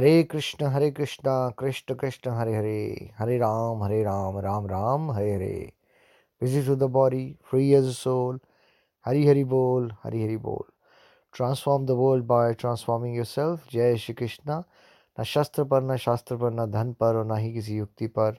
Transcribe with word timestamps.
Hare 0.00 0.22
Krishna 0.22 0.66
Hare 0.66 0.90
Krishna 0.90 1.22
Krishna 1.58 1.94
Krishna, 1.94 2.30
Hare 2.30 2.54
Hare 2.56 3.10
Hare 3.18 3.36
Ram 3.38 3.82
Hare 3.82 4.02
Ram 4.02 4.38
Ram 4.38 4.66
Ram, 4.66 5.10
Hare 5.10 5.34
Hare. 5.34 5.72
Busy 6.42 6.62
to 6.66 6.76
the 6.76 6.82
body 6.82 7.36
free 7.44 7.72
as 7.72 7.92
soul 7.94 8.40
Hari 9.06 9.26
Hari 9.26 9.44
बोल, 9.44 9.92
हरी 10.02 10.22
हरि 10.24 10.36
बोल। 10.36 10.72
Transform 11.32 11.86
the 11.86 11.90
world 11.90 12.24
by 12.24 12.54
transforming 12.54 13.16
yourself 13.24 13.68
जय 13.72 13.96
श्री 13.96 14.14
कृष्णा। 14.14 14.62
न 15.20 15.24
शस्त्र 15.24 15.64
पर, 15.64 15.82
न 15.82 15.96
शास्त्र 15.96 16.36
पर, 16.36 16.50
न 16.50 16.70
धन 16.70 16.92
पर 16.92 17.16
और 17.16 17.26
न 17.26 17.36
ही 17.36 17.52
किसी 17.52 17.76
युक्ति 17.76 18.06
पर। 18.06 18.38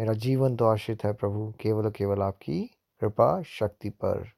मेरा 0.00 0.12
जीवन 0.12 0.56
तो 0.56 0.66
आश्रित 0.66 1.04
है 1.04 1.12
प्रभु, 1.12 1.52
केवल 1.60 1.84
और 1.84 1.90
केवल 1.90 2.22
आपकी 2.22 2.62
कृपा, 3.00 3.42
शक्ति 3.42 3.90
पर। 3.90 4.32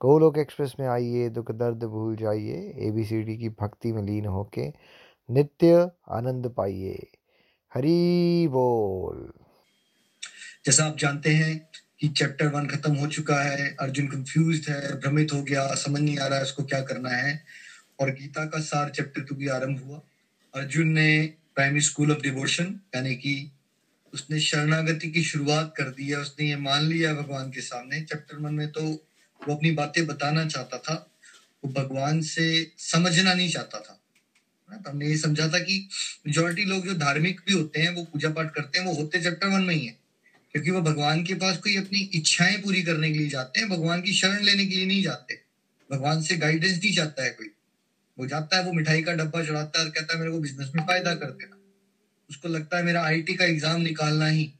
गोलोक 0.00 0.38
एक्सप्रेस 0.38 0.76
में 0.80 0.86
आइए, 0.88 1.28
दुख 1.28 1.50
दर्द 1.52 1.84
भूल 1.84 2.16
जाइए। 2.16 2.74
एबीसीडी 2.88 3.36
की 3.36 3.48
भक्ति 3.48 3.92
में 3.92 4.02
लीन 4.02 4.26
होके 4.26 4.72
नित्य 5.30 5.90
आनंद 6.10 6.54
पाइए। 6.56 7.06
हरी 7.74 8.48
बोल। 8.48 9.32
जैसा 10.66 10.84
आप 10.84 10.98
जानते 10.98 11.30
हैं 11.30 11.68
कि 12.00 12.08
चैप्टर 12.08 12.46
वन 12.46 12.66
खत्म 12.66 12.94
हो 12.94 13.06
चुका 13.06 13.42
है, 13.42 13.76
अर्जुन 13.80 14.06
कंफ्यूज 14.06 14.66
है, 14.68 15.00
भ्रमित 15.00 15.32
हो 15.32 15.42
गया, 15.42 15.74
समझ 15.74 16.00
नहीं 16.00 16.18
आ 16.18 16.26
रहा 16.26 16.38
है 16.38 16.44
उसको 16.44 16.64
क्या 16.64 16.80
करना 16.80 17.10
है। 17.10 17.44
और 18.00 18.10
गीता 18.10 18.44
का 18.44 18.60
सार 18.60 18.90
चैप्टर 18.90 19.22
टू 19.22 19.34
भी 19.34 19.48
आरंभ 19.48 19.84
हुआ। 19.84 20.00
अर्जुन 20.54 20.88
ने 20.88 21.34
प्राइमरी 21.54 21.80
स्कूल 21.80 22.12
ऑफ़ 22.12 22.20
डिवोशन 22.20 22.80
यानी 22.94 23.14
कि 23.14 23.52
उसने 24.14 24.40
शरणागति 24.40 25.10
की 25.10 25.22
शुरुआत 25.22 25.74
कर 25.76 25.84
दी 25.84 26.08
है, 26.08 26.16
उसने 26.16 26.48
ये 26.48 26.56
मान 26.56 26.82
लिया 26.82 27.14
भगवान 27.14 27.50
के 27.50 27.60
सामने। 27.60 28.00
चैप्टर 28.00 28.36
वन 28.36 28.54
में 28.54 28.72
तो 28.72 28.82
वो 29.48 29.54
अपनी 29.54 29.70
बातें 29.70 30.06
बताना 30.06 30.46
चाहता 30.46 30.78
था, 30.78 31.10
वो 31.64 31.72
भगवान 31.72 32.20
से 32.20 32.72
समझना 32.78 33.34
नहीं 33.34 33.50
चाहता 33.50 33.80
था। 33.80 33.99
हमने 34.74 35.08
ये 35.08 35.16
समझा 35.16 35.48
था 35.48 35.58
कि 35.58 35.88
मेजोरिटी 36.26 36.64
लोग 36.64 36.86
जो 36.86 36.94
धार्मिक 36.94 37.40
भी 37.46 37.54
होते 37.54 37.80
हैं, 37.80 37.90
वो 37.90 38.04
पूजा 38.04 38.30
पाठ 38.30 38.54
करते 38.54 38.78
हैं, 38.78 38.86
वो 38.86 38.94
होते 38.94 39.22
चैप्टर 39.22 39.46
वन 39.46 39.62
में 39.62 39.74
ही 39.74 39.86
है। 39.86 39.98
क्योंकि 40.52 40.70
वो 40.70 40.80
भगवान 40.80 41.24
के 41.24 41.34
पास 41.34 41.58
कोई 41.58 41.76
अपनी 41.76 41.98
इच्छाएँ 41.98 42.62
पूरी 42.62 42.82
करने 42.82 43.12
के 43.12 43.18
लिए 43.18 43.28
जाते 43.28 43.60
हैं, 43.60 43.68
भगवान 43.68 44.02
की 44.02 44.12
शरण 44.12 44.42
लेने 44.42 44.66
के 44.66 44.76
लिए 44.76 44.86
नहीं 44.86 45.02
जाते। 45.02 45.40
भगवान 45.92 46.22
से 46.22 46.36
गाइडेंस 46.36 46.78
नहीं 46.78 46.96
चाहता 46.96 47.24
है 47.24 47.30
कोई। 47.30 47.50
वो 48.18 48.26
जाता 48.26 48.56
है, 48.56 48.64
वो 48.64 48.72
मिठाई 48.72 49.02
का 49.02 49.12
डब्बा 49.12 49.44
चढ़ाता 49.44 49.78
है 49.78 49.84
और 49.84 49.90
कहता 49.90 50.14
है, 50.14 50.20
मेरे 50.20 50.32
को 50.32 50.38
बिज़नेस 50.38 50.68
में 50.76 50.86
फ़ायदा 50.86 51.14
कर 51.14 51.26
देना 51.26 51.56
उसको 52.30 52.48
लगता 52.48 52.76
है, 52.76 52.82
मेरा 52.82 53.04
आईटी 53.04 53.34
का 53.34 53.44
एग्ज़ाम 53.44 53.80
निकालना 53.80 54.26
ही 54.26 54.52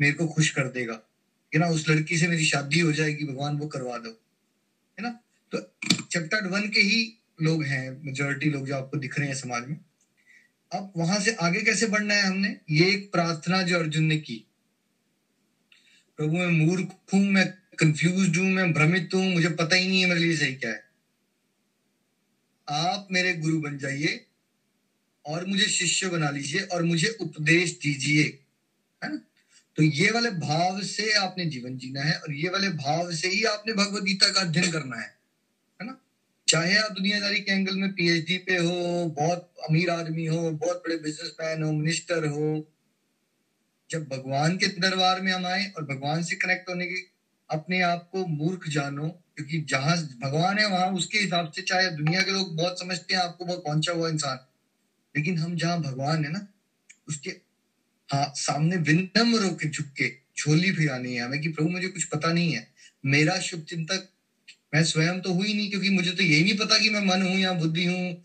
मेरे 0.00 0.12
को 0.12 0.28
खुश 0.28 0.50
कर 0.50 0.68
देगा। 0.68 0.94
कि 1.52 1.58
ना, 1.58 1.66
उस 1.66 1.88
लड़की 1.88 2.18
से 2.18 2.28
मेरी 2.28 2.44
शादी 2.44 2.80
हो 2.80 2.92
जाएगी, 2.92 3.24
भगवान 3.24 3.56
वो 3.56 3.66
करवा 3.66 3.98
दो। 3.98 4.22
है 5.00 5.02
ना? 5.02 5.20
तो 5.54 5.72
चैप्टर 6.12 6.46
वन 6.46 6.68
के 6.68 6.80
ही 6.80 7.19
लोग 7.42 7.64
हैं 7.64 8.02
मेजोरिटी 8.04 8.50
लोग 8.50 8.66
जो 8.66 8.76
आपको 8.76 8.96
दिख 8.96 9.18
रहे 9.18 9.28
हैं 9.28 9.34
समाज 9.34 9.66
में। 9.66 9.80
अब 10.72 10.92
वहाँ 10.96 11.20
से 11.20 11.32
आगे 11.32 11.60
कैसे 11.60 11.86
बढ़ना 11.86 12.14
है 12.14 12.22
हमने? 12.22 12.56
ये 12.70 12.86
एक 12.88 13.12
प्रार्थना 13.12 13.62
जो 13.62 13.78
अर्जुन 13.78 14.04
ने 14.04 14.16
की। 14.16 14.46
प्रभु, 16.16 16.36
मैं 16.36 16.66
मूर्ख 16.66 16.96
हूँ, 17.14 17.20
मैं 17.20 17.48
कंफ्यूज 17.78 18.38
हूँ, 18.38 18.46
मैं 18.46 18.72
भ्रमित 18.72 19.10
हूँ, 19.14 19.32
मुझे 19.32 19.48
पता 19.48 19.76
ही 19.76 19.88
नहीं 19.88 20.02
है 20.02 20.08
मेरे 20.08 20.20
लिए 20.20 20.36
सही 20.36 20.54
क्या 20.54 20.70
है। 20.70 20.90
आप 22.70 23.08
मेरे 23.10 23.34
गुरु 23.34 23.60
बन 23.60 23.78
जाइए 23.78 24.26
और 25.26 25.46
मुझे 25.46 25.64
शिष्य 25.64 26.08
बना 26.08 26.30
लीजिए 26.30 26.60
और 26.60 26.82
मुझे 26.82 27.16
उपदेश 27.20 27.78
दीजिए, 27.82 28.22
है 29.04 29.12
ना? 29.12 29.20
तो 29.76 29.82
ये 29.82 30.10
वाले 30.10 30.30
भाव 30.30 30.82
से 30.82 31.12
आपने 31.12 31.46
जीवन 31.46 31.78
जीना 31.78 32.02
है 32.02 32.18
और 32.18 32.32
ये 32.32 32.48
वाले 32.48 32.68
भाव 32.68 33.12
से 33.12 33.28
ही 33.28 33.44
आपने 33.44 33.72
भगवत 33.72 34.02
गीता 34.02 34.32
का 34.32 34.40
अध्ययन 34.40 34.72
करना 34.72 34.96
है। 34.96 35.19
चाहे 36.50 36.76
आप 36.76 36.92
दुनियादारी 36.92 37.40
के 37.40 37.52
एंगल 37.52 37.76
में 37.76 37.92
पीएचडी 37.92 38.38
पे 38.38 38.56
हो, 38.56 39.06
बहुत 39.18 39.54
अमीर 39.70 39.90
आदमी 39.90 40.26
हो, 40.26 40.50
बहुत 40.50 40.76
बड़े 40.76 40.96
बिजनेसमैन 40.96 41.62
हो 41.62 41.72
मिनिस्टर 41.72 42.26
हो, 42.26 42.72
जब 43.90 44.08
भगवान 44.08 44.56
के 44.56 44.66
दरबार 44.66 45.20
में 45.20 45.32
हम 45.32 45.46
आए 45.46 45.72
और 45.76 45.84
भगवान 45.84 46.22
से 46.22 46.36
कनेक्ट 46.36 46.68
होने 46.68 46.86
की, 46.86 47.12
अपने 47.50 47.82
आप 47.82 48.08
को 48.12 48.26
मूर्ख 48.26 48.68
जानो, 48.68 49.08
क्योंकि 49.08 49.60
जहाँ 49.60 49.96
भगवान 49.96 50.58
है, 50.58 50.66
वहाँ 50.66 50.92
उसके 50.92 51.18
हिसाब 51.18 51.52
से 51.52 51.62
चाहे 51.62 51.90
दुनिया 51.90 52.22
के 52.22 52.30
लोग 52.30 52.56
बहुत 52.56 52.80
समझते 52.80 53.14
हैं, 53.14 53.22
आपको 53.22 53.44
बहुत 53.44 53.58
पहुँचा 53.58 53.92
हुआ 53.92 54.08
इंसान। 54.08 54.38
लेकिन 55.16 55.38
हम 55.38 55.56
जहाँ 55.56 55.80
भगवान 55.80 56.24
है 56.24 56.32
ना, 56.32 56.46
उसके 57.08 57.30
हाँ 58.12 58.32
सामने 58.36 58.76
विनम्र 58.76 59.44
होकर 59.44 59.68
झुक 59.68 59.86
के, 59.86 60.10
झोली 60.38 60.72
फिरानी 60.72 61.14
है 61.14 61.22
हमें 61.22 61.40
कि 61.40 61.48
प्रभु 61.48 61.68
मुझे 61.68 61.88
कुछ 61.88 62.04
पता 62.04 62.32
नहीं 62.32 62.52
है। 62.52 62.72
मेरा 63.06 63.38
शुभ 63.40 63.60
चिंतक 63.60 64.08
मैं 64.74 64.84
स्वयं 64.84 65.20
तो 65.20 65.32
हुई 65.32 65.54
नहीं, 65.54 65.70
क्योंकि 65.70 65.90
मुझे 65.90 66.10
तो 66.10 66.22
यही 66.22 66.42
नहीं 66.42 66.56
पता 66.56 66.78
कि 66.78 66.90
मैं 66.90 67.00
मन 67.00 67.22
हूँ 67.22 67.38
या 67.38 67.52
बुद्धि 67.52 67.84
हूँ। 67.84 68.22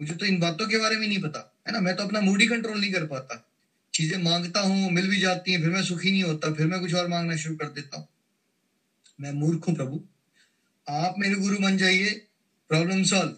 मुझे 0.00 0.14
तो 0.14 0.26
इन 0.26 0.40
बातों 0.40 0.66
के 0.66 0.76
बारे 0.76 0.96
में 0.96 1.08
नहीं 1.08 1.22
पता, 1.22 1.62
है 1.66 1.72
ना? 1.72 1.80
मैं 1.80 1.96
तो 1.96 2.04
अपना 2.04 2.20
मूड 2.20 2.40
ही 2.40 2.46
कंट्रोल 2.46 2.80
नहीं 2.80 2.92
कर 2.92 3.06
पाता। 3.06 3.48
चीज़ें 3.94 4.22
माँगता 4.22 4.60
हूँ, 4.60 4.90
मिल 4.90 5.08
भी 5.08 5.20
जाती 5.20 5.52
हैं, 5.52 5.60
फिर 5.60 5.70
मैं 5.70 5.82
सुखी 5.82 6.10
नहीं 6.10 6.22
होता, 6.22 6.52
फिर 6.54 6.66
मैं 6.66 6.80
कुछ 6.80 6.94
और 6.94 7.08
मांगना 7.08 7.36
शुरू 7.36 7.56
कर 7.56 7.64
देता 7.64 7.96
हूँ। 7.96 8.08
मैं 9.20 9.32
मूर्ख 9.32 9.68
हूँ 9.68 9.74
प्रभु। 9.74 10.00
आप 10.88 11.14
मेरे 11.18 11.34
गुरु 11.34 11.58
बन 11.58 11.76
जाइए। 11.76 12.10
प्रॉब्लम 12.68 13.02
सॉल्व 13.04 13.30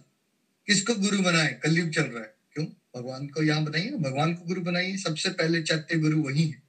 किसको 0.67 0.95
गुरु 0.95 1.19
बनाए? 1.19 1.61
कलयुग 1.63 1.91
चल 1.91 2.03
रहा 2.03 2.23
है। 2.23 2.35
क्यों? 2.55 2.67
भगवान 2.97 3.27
को 3.27 3.43
यहाँ 3.43 3.65
बनाइए 3.65 3.91
भगवान 3.91 4.35
को 4.35 4.45
गुरु 4.45 4.61
बनाइए। 4.61 4.97
सबसे 4.97 5.29
पहले 5.31 5.63
चैत्य 5.63 5.99
गुरु 5.99 6.23
वही 6.23 6.49
है। 6.49 6.64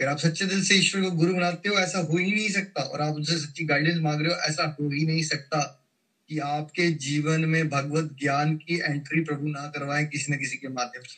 अगर 0.00 0.08
आप 0.08 0.18
सच्चे 0.18 0.46
दिल 0.46 0.64
से 0.64 0.74
ईश्वर 0.74 1.02
को 1.02 1.10
गुरु 1.10 1.34
बनाते 1.34 1.68
हो, 1.68 1.74
ऐसा 1.74 1.98
हो 1.98 2.16
ही 2.16 2.32
नहीं 2.32 2.50
सकता। 2.50 2.82
और 2.82 3.00
आप 3.00 3.14
उनसे 3.14 3.38
सच्ची 3.38 3.64
गाइडेंस 3.64 3.96
मांग 3.96 4.22
रहे 4.22 4.34
हो, 4.34 4.40
ऐसा 4.40 4.76
हो 4.80 4.90
ही 4.90 5.06
नहीं 5.06 5.22
सकता 5.22 5.86
कि 6.28 6.38
आपके 6.38 6.90
जीवन 6.90 7.40
में 7.40 7.68
भगवत 7.68 8.16
ज्ञान 8.20 8.56
की 8.56 8.78
एंट्री 8.78 9.20
प्रभु 9.20 9.48
ना 9.48 9.66
करवाए 9.66 10.04
किसी 10.04 10.32
न 10.32 10.36
किसी 10.36 10.56
के 10.56 10.68
माध्यम 10.68 11.02
से। 11.02 11.16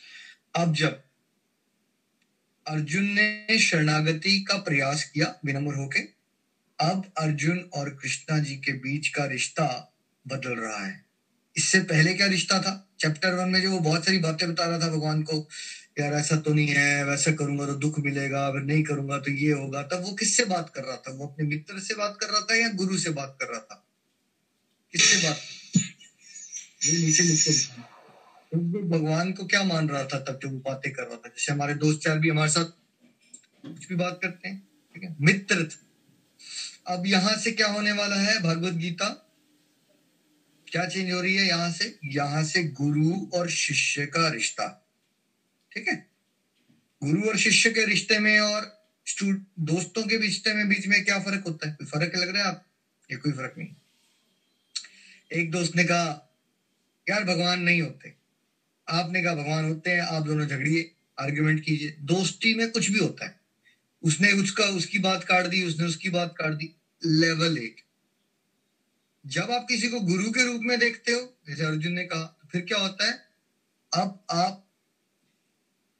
अब 0.61 0.73
जब 0.75 1.03
अर्जुन 2.67 3.03
ने 3.03 3.59
शरणागति 3.59 4.39
का 4.39 4.57
प्रयास 4.57 5.03
किया 5.03 5.35
विनम्र 5.45 5.75
होके, 5.75 5.99
अब 6.79 7.13
अर्जुन 7.17 7.69
और 7.73 7.89
कृष्णा 7.89 8.39
जी 8.39 8.55
के 8.55 8.71
बीच 8.71 9.07
का 9.07 9.25
रिश्ता 9.25 9.93
बदल 10.27 10.53
रहा 10.53 10.85
है। 10.85 11.05
इससे 11.57 11.79
पहले 11.79 12.13
क्या 12.13 12.27
रिश्ता 12.27 12.59
था? 12.61 12.95
चैप्टर 12.99 13.33
वन 13.33 13.49
में 13.49 13.61
जो 13.61 13.71
वो 13.71 13.79
बहुत 13.79 14.05
सारी 14.05 14.17
बातें 14.17 14.51
बता 14.51 14.65
रहा 14.65 14.79
था 14.79 14.87
भगवान 14.87 15.23
को 15.23 15.49
यार, 15.97 16.13
ऐसा 16.13 16.35
तो 16.35 16.53
नहीं 16.53 16.67
है, 16.67 17.05
वैसा 17.05 17.31
करूँगा 17.31 17.65
तो 17.65 17.73
दुख 17.75 17.99
मिलेगा, 17.99 18.45
अगर 18.47 18.61
नहीं 18.61 18.83
करूँगा 18.83 19.17
तो 19.17 19.31
ये 19.31 19.51
होगा। 19.51 19.81
तब 19.83 20.03
वो 20.03 20.13
किससे 20.13 20.45
बात 20.45 20.69
कर 20.69 20.83
रहा 20.83 20.95
था? 20.97 21.11
वो 21.11 21.27
अपने 21.27 21.45
मित्र 21.47 21.79
से 21.79 21.95
बात 21.95 22.17
कर 22.21 22.27
रहा 22.27 22.41
था 22.41 22.55
या 22.55 22.69
गुरु 22.69 22.97
से 22.97 23.09
बात 23.09 23.37
कर 23.41 23.47
रहा 23.47 23.59
था? 23.59 23.83
किससे 24.93 25.27
बात? 25.27 25.37
नीचे 26.85 27.23
लिख 27.23 27.47
तो 28.53 28.57
भगवान 28.89 29.31
को 29.31 29.45
क्या 29.45 29.63
मान 29.63 29.87
रहा 29.89 30.03
था 30.03 30.19
तब 30.19 30.39
जब 30.43 30.51
वो 30.53 30.59
बातें 30.59 30.91
कर 30.93 31.03
रहा 31.03 31.15
था? 31.15 31.29
जैसे 31.29 31.51
हमारे 31.53 31.73
दोस्त 31.73 31.99
चार 31.99 32.19
भी 32.19 32.29
हमारे 32.29 32.51
साथ 32.51 32.65
कुछ 33.63 33.87
भी 33.89 33.95
बात 33.95 34.19
करते 34.23 34.47
हैं, 34.47 34.59
ठीक 34.95 35.03
है? 35.03 35.15
मित्र 35.21 35.67
अब 36.87 37.03
यहाँ 37.07 37.35
से 37.37 37.51
क्या 37.51 37.67
होने 37.67 37.91
वाला 37.91 38.15
है? 38.15 38.39
भगवत 38.39 38.73
गीता? 38.73 39.07
क्या 40.67 40.85
चेंज 40.85 41.11
हो 41.13 41.21
रही 41.21 41.35
है 41.35 41.47
यहाँ 41.47 41.71
से? 41.71 41.99
यहाँ 42.05 42.43
से 42.43 42.63
गुरु 42.63 43.27
और 43.33 43.49
शिष्य 43.49 44.05
का 44.05 44.27
रिश्ता। 44.29 44.79
ठीक 45.75 45.87
है? 45.87 46.09
गुरु 47.03 47.21
और 47.21 47.37
शिष्य 47.37 47.69
के 47.69 47.85
रिश्ते 47.85 48.19
में 48.19 48.39
और 48.39 48.83
दोस्तों 49.59 50.07
के 50.07 50.17
रिश्ते 50.17 50.53
में 50.53 50.69
बीच 50.69 50.87
में 50.87 51.05
क्या 51.05 51.19
फ़र्क 51.19 51.43
होता 51.47 51.67
है? 51.67 51.73
कोई 51.73 51.87
फ़र्क 51.87 52.15
लग 52.15 52.29
रहा 52.29 52.43
है 52.43 52.49
आप? 52.49 52.67
ये 53.11 53.17
कोई 53.17 53.31
फ़र्क 53.31 53.53
नहीं? 53.57 53.75
एक 55.33 55.51
दोस्त 55.51 55.75
ने 55.75 55.83
कहा, 55.83 56.35
यार, 57.09 57.23
भगवान 57.23 57.61
नहीं 57.61 57.81
होते। 57.81 58.13
आपने 58.89 59.23
कहा, 59.23 59.35
भगवान 59.35 59.65
होते 59.65 59.89
हैं, 59.89 60.01
आप 60.01 60.23
दोनों 60.23 60.47
झगड़िए 60.47 60.91
आर्ग्यूमेंट 61.19 61.65
कीजिए। 61.65 61.97
दोस्ती 61.99 62.53
में 62.53 62.71
कुछ 62.71 62.89
भी 62.89 62.99
होता 62.99 63.25
है। 63.25 63.39
उसने 64.03 64.31
उसका, 64.31 64.63
उसकी 64.63 64.99
बात 64.99 65.23
काट 65.23 65.45
दी, 65.45 65.63
उसने 65.63 65.85
उसकी 65.85 66.09
बात 66.09 66.35
काट 66.37 66.51
दी। 66.51 66.75
लेवल 67.05 67.57
एक। 67.57 67.75
जब 69.25 69.51
आप 69.51 69.65
किसी 69.69 69.87
को 69.87 69.99
गुरु 69.99 70.31
के 70.31 70.45
रूप 70.45 70.61
में 70.61 70.79
देखते 70.79 71.11
हो, 71.11 71.37
जैसे 71.47 71.65
अर्जुन 71.65 71.93
ने 71.93 72.03
कहा 72.03 72.23
तो 72.23 72.47
फिर 72.47 72.61
क्या 72.61 72.77
होता 72.77 73.07
है? 73.07 73.13
अब 73.93 74.25
आप 74.31 74.72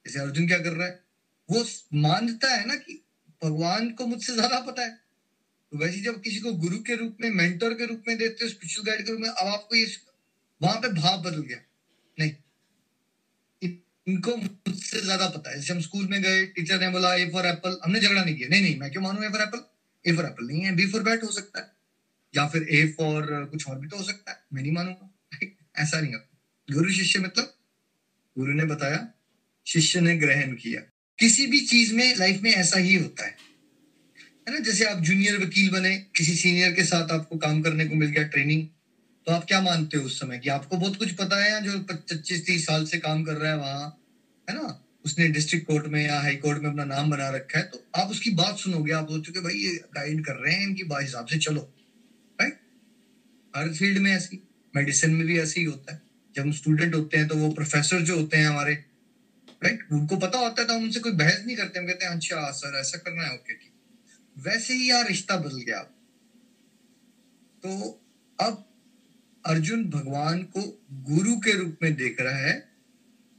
जैसे 0.06 0.18
अर्जुन 0.20 0.46
क्या 0.46 0.58
कर 0.58 0.72
रहा 0.72 0.86
है? 0.86 1.04
वो 1.50 1.64
मानता 1.94 2.54
है 2.54 2.66
ना 2.66 2.74
कि 2.74 3.00
भगवान 3.44 3.90
को 3.90 4.06
मुझसे 4.06 4.34
ज़्यादा 4.34 4.60
पता 4.60 4.82
है। 4.82 4.90
तो 5.72 5.78
वैसे 5.78 6.00
जब 6.00 6.20
किसी 6.20 6.38
को 6.38 6.52
गुरु 6.52 6.78
के 6.78 6.94
रूप 6.94 7.16
में, 7.20 7.30
मेंटर 7.30 7.74
के 7.74 7.86
रूप 7.86 8.02
में 8.08 8.18
देते 8.18 8.44
हो 8.44 8.50
स्पिरिचुअल 8.50 8.86
गाइड 8.86 9.06
के 9.06 9.12
रूप 9.12 9.20
में, 9.20 9.28
अब 9.28 9.46
आपको 9.46 9.76
ये 9.76 9.86
वहाँ 10.62 10.76
पे 10.76 10.88
भाव 10.88 11.22
बदल 11.22 11.42
गया। 11.42 11.58
नहीं। 12.18 12.32
इनको 14.06 14.36
मुझसे 14.36 15.00
ज़्यादा 15.00 15.28
पता 15.28 15.50
है। 15.50 15.56
जैसे 15.56 15.72
हम 15.72 15.80
स्कूल 15.80 16.06
में 16.08 16.22
गए 16.22 16.44
टीचर 16.46 16.80
ने 16.80 16.88
बोला 16.90 17.14
ए 17.14 17.30
फॉर 17.30 17.46
एप्पल 17.46 17.78
हमने 17.84 18.00
झगड़ा 18.00 18.24
नहीं 18.24 18.36
किया। 18.36 18.48
नहीं 18.48 18.62
नहीं, 18.62 18.78
मैं 18.78 18.90
क्यों 18.90 19.02
मानू 19.02 19.22
A 19.22 19.28
for 19.28 19.40
apple 19.40 19.64
A 20.04 20.16
for 20.16 20.24
apple 20.24 20.46
नहीं 20.46 20.60
है। 20.60 20.74
बी 20.76 20.86
फॉर 20.86 21.02
बैट 21.02 21.24
हो 21.24 21.30
सकता 21.30 21.60
है। 21.60 21.72
या 22.36 22.48
फिर 22.48 22.62
ए 22.62 22.86
फॉर 22.98 23.44
कुछ 23.44 23.68
और 23.68 23.78
भी 23.78 23.88
तो 23.88 23.96
हो 23.96 24.02
सकता 24.02 24.32
है। 24.32 24.42
मैं 24.52 24.62
नहीं 24.62 24.72
मानूँगा। 24.72 25.10
ऐसा 25.76 26.00
नहीं 26.00 26.12
है। 26.12 26.28
गुरु 26.72 26.92
शिष्य 26.92 27.18
मतलब 27.18 27.54
गुरु 28.38 28.52
ने 28.52 28.64
बताया 28.64 28.96
शिष्य 29.66 30.00
ने 30.00 30.16
ग्रहण 30.16 30.52
किया। 30.52 30.80
किसी 31.18 31.46
भी 31.46 31.60
चीज़ 31.60 31.94
में 31.94 32.16
लाइफ 32.16 32.40
में 32.42 32.50
ऐसा 32.50 32.78
ही 32.78 32.94
होता 32.94 33.24
है। 33.24 33.36
है 34.48 34.52
ना? 34.54 34.58
जैसे 34.58 34.84
आप 34.84 35.00
जूनियर 35.00 35.38
वकील 35.44 35.70
बने, 35.70 35.96
किसी 36.16 36.34
सीनियर 36.34 36.72
के 36.72 36.84
साथ 36.84 37.08
आपको 37.10 37.36
काम 37.36 37.62
करने 37.62 37.86
को 37.86 37.94
मिल 37.94 38.08
गया 38.08 38.22
ट्रेनिंग 38.22 38.66
तो 39.26 39.32
आप 39.32 39.44
क्या 39.44 39.60
मानते 39.60 39.96
हो 39.96 40.04
उस 40.04 40.20
समय 40.20 40.38
कि 40.38 40.48
आपको 40.48 40.76
बहुत 40.76 40.96
कुछ 40.96 41.12
पता 41.12 41.44
है 41.44 41.64
जो 41.64 41.78
पच्चीस 41.78 42.46
तीस 42.46 42.66
साल 42.66 42.84
से 42.86 42.98
काम 42.98 43.24
कर 43.24 43.32
रहा 43.32 43.52
है 43.52 43.58
वहाँ? 43.58 44.04
है 44.50 44.56
ना? 44.56 44.80
उसने 45.04 45.28
डिस्ट्रिक्ट 45.28 45.66
कोर्ट 45.66 45.86
में 45.86 46.06
या 46.06 46.20
हाई 46.20 46.36
कोर्ट 46.36 46.62
में 46.62 46.70
अपना 46.70 46.84
नाम 46.84 47.10
बना 47.10 47.30
रखा 47.30 47.58
है 47.58 47.64
तो 47.64 47.84
आप 47.96 48.08
उसकी 48.08 48.30
बात 48.30 48.58
सुनोगे। 48.58 48.92
आप 48.92 49.08
सोचोगे, 49.10 49.40
भाई, 49.40 49.54
ये 49.54 49.70
गाइड 49.94 50.24
कर 50.24 50.34
रहे 50.34 50.54
हैं 50.54 50.62
इनकी, 50.62 50.84
बात 50.84 51.02
हिसाब 51.02 51.26
से 51.26 51.38
चलो। 51.38 51.74
राइट 52.40 52.60
हर 53.56 53.72
फ़ील्ड 53.74 53.98
में 53.98 54.12
ऐसी। 54.12 54.42
मेडिसिन 54.76 55.10
में 55.10 55.26
भी 55.26 55.38
ऐसे 55.38 55.60
ही 55.60 55.66
होता 55.66 55.92
है। 55.94 56.02
जब 56.36 56.42
हम 56.42 56.52
स्टूडेंट 56.52 56.94
होते 56.94 57.16
हैं 57.16 57.28
तो 57.28 57.34
वो 57.34 57.50
प्रोफेसर 57.50 58.00
जो 58.00 58.16
होते 58.16 58.36
हैं 58.36 58.46
हमारे 58.46 58.84
राइट 59.64 59.92
उनको 59.92 60.16
पता 60.18 60.38
होता 60.38 60.62
है 60.62 60.68
तो 60.68 60.74
हम 60.74 60.82
उनसे 60.82 61.00
कोई 61.00 61.12
बहस 61.14 61.42
नहीं 61.46 61.56
करते, 61.56 61.78
हम 61.78 61.86
कहते 61.86 62.04
हैं 62.04 62.12
अच्छा 62.12 62.50
सर, 62.52 62.78
ऐसा 62.80 62.98
करना 62.98 63.22
है 63.22 63.34
ओके 63.34 63.54
ठीक 63.54 63.72
वैसे 64.36 64.74
ही 64.74 64.90
यार 64.90 65.06
रिश्ता 65.08 65.36
बदल 65.38 65.60
गया। 65.60 65.80
तो 67.64 68.00
अब 68.38 68.64
अर्जुन 69.44 69.84
भगवान 69.90 70.42
को 70.48 70.62
गुरु 71.04 71.36
के 71.40 71.52
रूप 71.58 71.78
में 71.82 71.94
देख 71.96 72.20
रहा 72.20 72.36
है 72.38 72.54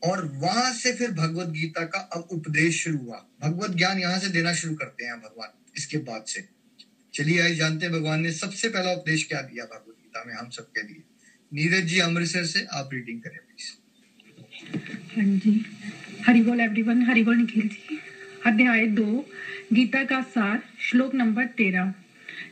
और 0.02 0.26
वहाँ 0.36 0.72
से 0.74 0.94
फिर 0.94 1.12
भगवत 1.14 1.48
गीता 1.50 1.84
का 1.86 2.00
अब 2.16 2.28
उपदेश 2.32 2.84
शुरू 2.84 2.98
हुआ। 2.98 3.18
भगवत 3.42 3.76
ज्ञान 3.78 4.00
यहाँ 4.00 4.20
से 4.20 4.30
देना 4.30 4.54
शुरू 4.54 4.76
करते 4.76 5.06
हैं 5.06 5.20
भगवान, 5.20 5.50
इसके 5.78 5.98
बाद 6.00 6.26
से। 6.26 6.48
चलिए 7.14 7.42
आइए, 7.42 7.56
जानते 7.56 7.86
हैं 7.86 7.94
भगवान 7.94 8.22
ने 8.22 8.32
सबसे 8.34 8.70
पहला 8.70 8.92
उपदेश 8.94 9.24
क्या 9.26 9.42
दिया 9.44 9.66
भगवत 9.66 9.96
गीता 9.96 10.24
में 10.26 10.34
हम 10.34 10.50
सबके 10.52 10.82
लिए। 10.84 11.04
नीरज 11.52 11.86
जी, 11.86 12.00
अमृतसर 12.02 12.46
से 12.46 12.66
आप 12.74 12.90
रीडिंग 12.94 13.22
करें 13.22 13.38
प्लीज़ 13.40 13.72
हाँ 15.16 15.26
जी। 15.38 15.52
हरि 16.28 16.42
बोल 16.42 16.60
एवरीवन 16.60 17.02
हरि 17.02 17.24
बोल 17.24 17.38
निखिल 17.38 17.68
जी। 17.68 17.98
अध्याय 18.46 18.88
दो, 18.88 19.30
गीता 19.74 20.04
का 20.04 20.22
सार, 20.22 20.64
श्लोक 20.80 21.16
नंबर 21.16 21.46
तेरह। 21.46 21.94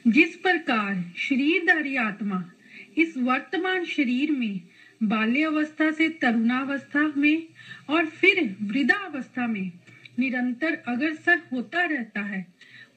जिस 0.07 0.35
प्रकार 0.35 1.13
शरीरधारी 1.17 1.95
आत्मा 1.95 2.51
इस 2.97 3.13
वर्तमान 3.17 3.85
शरीर 3.85 4.31
में 4.31 4.61
बाल्य 5.03 5.43
अवस्था 5.43 5.91
से 5.91 6.09
तरुणावस्था 6.09 7.13
में 7.17 7.43
और 7.89 8.05
फिर 8.05 8.55
वृद्धावस्था 8.61 9.47
में 9.47 9.71
निरंतर 10.19 10.73
अग्रसर 10.87 11.41
होता 11.53 11.85
रहता 11.85 12.21
है, 12.21 12.45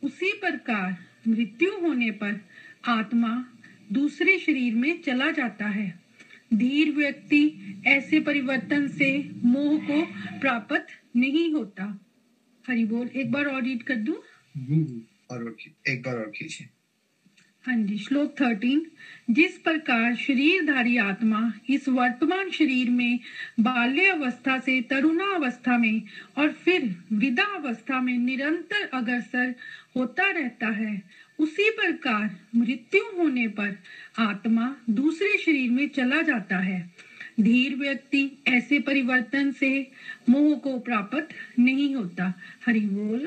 उसी 0.02 0.32
प्रकार 0.32 0.96
मृत्यु 1.28 1.70
होने 1.80 2.10
पर 2.10 2.40
आत्मा 2.84 3.46
दूसरे 3.92 4.38
शरीर 4.38 4.74
में 4.74 5.02
चला 5.02 5.30
जाता 5.30 5.66
है। 5.66 6.05
धीर 6.50 6.90
व्यक्ति 6.96 7.42
ऐसे 7.86 8.20
परिवर्तन 8.20 8.86
से 8.88 9.10
मोह 9.44 9.78
को 9.86 10.02
प्राप्त 10.40 10.86
नहीं 11.16 11.52
होता। 11.54 11.84
हरि 12.64 12.84
बोल 12.84 13.08
एक 13.16 13.32
बार 13.32 13.46
और 13.46 13.62
रीड 13.62 13.82
कर 13.82 13.96
दू? 13.96 14.12
और 15.32 15.54
एक 15.88 16.02
बार 16.02 16.16
और 16.16 16.32
कीजिए। 16.36 16.68
हाँ 17.64 17.76
जी 17.76 17.96
श्लोक 17.98 18.34
थर्टीन 18.40 18.84
जिस 19.30 19.56
प्रकार 19.58 20.14
शरीरधारी 20.16 20.96
आत्मा 20.96 21.40
इस 21.70 21.88
वर्तमान 21.88 22.50
शरीर 22.50 22.90
में 22.90 23.18
बाल्य 23.60 24.04
अवस्था 24.10 24.58
से 24.58 24.80
तरुणा 24.90 25.24
अवस्था 25.34 25.78
में 25.78 26.02
और 26.38 26.52
फिर 26.64 26.84
वृद्धा 27.12 27.44
अवस्था 27.56 28.00
में 28.00 28.16
निरंतर 28.18 28.88
अग्रसर 28.94 29.54
होता 29.96 30.30
रहता 30.30 30.68
है 30.68 30.94
उसी 31.38 31.70
प्रकार 31.70 32.30
मृत्यु 32.56 33.02
होने 33.18 33.48
पर 33.48 33.76
आत्मा 34.18 34.76
दूसरे 34.90 35.38
शरीर 35.38 35.70
में 35.70 35.88
चला 35.88 36.22
जाता 36.22 36.58
है। 36.58 36.80
धीर 37.40 37.76
व्यक्ति 37.76 38.42
ऐसे 38.48 38.78
परिवर्तन 38.78 39.52
से 39.52 39.90
मोह 40.28 40.54
को 40.58 40.78
प्राप्त 40.78 41.28
नहीं 41.58 41.94
होता। 41.94 42.32
हरि 42.66 42.80
बोल। 42.80 43.26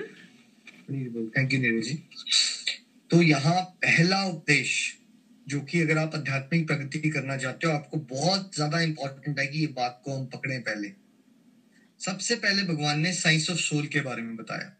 Thank 1.37 1.53
you 1.53 1.59
Neeraj 1.59 1.83
ji. 1.83 1.99
तो 3.11 3.21
यहाँ 3.21 3.61
पहला 3.61 4.23
उपदेश, 4.23 4.97
जो 5.47 5.61
कि 5.61 5.81
अगर 5.81 5.97
आप 5.97 6.15
आध्यात्मिक 6.15 6.67
प्रगति 6.67 7.09
करना 7.09 7.37
चाहते 7.37 7.67
हो, 7.67 7.73
आपको 7.73 7.97
बहुत 7.97 8.55
ज़्यादा 8.55 8.81
इंपॉर्टेंट 8.81 9.39
है 9.39 9.47
कि 9.47 9.59
ये 9.59 9.67
बात 9.67 10.01
को 10.05 10.17
हम 10.17 10.25
पकड़े 10.25 10.59
पहले। 10.59 10.91
सबसे 11.99 12.35
पहले 12.35 12.63
भगवान 12.63 12.99
ने 12.99 13.13
साइंस 13.13 13.49
ऑफ़ 13.49 13.57
सोल 13.57 13.87
के 13.87 14.01
बारे 14.01 14.21
में 14.21 14.35
बताया। 14.35 14.75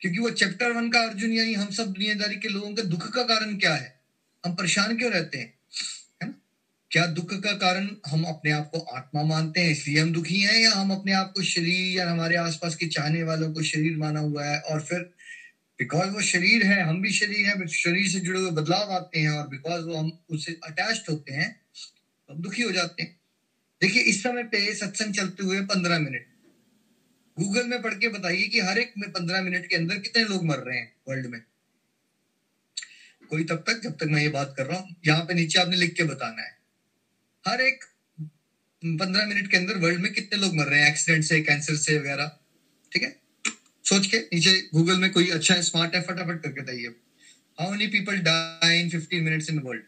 क्योंकि 0.00 0.18
वो 0.18 0.30
चैप्टर 0.30 0.72
वन 0.72 0.90
का 0.90 1.00
अर्जुन, 1.00 1.32
यानी 1.32 1.54
हम 1.54 1.70
सब 1.70 1.92
दुनियादारी 1.92 2.36
के 2.36 2.48
लोगों 2.48 2.74
के 2.74 2.82
दुख 2.82 3.08
का 3.14 3.22
कारण 3.22 3.56
क्या 3.56 3.74
है? 3.74 4.00
हम 4.44 4.54
परेशान 4.54 4.96
क्यों 4.96 5.10
रहते 5.12 5.38
हैं? 5.38 5.54
है 6.22 6.28
ना? 6.28 6.34
क्या 6.90 7.06
दुख 7.06 7.34
का 7.34 7.52
कारण 7.52 7.88
हम 8.06 8.24
अपने 8.24 8.50
आप 8.50 8.70
को 8.74 8.78
आत्मा 8.78 9.22
मानते 9.22 9.60
हैं, 9.60 9.70
इसलिए 9.70 10.00
हम 10.00 10.12
दुखी 10.12 10.40
हैं, 10.40 10.58
या 10.58 10.70
हम 10.70 10.90
अपने 10.90 11.12
आप 11.12 11.32
को 11.36 11.42
शरीर 11.42 11.96
या 11.98 12.10
हमारे 12.10 12.36
आसपास 12.36 12.74
के 12.74 12.86
चाहने 12.86 13.22
वालों 13.22 13.52
को 13.52 13.62
शरीर 13.62 13.96
माना 13.96 14.20
हुआ 14.20 14.44
है, 14.44 14.60
और 14.60 14.80
फिर 14.80 15.00
बिकॉज़ 15.78 16.10
वो 16.10 16.20
शरीर 16.22 16.64
है, 16.66 16.80
हम 16.82 17.00
भी 17.02 17.12
शरीर 17.12 17.46
है 17.46 17.66
शरीर 17.66 18.08
से 18.08 18.20
जुड़े 18.20 18.40
हुए 18.40 18.50
बदलाव 18.50 18.92
आते 18.92 19.18
हैं, 19.18 19.30
और 19.30 19.48
बिकॉज़ 19.48 19.84
वो 19.84 19.96
हम 19.96 20.18
उससे 20.30 20.52
अटैच 20.64 21.04
होते 21.10 21.32
हैं 21.32 21.50
तो 22.28 22.34
हम 22.34 22.40
दुखी 22.42 22.62
हो 22.62 22.70
जाते 22.70 23.02
हैं। 23.02 23.16
देखिए, 23.82 24.02
इस 24.02 24.22
समय 24.22 24.42
पे 24.42 24.74
सत्संग 24.74 25.14
चलते 25.14 25.44
हुए 25.44 25.60
पंद्रह 25.60 25.98
मिनट। 25.98 26.26
गूगल 27.38 27.66
में 27.66 27.82
पढ़ 27.82 27.94
के 27.94 28.08
बताइए 28.08 28.48
कि 28.48 28.60
हर 28.60 28.78
एक 28.78 28.92
में 28.98 29.10
पंद्रह 29.10 29.42
मिनट 29.42 29.66
के 29.66 29.76
अंदर 29.76 29.98
कितने 29.98 30.24
लोग 30.24 30.44
मर 30.44 30.58
रहे 30.58 30.78
हैं 30.78 30.94
वर्ल्ड 31.08 31.26
में। 31.26 31.42
कोई 33.30 33.44
तब 33.44 33.56
तक, 33.56 33.80
जब 33.84 33.92
तक 33.92 34.04
मैं 34.04 34.22
ये 34.22 34.28
बात 34.28 34.54
कर 34.56 34.66
रहा 34.66 34.78
हूँ, 34.78 34.96
यहाँ 35.06 35.24
पे 35.24 35.34
नीचे 35.34 35.58
आपने 35.58 35.76
लिख 35.76 35.94
के 35.94 36.02
बताना 36.02 36.42
है। 36.42 36.58
हर 37.48 37.60
एक 37.60 37.84
पंद्रह 38.84 39.26
मिनट 39.26 39.50
के 39.50 39.56
अंदर 39.56 39.76
वर्ल्ड 39.76 40.00
में 40.00 40.12
कितने 40.12 40.38
लोग 40.38 40.56
मर 40.56 40.64
रहे 40.64 40.82
हैं? 40.82 40.90
एक्सीडेंट 40.90 41.24
से, 41.24 41.40
कैंसर 41.40 41.76
से 41.76 41.98
वगैरह। 41.98 42.38
ठीक 42.92 43.02
है? 43.02 43.20
सोच 43.84 44.06
के 44.06 44.18
नीचे 44.18 44.68
गूगल 44.74 44.98
में 44.98 45.10
कोई 45.12 45.30
अच्छा 45.30 45.60
स्मार्ट 45.60 45.94
है, 45.94 46.02
फटाफट 46.02 46.42
करके 46.42 46.60
बताइए। 46.60 46.86
How 47.60 47.70
many 47.70 47.86
people 47.86 48.18
die 48.18 48.80
in 48.80 48.90
15 48.90 49.22
minutes 49.22 49.50
in 49.50 49.58
world 49.58 49.82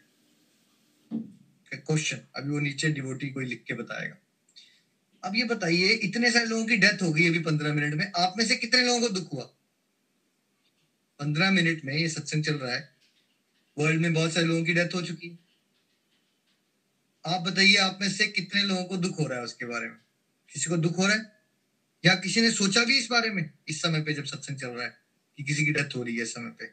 question 1.73 2.17
अभी 2.35 2.49
वो 2.49 2.59
नीचे 2.59 2.89
डिवोटी 2.89 3.29
कोई 3.29 3.45
लिख 3.45 3.63
के 3.67 3.73
बताएगा। 3.73 4.20
अब 5.23 5.35
ये 5.35 5.43
बताइए, 5.43 5.89
इतने 5.89 6.31
सारे 6.31 6.45
लोगों 6.45 6.65
की 6.65 6.77
डेथ 6.77 7.01
हो 7.01 7.13
गई 7.13 7.27
अभी 7.27 7.39
पंद्रह 7.39 7.73
मिनट 7.73 7.93
में, 7.93 8.11
आप 8.17 8.33
में 8.37 8.45
से 8.45 8.55
कितने 8.55 8.81
लोगों 8.81 9.01
को 9.01 9.09
दुख 9.09 9.33
हुआ? 9.33 9.43
पंद्रह 11.19 11.51
मिनट 11.51 11.85
में 11.85 11.97
ये 11.97 12.09
सत्संग 12.09 12.43
चल 12.43 12.55
रहा 12.55 12.73
है। 12.73 12.89
वर्ल्ड 13.77 14.01
में 14.01 14.13
बहुत 14.13 14.33
सारे 14.33 14.45
लोगों 14.45 14.63
की 14.63 14.73
डेथ 14.73 14.93
हो 14.95 15.01
चुकी 15.01 15.27
है। 15.27 15.37
आप 17.25 17.41
बताइए, 17.41 17.75
आप 17.75 17.97
में 18.01 18.09
से 18.09 18.27
कितने 18.27 18.63
लोगों 18.63 18.83
को 18.83 18.97
दुख 18.97 19.19
हो 19.19 19.27
रहा 19.27 19.37
है 19.37 19.43
उसके 19.43 19.65
बारे 19.65 19.87
में? 19.87 19.97
किसी 20.53 20.69
को 20.69 20.77
दुख 20.77 20.97
हो 20.97 21.07
रहा 21.07 21.15
है? 21.15 21.31
या 22.05 22.15
किसी 22.15 22.41
ने 22.41 22.51
सोचा 22.51 22.83
भी 22.83 22.97
इस 22.97 23.07
बारे 23.11 23.29
में, 23.29 23.49
इस 23.67 23.81
समय 23.81 24.01
पे 24.01 24.13
जब 24.13 24.23
सत्संग 24.23 24.57
चल 24.57 24.67
रहा 24.67 24.83
है, 24.83 24.97
कि 25.37 25.43
किसी 25.43 25.65
की 25.65 25.71
डेथ 25.71 25.95
हो 25.95 26.03
रही 26.03 26.15
है 26.15 26.23
इस 26.23 26.33
समय 26.33 26.49
पे? 26.49 26.65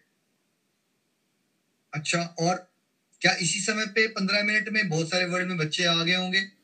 अच्छा 1.94 2.22
और 2.22 2.72
क्या 3.20 3.32
इसी 3.32 3.60
समय 3.60 3.86
पे 3.86 4.06
पंद्रह 4.06 4.42
मिनट 4.42 4.68
में 4.68 4.88
बहुत 4.88 5.10
सारे 5.10 5.24
वर्ल्ड 5.24 5.48
में 5.48 5.56
बच्चे 5.56 5.84
आ 5.84 6.02
गए 6.02 6.14
होंगे? 6.14 6.57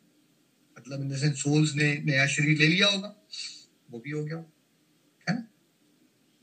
मतलब 0.86 1.02
इन 1.02 1.08
देंस 1.08 1.42
सोल्स 1.42 1.74
ने, 1.74 1.98
नया 2.04 2.26
शरीर 2.26 2.58
ले 2.58 2.68
लिया 2.68 2.86
होगा, 2.86 3.14
वो 3.90 3.98
भी 3.98 4.10
हो 4.10 4.24
गया, 4.24 4.36
है 5.28 5.34
ना? 5.34 5.42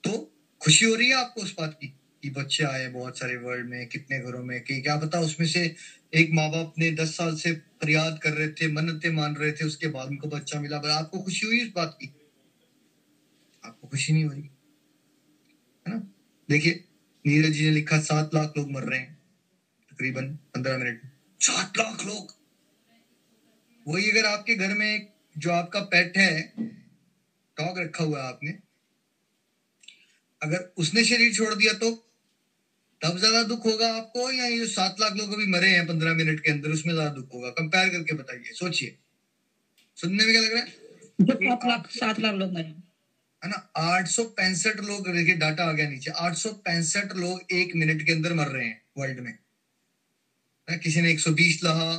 तो 0.04 0.30
खुशी 0.62 0.86
हो 0.86 0.96
रही 0.96 1.08
है 1.08 1.14
आपको 1.14 1.42
उस 1.42 1.54
बात 1.60 1.74
की, 1.74 1.88
कि 2.24 2.30
बच्चे 2.30 2.64
आए 2.64 2.88
बहुत 2.88 3.18
सारे 3.18 3.36
वर्ल्ड 3.36 3.68
में, 3.68 3.88
कितने 3.88 4.20
घरों 4.20 4.44
में, 4.44 4.62
कि 4.62 4.80
क्या 4.82 4.96
पता 4.96 5.20
उसमें 5.20 5.48
से 5.48 5.72
एक 6.14 6.30
माँ 6.32 6.50
बाप 6.50 6.72
ने 6.78 6.92
दस 6.92 7.18
साल 7.18 7.34
से 7.36 7.52
फरियाद 7.54 8.20
कर 8.20 8.34
रहे 8.34 8.48
थे, 8.48 8.68
मन्नते 8.68 9.10
मान 9.10 9.36
रहे 9.36 9.52
थे, 9.52 9.66
उसके 9.66 9.88
बाद 9.88 10.08
उनको 10.08 10.28
बच्चा 10.28 10.60
मिला, 10.60 10.78
पर 10.78 10.90
आपको 10.90 11.20
खुशी 11.20 11.46
हुई 11.46 11.62
इस 11.62 11.70
बात 11.76 11.94
की? 11.94 12.10
आपको 13.64 13.88
खुशी 13.88 14.14
नहीं 14.14 14.26
हो 14.26 14.32
रही? 14.32 14.50
है 15.86 15.94
ना? 15.94 16.02
देखिए, 16.50 16.80
नीरज 17.26 17.52
जी 17.52 17.66
ने 17.66 17.72
लिखा, 17.72 17.98
सात 17.98 18.34
लाख 18.34 18.52
लोग 18.58 18.72
मर 18.72 18.84
रहे 18.84 19.00
हैं, 19.00 19.18
तकरीबन 19.92 20.28
पंद्रह 20.28 20.78
मिनट 20.78 21.00
सात 21.42 21.78
लाख 21.78 22.06
लोग! 22.06 22.41
वही 23.86 24.10
अगर 24.12 24.26
आपके 24.26 24.56
घर 24.56 24.74
में 24.74 25.08
जो 25.36 25.52
आपका 25.52 25.80
पेट 25.92 26.18
है 26.18 26.32
डॉग 27.58 27.80
रखा 27.80 28.04
हुआ 28.04 28.22
है 28.22 28.28
आपने 28.28 28.52
अगर 30.42 30.72
उसने 30.78 31.04
शरीर 31.06 31.34
छोड़ 31.34 31.54
दिया 31.54 31.74
तो 31.74 31.92
तब 33.02 33.18
ज़्यादा 33.18 33.42
दुख 33.44 33.66
होगा 33.66 33.88
आपको 33.94 34.30
या 34.32 34.46
ये 34.46 34.66
सात 34.68 35.00
लाख 35.00 35.14
लोग 35.18 35.34
अभी 35.34 35.46
मरे 35.48 35.70
हैं 35.70 35.86
पंद्रह 35.88 36.14
मिनट 36.14 36.40
के 36.40 36.52
अंदर 36.52 36.72
उसमें 36.72 36.94
ज़्यादा 36.94 37.10
दुख 37.12 37.34
होगा? 37.34 37.50
कंपेयर 37.50 37.90
करके 37.90 38.16
बताइए 38.16 38.54
सोचिए। 38.54 38.96
सुनने 39.98 40.26
में 40.26 40.34
क्या 40.34 40.42
लग 40.42 40.54
रहा 40.54 40.62
है? 40.62 40.68
सात 41.22 41.66
लाख 41.66 41.90
सात 41.92 42.20
लाख 42.20 42.34
लोग 42.34 42.54
मरे 42.54 42.64
है। 42.64 43.50
ना 43.50 43.56
आठ 43.78 44.08
सौ 44.08 44.24
पैंसठ 44.38 44.80
लोग 44.82 45.08
देखिए 45.08 45.36
डाटा 45.36 45.64
आ 45.64 45.72
गया 45.72 45.90
नीचे 45.90 46.12
आठ 46.20 46.36
सौ 46.36 46.52
पैंसठ 46.66 47.16
लोग 47.16 47.54
एक 47.54 47.76
मिनट 47.76 48.06
के 48.06 48.12
अंदर 48.12 48.34
मर 48.34 48.48
रहे 48.48 48.66
हैं 48.66 48.82
वर्ल्ड 48.98 49.20
में। 49.20 49.32
ना 50.68 50.76
किसी 50.78 51.02
ने 51.02 51.12
एक 51.12 51.20
सौ 51.20 51.32
बीस 51.34 51.64
लहा 51.64 51.90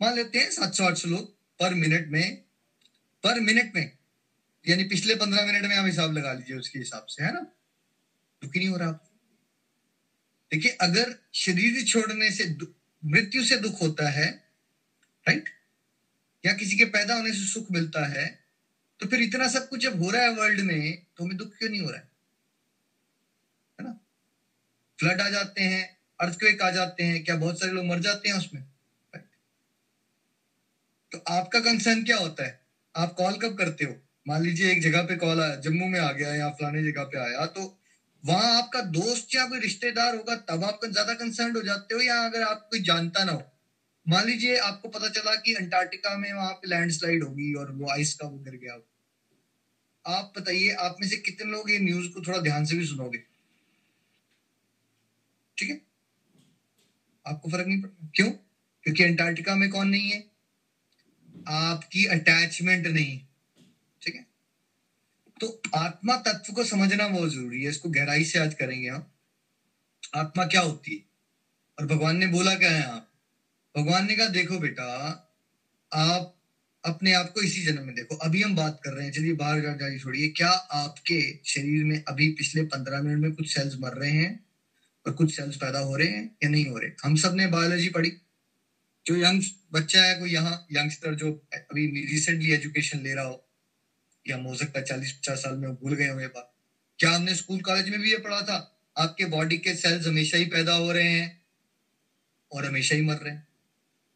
मान 0.00 0.14
लेते 0.16 0.38
हैं 0.38 0.50
सात 0.50 0.74
सौ 0.74 0.84
आठ 0.84 0.96
सौ 0.96 1.08
लोग 1.08 1.32
पर 1.60 1.74
मिनट 1.74 2.08
में, 2.08 2.36
पर 3.24 3.40
मिनट 3.40 3.74
में, 3.74 3.98
यानी 4.64 4.84
पिछले 4.84 5.14
पंद्रह 5.14 5.46
मिनट 5.46 5.64
में 5.64 5.76
आप 5.76 5.86
हिसाब 5.86 6.12
लगा 6.12 6.32
लीजिए 6.32 6.56
उसके 6.56 6.78
हिसाब 6.78 7.06
से, 7.06 7.24
है 7.24 7.32
ना? 7.32 7.40
दुखी 8.42 8.58
नहीं 8.58 8.68
हो 8.68 8.76
रहा 8.76 8.88
आपको? 8.88 9.06
देखिए, 10.52 10.70
अगर 10.80 11.14
शरीर 11.34 11.84
छोड़ने 11.84 12.30
से 12.30 12.44
मृत्यु 13.02 13.44
से 13.44 13.56
दुख 13.56 13.80
होता 13.82 14.08
है 14.10 14.26
राइट 15.26 15.48
या 16.44 16.52
किसी 16.52 16.76
के 16.76 16.84
पैदा 16.84 17.14
होने 17.14 17.32
से 17.32 17.46
सुख 17.46 17.70
मिलता 17.72 18.04
है 18.06 18.26
तो 19.00 19.06
फिर 19.06 19.20
इतना 19.22 19.48
सब 19.48 19.68
कुछ 19.68 19.80
जब 19.80 20.02
हो 20.02 20.10
रहा 20.10 20.22
है 20.22 20.34
वर्ल्ड 20.34 20.60
में 20.60 21.06
तो 21.16 21.24
हमें 21.24 21.36
दुख 21.36 21.56
क्यों 21.58 21.70
नहीं 21.70 21.80
हो 21.80 21.90
रहा 21.90 22.00
है? 22.00 22.08
है 23.78 23.86
ना? 23.86 23.92
फ्लड 24.98 25.20
आ 25.20 25.28
जाते 25.30 25.62
हैं 25.62 25.98
अर्थक्वेक 26.20 26.62
आ 26.62 26.70
जाते 26.70 27.04
हैं, 27.04 27.24
क्या 27.24 27.36
बहुत 27.36 27.60
सारे 27.60 27.72
लोग 27.72 27.86
मर 27.86 28.00
जाते 28.00 28.28
हैं 28.28 28.36
उसमें? 28.36 28.69
तो 31.12 31.18
आपका 31.30 31.58
कंसर्न 31.60 32.02
क्या 32.02 32.16
होता 32.16 32.44
है? 32.44 32.52
आप 32.94 33.12
कॉल 33.14 33.36
कब 33.38 33.54
करते 33.54 33.84
हो? 33.84 33.94
मान 34.26 34.42
लीजिए 34.42 34.70
एक 34.70 34.80
जगह 34.80 35.02
पे 35.02 35.14
कॉल 35.16 35.40
आया, 35.40 35.54
जम्मू 35.56 35.86
में 35.88 35.98
आ 36.00 36.10
गया 36.12 36.32
या 36.34 36.48
फलाने 36.50 36.82
जगह 36.82 37.04
पे 37.06 37.18
आया 37.18 37.46
तो 37.48 37.70
वहाँ 38.24 38.56
आपका 38.56 38.80
दोस्त 38.90 39.34
या 39.34 39.44
कोई 39.46 39.58
रिश्तेदार 39.60 40.14
होगा, 40.14 40.34
तब 40.36 40.64
आप 40.64 40.84
ज़्यादा 40.86 41.12
कंसर्न 41.14 41.56
हो 41.56 41.62
जाते 41.62 41.94
हो 41.94 42.00
या 42.02 42.18
अगर 42.24 42.42
आप 42.44 42.60
कोई 42.66 42.80
जानता 42.84 43.24
ना 43.24 43.32
हो? 43.32 43.40
मान 44.06 44.24
लीजिए 44.24 44.56
आपको 44.62 44.88
पता 44.90 45.08
चला 45.10 45.34
कि 45.38 45.54
अंटार्कटिका 45.54 46.16
में 46.16 46.32
वहाँ 46.32 46.52
पे 46.54 46.68
लैंडस्लाइड 46.68 47.24
होगी 47.24 47.52
और 47.56 47.70
वो 47.74 47.90
आइस 47.90 48.14
का 48.14 48.26
वो 48.26 48.38
गिर 48.40 48.56
गया। 48.56 48.78
आप 50.04 50.30
बताइए, 50.36 50.68
आप 50.70 50.94
में 51.00 51.06
से 51.08 51.16
कितने 51.18 51.50
लोग 51.50 51.70
ये 51.70 51.78
न्यूज़ 51.80 52.08
को 52.08 52.20
थोड़ा 52.20 52.38
ध्यान 52.40 52.64
से 52.64 52.74
भी 52.74 52.84
सुनोगे? 52.84 53.18
ठीक 55.58 55.68
है? 55.68 55.76
आपको 57.26 57.48
फ़र्क 57.48 57.66
नहीं 57.66 57.78
पड़ता? 57.78 58.06
क्यों? 58.14 58.30
क्योंकि 58.86 59.02
अंटार्कटिका 59.02 59.54
में 59.54 59.68
कौन 59.68 59.88
नहीं 59.88 60.10
है। 60.10 60.20
आपकी 61.48 62.04
अटैचमेंट 62.04 62.86
नहीं। 62.86 63.20
ठीक 64.02 64.14
है? 64.14 64.26
तो 65.40 65.62
आत्मा 65.74 66.16
तत्व 66.16 66.52
को 66.52 66.64
समझना 66.64 67.08
बहुत 67.08 67.32
ज़रूरी 67.32 67.64
है, 67.64 67.70
इसको 67.70 67.88
गहराई 67.88 68.24
से 68.24 68.38
आज 68.38 68.54
करेंगे 68.54 68.88
हम। 68.88 69.06
आत्मा 70.14 70.46
क्या 70.46 70.60
होती 70.60 70.94
है? 70.94 71.02
और 71.78 71.86
भगवान 71.86 72.16
ने 72.16 72.26
बोला 72.26 72.54
क्या 72.54 72.70
है 72.70 72.82
आप? 72.82 73.10
भगवान 73.76 74.06
ने 74.06 74.16
कहा, 74.16 74.26
देखो 74.26 74.58
बेटा, 74.58 74.84
आप 75.92 76.36
अपने 76.84 77.12
आप 77.12 77.32
को 77.32 77.42
इसी 77.42 77.62
जन्म 77.62 77.82
में 77.82 77.94
देखो। 77.94 78.16
अभी 78.16 78.42
हम 78.42 78.56
बात 78.56 78.80
कर 78.84 78.92
रहे 78.92 79.04
हैं, 79.04 79.12
चलिए 79.12 79.32
बाहर 79.32 79.60
जाइए 79.60 79.98
छोड़िए। 79.98 80.28
क्या 80.28 80.50
आपके 80.50 81.38
शरीर 81.44 81.84
में 81.84 82.04
अभी 82.08 82.32
पिछले 82.32 82.62
पंद्रह 82.62 83.02
मिनट 83.02 83.18
में 83.18 83.32
कुछ 83.32 83.54
सेल्स 83.54 83.76
मर 83.80 83.92
रहे 83.92 84.10
हैं? 84.10 84.46
और 85.06 85.12
कुछ 85.12 85.36
सेल्स 85.36 85.56
पैदा 85.56 85.78
हो 85.78 85.96
रहे 85.96 86.08
हैं 86.08 86.36
या 86.42 86.48
नहीं 86.48 86.66
हो 86.66 86.78
रहे? 86.78 86.90
हम 87.04 87.16
सबने 87.16 87.46
बायोलॉजी 87.46 87.88
पढ़ी। 87.88 88.12
जो 89.10 89.16
यंग 89.16 89.42
बच्चा 89.72 90.02
है, 90.02 90.14
कोई 90.14 90.30
यहाँ 90.30 90.66
यंगस्टर 90.72 91.14
जो 91.14 91.46
अभी 91.54 92.06
रिसेंटली 92.06 92.52
एजुकेशन 92.52 93.00
ले 93.00 93.14
रहा 93.14 93.24
हो, 93.24 93.48
या 94.28 94.36
हो 94.36 94.54
सकता 94.54 94.78
है 94.78 94.84
चालीस 94.84 95.12
पचास 95.12 95.38
साल 95.38 95.56
में 95.56 95.74
भूल 95.74 95.94
गए 95.94 96.08
हुए 96.08 96.26
बात। 96.26 96.54
क्या 96.98 97.10
हमने 97.10 97.34
स्कूल 97.34 97.60
कॉलेज 97.60 97.88
में 97.88 98.00
भी 98.00 98.10
ये 98.10 98.18
पढ़ा 98.18 98.42
था? 98.42 98.82
आपके 98.98 99.24
बॉडी 99.24 99.58
के 99.58 99.74
सेल्स 99.74 100.06
हमेशा 100.06 100.36
ही 100.36 100.44
पैदा 100.44 100.74
हो 100.74 100.92
रहे 100.92 101.08
हैं 101.08 101.42
और 102.52 102.66
हमेशा 102.66 102.94
ही 102.94 103.02
मर 103.02 103.14
रहे 103.14 103.34
हैं। 103.34 103.48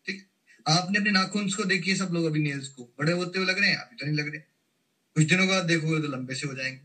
ठीक? 0.07 0.27
आपने 0.69 0.99
अपने 0.99 1.11
नाखून 1.11 1.51
को 1.51 1.65
देखिए 1.65 1.97
सब 1.97 2.09
लोग 2.13 2.25
अभी 2.25 2.43
नेल्स 2.43 2.69
को? 2.69 2.95
बड़े 2.99 3.13
होते 3.13 3.39
हुए 3.39 3.49
लग 3.49 3.59
रहे 3.59 3.71
हैं? 3.71 3.77
अभी 3.77 3.97
तो 3.97 4.07
नहीं 4.07 4.17
लग 4.17 4.29
रहे। 4.29 4.39
कुछ 5.15 5.25
दिनों 5.25 5.49
बाद 5.49 5.65
देखोगे 5.65 6.03
तो 6.03 6.09
लंबे 6.09 6.35
से 6.35 6.47
हो 6.47 6.55
जाएँगे। 6.55 6.81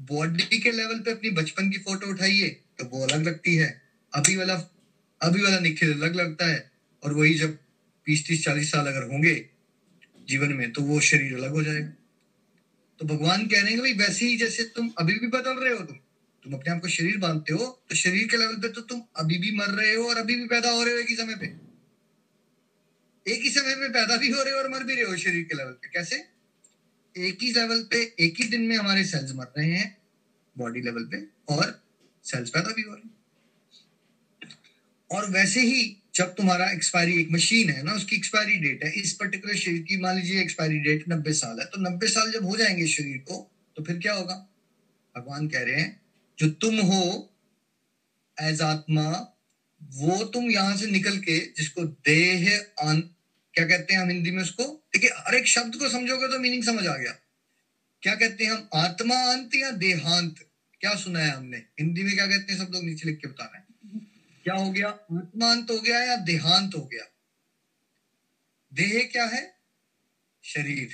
बॉडी 0.00 0.58
के 0.58 0.72
लेवल 0.72 1.00
पे 1.00 1.10
अपनी 1.10 1.30
बचपन 1.30 1.70
की 1.70 1.78
फ़ोटो 1.78 2.06
उठाइए 2.06 2.48
तो 2.78 2.84
वो 2.84 3.06
अलग 3.06 3.22
लगती 3.22 3.56
है। 3.56 3.82
अभी 4.14 4.36
वाला 4.36 4.76
अभी 5.20 5.42
वाला 5.42 5.58
निखिल 5.60 5.92
अलग 5.92 6.14
लगता 6.16 6.46
है 6.46 6.70
और 7.02 7.12
वही 7.14 7.34
जब 7.34 7.58
बीस 8.06 8.26
तीस 8.26 8.44
चालीस 8.44 8.70
साल 8.70 8.86
अगर 8.86 9.02
होंगे 9.04 9.34
जीवन 10.28 10.52
में 10.52 10.70
तो 10.72 10.82
वो 10.82 11.00
शरीर 11.00 11.34
अलग 11.36 11.50
हो 11.50 11.62
जाएगा। 11.62 11.92
तो 13.00 13.06
भगवान 13.06 13.46
कह 13.46 13.62
रहे 13.62 13.72
हैं 13.72 13.96
वैसे 13.98 14.26
ही 14.26 14.36
जैसे 14.36 14.64
तुम 14.76 14.90
अभी 14.98 15.14
भी 15.14 15.26
बदल 15.28 15.58
रहे 15.58 15.72
हो 15.72 15.84
तुम 15.84 15.96
तुम 16.42 16.54
अपने 16.54 16.72
आप 16.72 16.80
को 16.80 16.88
शरीर 16.88 17.16
बांधते 17.18 17.52
हो 17.52 17.66
तो 17.88 17.94
शरीर 17.94 18.26
के 18.28 18.36
लेवल 18.36 18.56
पे 18.56 18.68
तो 18.68 18.80
तुम 18.82 19.02
अभी 19.16 19.38
भी 19.38 19.50
मर 19.56 19.70
रहे 19.72 19.94
हो 19.94 20.08
और 20.08 20.16
अभी 20.16 20.34
भी 20.36 20.46
पैदा 20.46 20.70
हो 20.70 20.82
रहे 20.84 20.94
हो 20.94 21.00
एक 21.00 21.08
ही 21.08 21.16
समय 21.16 21.36
पे। 21.36 21.46
एक 23.26 23.42
ही 23.42 23.50
समय 23.50 23.74
में 23.76 23.90
पैदा 23.92 24.16
भी 24.16 24.30
हो 24.30 24.42
रहे 24.42 24.54
हो 24.54 24.58
और 24.58 24.68
मर 24.68 24.84
भी 24.84 24.94
रहे 24.94 25.04
हो 25.04 25.16
शरीर 25.16 25.44
के 25.44 25.56
लेवल 25.56 25.72
पे। 25.72 25.88
कैसे? 25.88 26.16
एक 27.14 27.42
ही 27.42 27.52
लेवल 27.52 27.82
पे, 27.82 28.02
एक 28.20 28.40
ही 28.40 28.48
दिन 28.48 28.62
में 28.62 28.76
हमारे 28.76 29.04
सेल्स 29.04 29.32
मर 29.34 29.52
रहे 29.58 29.70
हैं 29.70 29.96
बॉडी 30.56 30.80
लेवल 30.80 31.04
पे, 31.04 31.24
और 31.48 31.80
सेल्स 32.24 32.50
पैदा 32.50 32.72
भी 32.72 32.82
हो 32.82 32.94
रहे 32.94 33.02
हैं। 33.04 33.14
और 35.10 35.30
वैसे 35.30 35.60
ही 35.60 35.96
जब 36.14 36.34
तुम्हारा 36.34 36.70
एक्सपायरी 36.70 37.20
एक 37.20 37.30
मशीन 37.30 37.70
है 37.70 37.82
ना, 37.82 37.92
उसकी 37.92 38.16
एक्सपायरी 38.16 38.56
डेट 38.56 38.84
है, 38.84 38.92
इस 38.92 39.12
पर्टिकुलर 39.12 39.56
शरीर 39.56 39.82
की, 39.82 39.96
मान 39.96 40.16
लीजिए 40.16 40.40
एक्सपायरी 40.40 40.78
डेट 40.78 41.04
नब्बे 41.08 41.32
साल 41.32 41.60
है 41.60 41.66
तो 41.66 41.90
नब्बे 41.90 42.08
साल 42.08 42.32
जब 42.32 42.44
हो 42.44 42.56
जाएँगे 42.56 42.86
शरीर 42.86 43.18
को 43.18 43.50
तो 43.76 43.84
फिर 43.84 43.98
क्या 43.98 44.12
होगा? 44.12 44.34
भगवान 45.16 45.48
कह 45.48 45.60
रहे 45.60 45.80
हैं, 45.80 46.00
जो 46.38 46.48
तुम 46.48 46.80
हो 46.80 47.34
एज 48.40 48.60
आत्मा, 48.60 49.36
वो 49.82 50.24
तुम 50.24 50.50
यहाँ 50.50 50.76
से 50.76 50.86
निकल 50.86 51.18
के, 51.18 51.38
जिसको 51.38 51.84
देह 51.84 52.58
अन, 52.58 53.00
क्या 53.54 53.66
कहते 53.66 53.94
हैं 53.94 54.00
हम 54.00 54.08
हिंदी 54.08 54.30
में 54.30 54.42
उसको? 54.42 54.64
देखिए, 54.64 55.10
हर 55.10 55.34
एक 55.34 55.46
शब्द 55.46 55.76
को 55.76 55.88
समझोगे 55.88 56.28
तो 56.28 56.38
मीनिंग 56.38 56.64
समझ 56.64 56.86
आ 56.86 56.96
गया। 56.96 57.12
क्या 58.02 58.14
कहते 58.14 58.44
हैं 58.44 58.52
हम? 58.52 58.68
आत्मा 58.74 59.16
अंत 59.16 59.50
या 59.54 59.70
देहांत? 59.70 60.34
क्या 60.80 60.94
सुना 60.94 61.18
है 61.20 61.30
हमने? 61.30 61.56
हिंदी 61.56 62.02
में 62.02 62.14
क्या 62.14 62.26
कहते 62.26 62.52
हैं 62.52 62.66
सब 62.66 62.72
लोग 62.72 62.84
नीचे 62.84 63.08
लिख 63.08 63.18
के 63.18 63.28
बताना 63.28 63.58
है। 63.58 63.69
क्या 64.44 64.54
हो 64.54 64.70
गया? 64.70 64.88
आत्मांत 64.88 65.70
हो 65.70 65.80
गया 65.80 66.04
या 66.04 66.16
देहांत 66.16 66.74
हो 66.74 66.84
गया? 66.84 67.04
देह 68.74 69.08
क्या 69.12 69.24
है? 69.24 69.58
शरीर। 70.44 70.90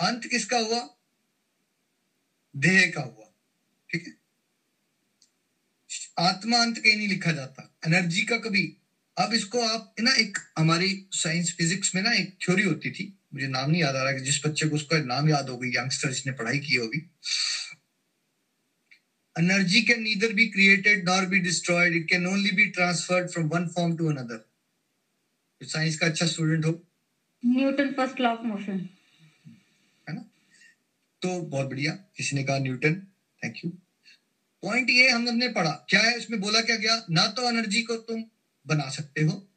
अंत 0.00 0.26
किसका 0.26 0.58
हुआ? 0.58 0.94
देह 2.56 2.92
का 2.94 3.00
हुआ। 3.00 3.26
ठीक 3.90 4.06
है? 4.06 4.12
आत्मा 6.18 6.58
अंत 6.58 6.78
कहीं 6.78 6.96
नहीं 6.96 7.08
लिखा 7.08 7.32
जाता। 7.32 7.76
एनर्जी 7.86 8.22
का 8.22 8.36
कभी। 8.36 8.76
अब 9.18 9.34
इसको 9.34 9.60
आप 9.60 9.94
ना, 10.00 10.12
एक 10.12 10.38
हमारी 10.58 11.06
साइंस 11.12 11.54
फिजिक्स 11.58 11.94
में 11.94 12.02
ना 12.02 12.12
एक 12.12 12.38
थ्योरी 12.44 12.62
होती 12.62 12.90
थी। 12.90 13.18
मुझे 13.34 13.46
नाम 13.46 13.70
नहीं 13.70 13.82
याद 13.82 13.96
आ 13.96 14.02
रहा 14.02 14.12
कि 14.12 14.20
जिस 14.20 14.46
बच्चे 14.46 14.68
को 14.68 14.76
उसका 14.76 14.98
नाम 14.98 15.28
याद 15.28 15.48
हो 15.48 15.58
गई 15.58 15.68
यंगस्टर 15.68 16.08
जिसने 16.08 16.32
पढ़ाई 16.32 16.58
की 16.58 16.74
होगी। 16.74 17.10
Energy 19.38 19.80
can 19.82 20.02
neither 20.04 20.28
be 20.34 20.44
created 20.50 21.04
nor 21.04 21.22
be 21.26 21.38
destroyed. 21.40 21.94
It 21.94 22.08
can 22.08 22.26
only 22.26 22.52
be 22.52 22.66
transferred 22.72 23.30
from 23.32 23.48
one 23.50 23.68
form 23.68 23.96
to 23.98 24.10
another. 24.10 24.38
तो 25.60 25.66
साइंस 25.66 25.98
का 25.98 26.06
अच्छा 26.06 26.26
स्टूडेंट 26.26 26.64
हो 26.64 26.82
Newton 27.46 27.92
first 27.92 28.20
law 28.20 28.30
of 28.30 28.40
motion 28.40 28.88
है 30.08 30.14
ना? 30.14 30.30
तो 31.22 31.40
बहुत 31.40 31.66
बढ़िया। 31.66 31.92
किसी 31.92 32.36
ने 32.36 32.44
कहा 32.44 32.58
न्यूटन। 32.58 32.94
थैंक 33.44 33.54
यू 33.64 33.70
पॉइंट 34.62 34.90
ये 34.90 35.10
हमने 35.10 35.48
पढ़ा। 35.48 35.86
क्या 35.88 36.00
है? 36.00 36.18
इसमें 36.18 36.40
बोला 36.40 36.60
क्या 36.60 36.76
गया? 36.76 37.06
ना 37.10 37.26
तो 37.26 37.42
एनर्जी 37.42 37.82
को 37.82 37.96
तुम 37.96 38.24
बना 38.66 38.90
सकते 38.90 39.22
हो। 39.22 39.48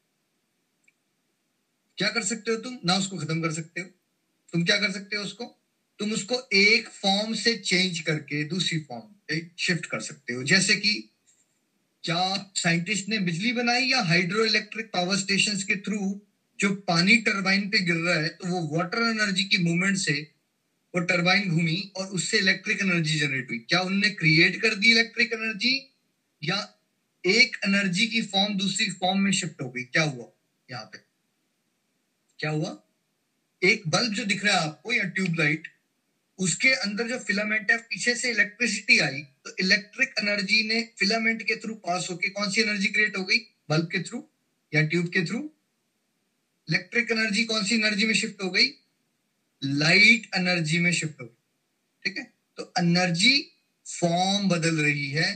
क्या 1.98 2.10
कर 2.10 2.24
सकते 2.24 2.52
हो 2.52 2.58
तुम? 2.58 2.80
ना 2.86 2.96
उसको 2.96 3.18
खत्म 3.18 3.42
कर 3.42 3.52
सकते 3.52 3.82
हो। 3.82 3.88
तुम 4.54 4.66
क्या 4.66 4.78
कर 4.78 4.92
सकते 4.92 5.16
हो 5.16 5.24
उसको? 5.24 5.46
तुम 6.00 6.12
उसको 6.12 6.50
एक 6.54 6.90
फॉर्म 6.90 7.34
से 7.34 7.58
चेंज 7.58 8.00
करके 8.00 8.44
दूसरी 8.44 8.80
फॉर्म 8.80 9.17
शिफ्ट 9.60 9.86
कर 9.86 10.00
सकते 10.00 10.34
हो। 10.34 10.44
जैसे 10.44 10.76
कि 10.76 10.94
क्या 12.04 12.52
साइंटिस्ट 12.56 13.10
ने 13.10 13.20
बिजली 13.20 13.52
बनाई 13.54 13.86
या 13.86 14.02
हाइड्रो 14.02 14.46
इलेक्ट्रिक 14.46 14.86
पावर 14.86 15.18
स्टेशन 15.18 15.58
के 15.58 15.76
थ्रू 15.82 16.22
जो 16.60 16.74
पानी 16.88 17.18
टरबाइन 17.18 17.70
पे 17.70 17.80
गिर 17.80 17.96
रहा 17.96 18.16
है 18.16 18.30
तो 18.30 18.48
वो 18.48 18.78
वाटर 18.78 19.02
एनर्जी 19.04 19.44
की 19.44 19.58
मूवमेंट 19.58 19.98
से 19.98 20.14
वो 20.94 21.02
टरबाइन 21.02 21.50
घूमी 21.50 21.92
और 21.98 22.06
उससे 22.08 22.38
इलेक्ट्रिक 22.38 22.82
एनर्जी 22.82 23.20
जनरेट 23.20 23.50
हुई। 23.50 23.60
क्या 23.60 23.80
उनने 23.82 24.10
क्रिएट 24.10 24.62
कर 24.62 24.76
दी 24.76 24.92
इलेक्ट्रिक 24.92 25.34
एनर्जी 25.34 25.76
या 26.42 26.58
एक 27.26 27.58
एनर्जी 27.66 28.08
की 28.08 28.22
फॉर्म 28.22 28.54
दूसरी 28.54 28.90
फॉर्म 28.92 29.20
में 29.20 29.32
शिफ्ट 29.32 29.62
हो 29.62 29.70
गई? 29.70 29.84
क्या 29.84 30.04
हुआ 30.04 30.32
यहाँ 30.72 30.86
पे? 30.86 30.98
क्या 32.40 32.50
हुआ? 32.50 32.78
एक 33.62 33.88
बल्ब 33.88 34.14
जो 34.14 34.26
दिख 34.26 34.46
रहा 34.46 34.60
है 34.60 34.68
आपको 34.68 34.94
या 34.94 35.04
ट्यूबलाइट 35.04 35.68
उसके 36.40 36.70
अंदर 36.76 37.08
जो 37.08 37.18
फिलामेंट 37.20 37.72
है, 37.72 37.78
पीछे 37.80 38.16
से 38.16 38.30
इलेक्ट्रिसिटी 38.32 38.98
आई 39.00 39.22
तो 39.22 39.56
इलेक्ट्रिक 39.60 40.14
एनर्जी 40.20 40.64
ने 40.68 40.82
फिलामेंट 41.00 41.42
के 41.44 41.56
थ्रू 41.56 41.76
पास 41.86 42.08
होके 42.12 42.30
कौन 42.30 42.50
सी 42.52 42.62
एनर्जी 42.62 42.88
क्रिएट 42.88 43.18
हो 43.18 43.24
गई? 43.24 43.38
बल्ब 43.70 43.88
के 43.92 44.02
थ्रू 44.04 44.24
या 44.74 44.82
ट्यूब 44.84 45.08
के 45.08 45.26
थ्रू 45.26 45.40
इलेक्ट्रिक 46.68 47.12
एनर्जी 47.12 47.44
कौन 47.46 47.64
सी 47.64 47.76
एनर्जी 47.76 48.06
में 48.06 48.14
शिफ्ट 48.14 48.42
हो 48.44 48.50
गई? 48.50 48.68
लाइट 49.62 50.30
एनर्जी 50.36 50.80
में 50.80 50.92
शिफ्ट 50.92 51.22
हो 51.22 51.26
गई। 51.26 51.36
ठीक 52.04 52.18
है? 52.18 52.24
तो 52.58 52.74
एनर्जी 52.80 53.36
फॉर्म 53.86 54.50
बदल 54.50 54.76
रही 54.76 55.10
है। 55.12 55.30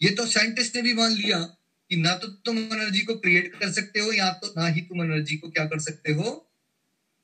ये 0.00 0.10
तो 0.10 0.26
साइंटिस्ट 0.26 0.76
ने 0.76 0.82
भी 0.82 0.92
मान 0.94 1.12
लिया 1.12 1.38
कि 1.38 1.96
ना 1.96 2.14
तो 2.16 2.28
तुम 2.28 2.58
एनर्जी 2.58 3.00
को 3.00 3.14
क्रिएट 3.14 3.54
कर 3.54 3.72
सकते 3.72 4.00
हो, 4.00 4.12
या 4.12 4.30
तो 4.32 4.52
ना 4.56 4.66
ही 4.66 4.80
तुम 4.80 5.02
एनर्जी 5.02 5.36
को 5.36 5.50
क्या 5.50 5.64
कर 5.64 5.80
सकते 5.80 6.12
हो? 6.12 6.50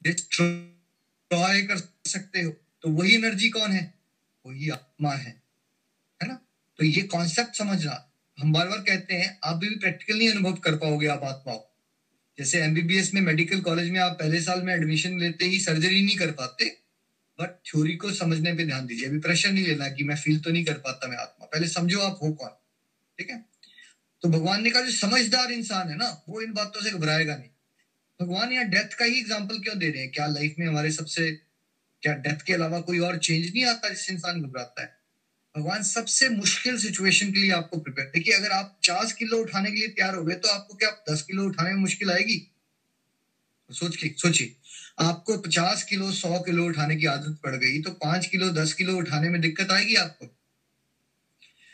डिस्ट्रॉय 0.02 1.62
कर 1.62 1.76
सकते 2.06 2.42
हो। 2.42 2.52
तो 2.88 2.92
वही 2.92 3.14
एनर्जी 3.14 3.48
कौन 3.48 3.70
है? 3.70 3.94
वही 4.46 4.68
आत्मा 4.70 5.12
है। 5.12 5.42
है 6.20 6.28
ना? 6.28 6.34
तो 6.78 6.84
ये 6.84 7.00
कॉन्सेप्ट 7.02 7.56
समझना। 7.56 8.12
हम 8.38 8.52
बार 8.52 8.68
बार 8.68 8.78
कहते 8.78 9.14
हैं, 9.14 9.38
आप 9.44 9.56
भी 9.56 9.68
प्रैक्टिकल 9.68 10.18
नहीं 10.18 10.30
अनुभव 10.30 10.52
कर 10.52 10.76
पाओगे 10.76 11.06
आप 11.06 11.22
आत्मा 11.22 11.54
जैसे 12.38 12.58
एमबीबीएस 12.58 13.14
में 13.14 13.20
मेडिकल 13.20 13.60
कॉलेज 13.60 13.90
में 13.90 14.00
आप 14.00 14.12
पहले 14.12 14.40
साल 14.40 14.62
में 14.62 14.74
एडमिशन 14.74 15.18
लेते 15.20 15.44
ही 15.44 15.60
सर्जरी 15.60 16.04
नहीं 16.04 16.16
कर 16.16 16.30
पाते 16.30 16.68
बट 17.40 17.48
थ्योरी 17.48 17.96
को 17.96 18.12
समझने 18.12 18.52
पे 18.54 18.64
ध्यान 18.64 18.86
दीजिए। 18.86 19.08
अभी 19.08 19.18
प्रेशर 19.18 19.52
नहीं 19.52 19.66
लेना 19.66 19.88
कि 19.88 20.04
मैं 20.04 20.16
फील 20.16 20.38
तो 20.38 20.50
नहीं 20.50 20.64
कर 20.64 20.78
पाता 20.78 21.08
मैं 21.08 21.16
आत्मा। 21.16 21.46
पहले 21.46 21.68
समझो 21.68 22.00
आप 22.00 22.18
हो 22.22 22.32
कौन। 22.32 22.50
ठीक 23.18 23.30
है? 23.30 23.44
तो 24.22 24.28
भगवान 24.28 24.62
ने 24.62 24.70
कहा, 24.70 24.82
जो 24.82 24.90
समझदार 24.90 25.52
इंसान 25.52 25.88
है 25.88 25.96
ना, 25.96 26.24
वो 26.28 26.40
इन 26.40 26.52
बातों 26.52 26.82
से 26.82 26.90
घबराएगा 26.90 27.36
नहीं। 27.36 27.50
भगवान 28.20 28.52
यहाँ 28.52 28.64
डेथ 28.64 28.96
का 28.98 29.04
ही 29.04 29.18
एग्ज़ाम्पल 29.18 29.58
क्यों 29.58 29.78
दे 29.78 29.90
रहे 29.90 30.02
हैं? 30.02 30.10
क्या 30.10 30.26
लाइफ 30.26 30.54
में 30.58 30.66
हमारे 30.66 30.90
सबसे 30.90 31.47
क्या 32.02 32.12
डेथ 32.16 32.42
के 32.46 32.52
अलावा 32.52 32.78
कोई 32.80 32.98
और 33.00 33.16
चेंज 33.18 33.44
नहीं 33.46 33.64
आता 33.66 33.88
जिससे 33.88 34.12
इंसान 34.12 34.40
घबराता 34.42 34.80
है? 34.82 34.88
भगवान 35.54 35.82
सबसे 35.84 36.28
मुश्किल 36.30 36.78
सिचुएशन 36.78 37.32
के 37.32 37.40
लिए 37.40 37.50
आपको 37.52 37.78
प्रिपेयर 37.78 38.08
देखिए 38.14 38.34
अगर 38.34 38.52
आप 38.52 38.74
पचास 38.78 39.12
किलो 39.14 39.38
उठाने 39.38 39.70
के 39.70 39.78
लिए 39.78 39.88
तैयार 39.90 40.14
हो 40.14 40.24
गए 40.24 40.34
तो 40.36 40.48
आपको 40.50 40.74
क्या 40.76 40.90
दस 41.10 41.22
किलो 41.22 41.46
उठाने 41.46 41.70
में 41.70 41.80
मुश्किल 41.80 42.10
आएगी? 42.10 42.40
सोच 43.70 43.96
के 43.96 44.08
सोचिए। 44.16 44.52
आपको 44.98 45.36
पचास 45.38 45.82
किलो 45.84 46.10
सौ 46.12 46.38
किलो 46.42 46.66
उठाने 46.66 46.96
की 46.96 47.06
आदत 47.08 47.36
पड़ 47.44 47.54
गई 47.56 47.78
तो 47.82 47.90
पाँच 48.04 48.26
किलो 48.26 48.50
दस 48.52 48.72
किलो 48.74 48.96
उठाने 48.98 49.28
में 49.28 49.40
दिक्कत 49.40 49.70
आएगी 49.72 49.94
आपको? 49.96 50.28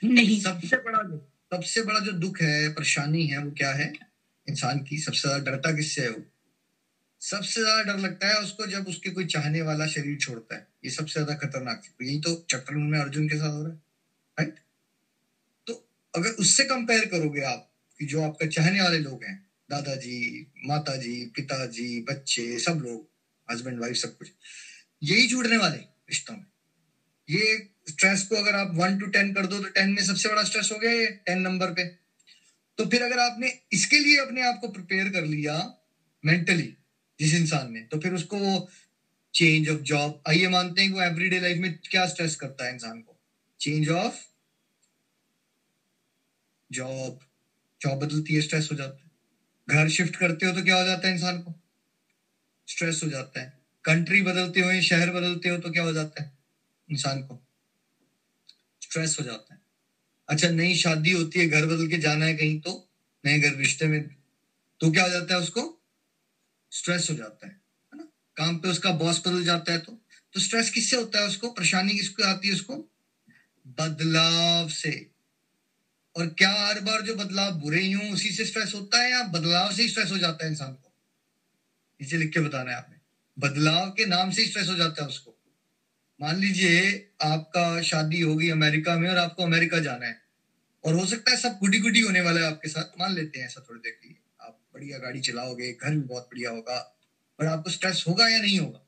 नहीं। 0.03 0.41
सबसे 0.41 0.77
बड़ा 0.77 1.03
जो 1.03 1.19
सबसे 1.53 1.83
बड़ा 1.83 1.99
जो 2.01 2.13
दुख 2.15 2.41
है 2.43 2.69
परेशानी 2.71 3.27
है 3.27 3.39
वो 3.39 3.51
क्या 3.53 3.73
है? 3.73 3.93
इंसान 4.47 4.79
की 4.81 4.99
सबसे 4.99 5.29
ज़्यादा 5.29 5.51
डरता 5.51 5.73
किससे 5.73 6.03
है 6.03 6.09
वो? 6.11 6.25
सबसे 7.25 7.61
ज़्यादा 7.61 7.83
डर 7.85 7.99
लगता 8.01 8.29
है 8.29 8.41
उसको 8.41 8.67
जब 8.69 8.89
उसके 8.89 9.11
कोई 9.11 9.25
चाहने 9.27 9.63
वाला 9.63 9.87
शरीर 9.89 10.17
छोड़ता 10.19 10.57
है। 10.57 10.67
ये 10.85 10.91
सबसे 10.91 11.13
ज़्यादा 11.13 11.35
खतरनाक 11.39 11.83
है। 11.85 12.07
यही 12.07 12.19
तो 12.21 12.35
चैप्टर 12.51 12.75
में 12.75 12.99
अर्जुन 13.01 13.29
के 13.29 13.37
साथ 13.37 13.53
हो 13.53 13.63
रहा 13.63 13.73
है। 13.73 13.79
राइट 14.39 14.59
तो 15.67 15.75
अगर 16.15 16.31
उससे 16.41 16.65
कंपेयर 16.67 17.05
करोगे 17.09 17.43
आप 17.47 17.71
कि 18.01 18.07
जो 18.07 18.23
आपका 18.23 18.47
चाहने 18.49 18.81
वाले 18.83 18.99
लोग 19.01 19.25
हैं, 19.25 19.37
दादाजी, 19.69 20.47
माताजी, 20.67 21.15
पिताजी, 21.37 22.01
बच्चे, 22.03 22.59
सब 22.61 22.83
लोग 22.83 23.09
हस्बैंड 23.49 23.81
वाइफ 23.81 23.97
सब 23.97 24.17
कुछ, 24.19 24.31
यही 25.03 25.27
जुड़ने 25.29 25.57
वाले 25.57 25.77
रिश्तों 25.77 26.35
में। 26.35 26.47
ये 27.29 27.57
स्ट्रेस 27.89 28.23
को 28.23 28.37
अगर 28.37 28.55
आप 28.57 28.71
वन 28.77 28.99
टू 28.99 29.07
टेन 29.09 29.33
कर 29.35 29.47
दो 29.47 29.59
तो 29.59 29.69
टेन 29.71 29.91
में 29.91 30.03
सबसे 30.05 30.29
बड़ा 30.29 30.43
स्ट्रेस 30.45 30.71
हो 30.73 30.79
गया 30.79 30.93
ये 30.93 31.07
टेन 31.27 31.41
नंबर 31.43 31.73
पे। 31.73 31.85
तो 32.79 32.87
फिर 32.87 33.03
अगर 33.03 33.19
आपने 33.21 33.53
इसके 33.73 33.99
लिए 33.99 34.17
अपने 34.21 34.43
आप 34.43 34.59
को 34.61 34.69
प्रिपेयर 34.71 35.09
कर 35.11 35.25
लिया 35.27 35.57
मेंटली 36.25 36.75
जिस 37.19 37.35
इंसान 37.35 37.71
ने 37.73 37.81
तो 37.91 37.99
फिर 37.99 38.15
उसको 38.15 38.39
चेंज 39.35 39.69
ऑफ़ 39.69 39.81
जॉब 39.85 40.21
आइए 40.29 40.49
मानते 40.49 40.83
हैं 40.83 40.91
वो 40.91 41.03
एवरीडे 41.03 41.41
लाइफ 41.41 41.59
में 41.59 41.73
क्या 41.91 42.07
स्ट्रेस 42.07 42.37
करता 42.37 42.67
है 42.67 42.73
इंसान 42.73 43.01
को? 43.01 43.17
चेंज 43.61 43.89
ऑफ़ 43.91 44.25
जॉब 46.71 47.19
जॉब 47.81 47.99
बदलती 47.99 48.35
है 48.35 48.41
स्ट्रेस 48.41 48.69
हो 48.71 48.77
जाता 48.77 49.05
है। 49.05 49.11
घर 49.69 49.89
शिफ्ट 49.91 50.17
करते 50.17 50.47
हो 50.47 50.53
तो 50.53 50.63
क्या 50.65 50.77
हो 50.77 50.85
जाता 50.85 51.09
है 51.09 51.15
इंसान 51.15 51.41
को? 51.41 51.55
स्ट्रेस 52.69 53.01
हो 53.03 53.09
जाता 53.09 53.41
है। 53.41 53.53
कंट्री 53.85 54.21
बदलते 54.23 54.61
हो 54.61 54.71
या 54.71 54.81
शहर 54.83 55.11
बदलते 55.11 55.49
हो 55.49 55.57
तो 55.59 55.71
क्या 55.71 55.83
हो 55.83 55.93
जाता 55.93 56.23
है? 56.23 56.31
इंसान 56.89 57.23
को 57.23 57.41
स्ट्रेस 58.83 59.17
हो 59.19 59.25
जाता 59.25 59.55
है। 59.55 59.61
अच्छा 60.29 60.49
नई 60.51 60.75
शादी 60.77 61.13
होती 61.13 61.41
है, 61.41 61.47
घर 61.47 61.67
बदल 61.67 61.89
के 61.89 61.99
जाना 61.99 62.25
है 62.25 62.35
कहीं 62.35 62.59
तो 62.61 62.73
नए 63.25 63.39
घर, 63.39 63.55
रिश्ते 63.57 63.87
में 63.89 64.01
तो 64.81 64.91
क्या 64.91 65.05
हो 65.05 65.11
जाता 65.11 65.35
है 65.35 65.41
उसको? 65.41 65.63
स्ट्रेस 66.75 67.11
हो 67.11 67.15
जाता 67.15 67.47
है 67.47 67.53
है 67.53 67.99
ना? 67.99 68.05
काम 68.37 68.59
पे 68.59 68.69
उसका 68.69 68.91
बॉस 68.91 69.23
बदल 69.27 69.45
जाता 69.45 69.73
है 69.73 69.79
तो 69.79 69.93
तो 70.35 70.41
स्ट्रेस 70.41 70.71
किससे 70.71 70.97
होता 70.97 71.21
है 71.21 71.27
उसको? 71.27 71.49
परेशानी 71.49 71.95
किसको 71.95 72.25
आती 72.25 72.49
है 72.49 72.55
उसको? 72.55 72.77
बदलाव 73.67 74.69
से। 74.69 75.11
और 76.17 76.27
क्या 76.27 76.51
हर 76.53 76.81
बार 76.81 77.03
जो 77.03 77.15
बदलाव 77.15 77.53
बुरे 77.53 77.81
ही 77.81 77.93
हूँ, 77.93 78.13
उसी 78.13 78.31
से 78.31 78.45
स्ट्रेस 78.45 78.75
होता 78.75 79.03
है 79.03 79.11
या 79.11 79.23
बदलाव 79.23 79.73
से 79.73 79.83
ही 79.83 79.89
स्ट्रेस 79.89 80.11
हो 80.11 80.19
जाता 80.19 80.45
है 80.45 80.51
इंसान 80.51 80.73
को? 80.73 80.93
नीचे 82.01 82.17
लिख 82.17 82.33
के 82.33 82.41
बताना 82.41 82.71
है 82.71 82.77
आपने। 82.77 82.97
बदलाव 83.39 83.91
के 83.91 84.07
नाम 84.07 84.31
से 84.31 84.43
ही 84.43 84.49
स्ट्रेस 84.49 84.69
हो 84.69 84.75
जाता 84.75 85.03
है 85.03 85.09
उसको। 85.09 85.39
मान 86.21 86.37
लीजिए 86.37 87.11
आपका 87.23 87.83
शादी 87.83 88.21
होगी 88.21 88.51
अमेरिका 88.51 88.97
में 88.97 89.11
और 89.11 89.17
आपको 89.17 89.43
अमेरिका 89.43 89.79
जाना 89.79 90.07
है। 90.07 90.23
और 90.85 90.95
हो 90.95 91.07
सकता 91.07 91.31
है 91.31 91.37
सब 91.37 91.59
गुडी 91.59 91.79
गुडी 91.79 92.01
होने 92.01 92.21
वाला 92.21 92.41
है 92.41 92.47
आपके 92.47 92.69
साथ। 92.69 93.01
मान 93.01 93.15
लेते 93.15 93.39
हैं 93.39 93.47
ऐसा 93.47 93.67
थोड़ी 93.71 93.81
देर 93.81 93.93
के 93.93 94.09
लिए। 94.09 94.24
बढ़िया 94.85 94.99
गाड़ी 95.01 95.21
चलाओगे, 95.23 95.73
घर 95.75 95.91
भी 95.91 96.01
बहुत 96.03 96.23
बढ़िया 96.25 96.51
होगा। 96.51 96.79
पर 97.39 97.47
आपको 97.47 97.71
स्ट्रेस 97.71 98.05
होगा 98.09 98.29
या 98.29 98.41
नहीं 98.41 98.59
होगा? 98.59 98.81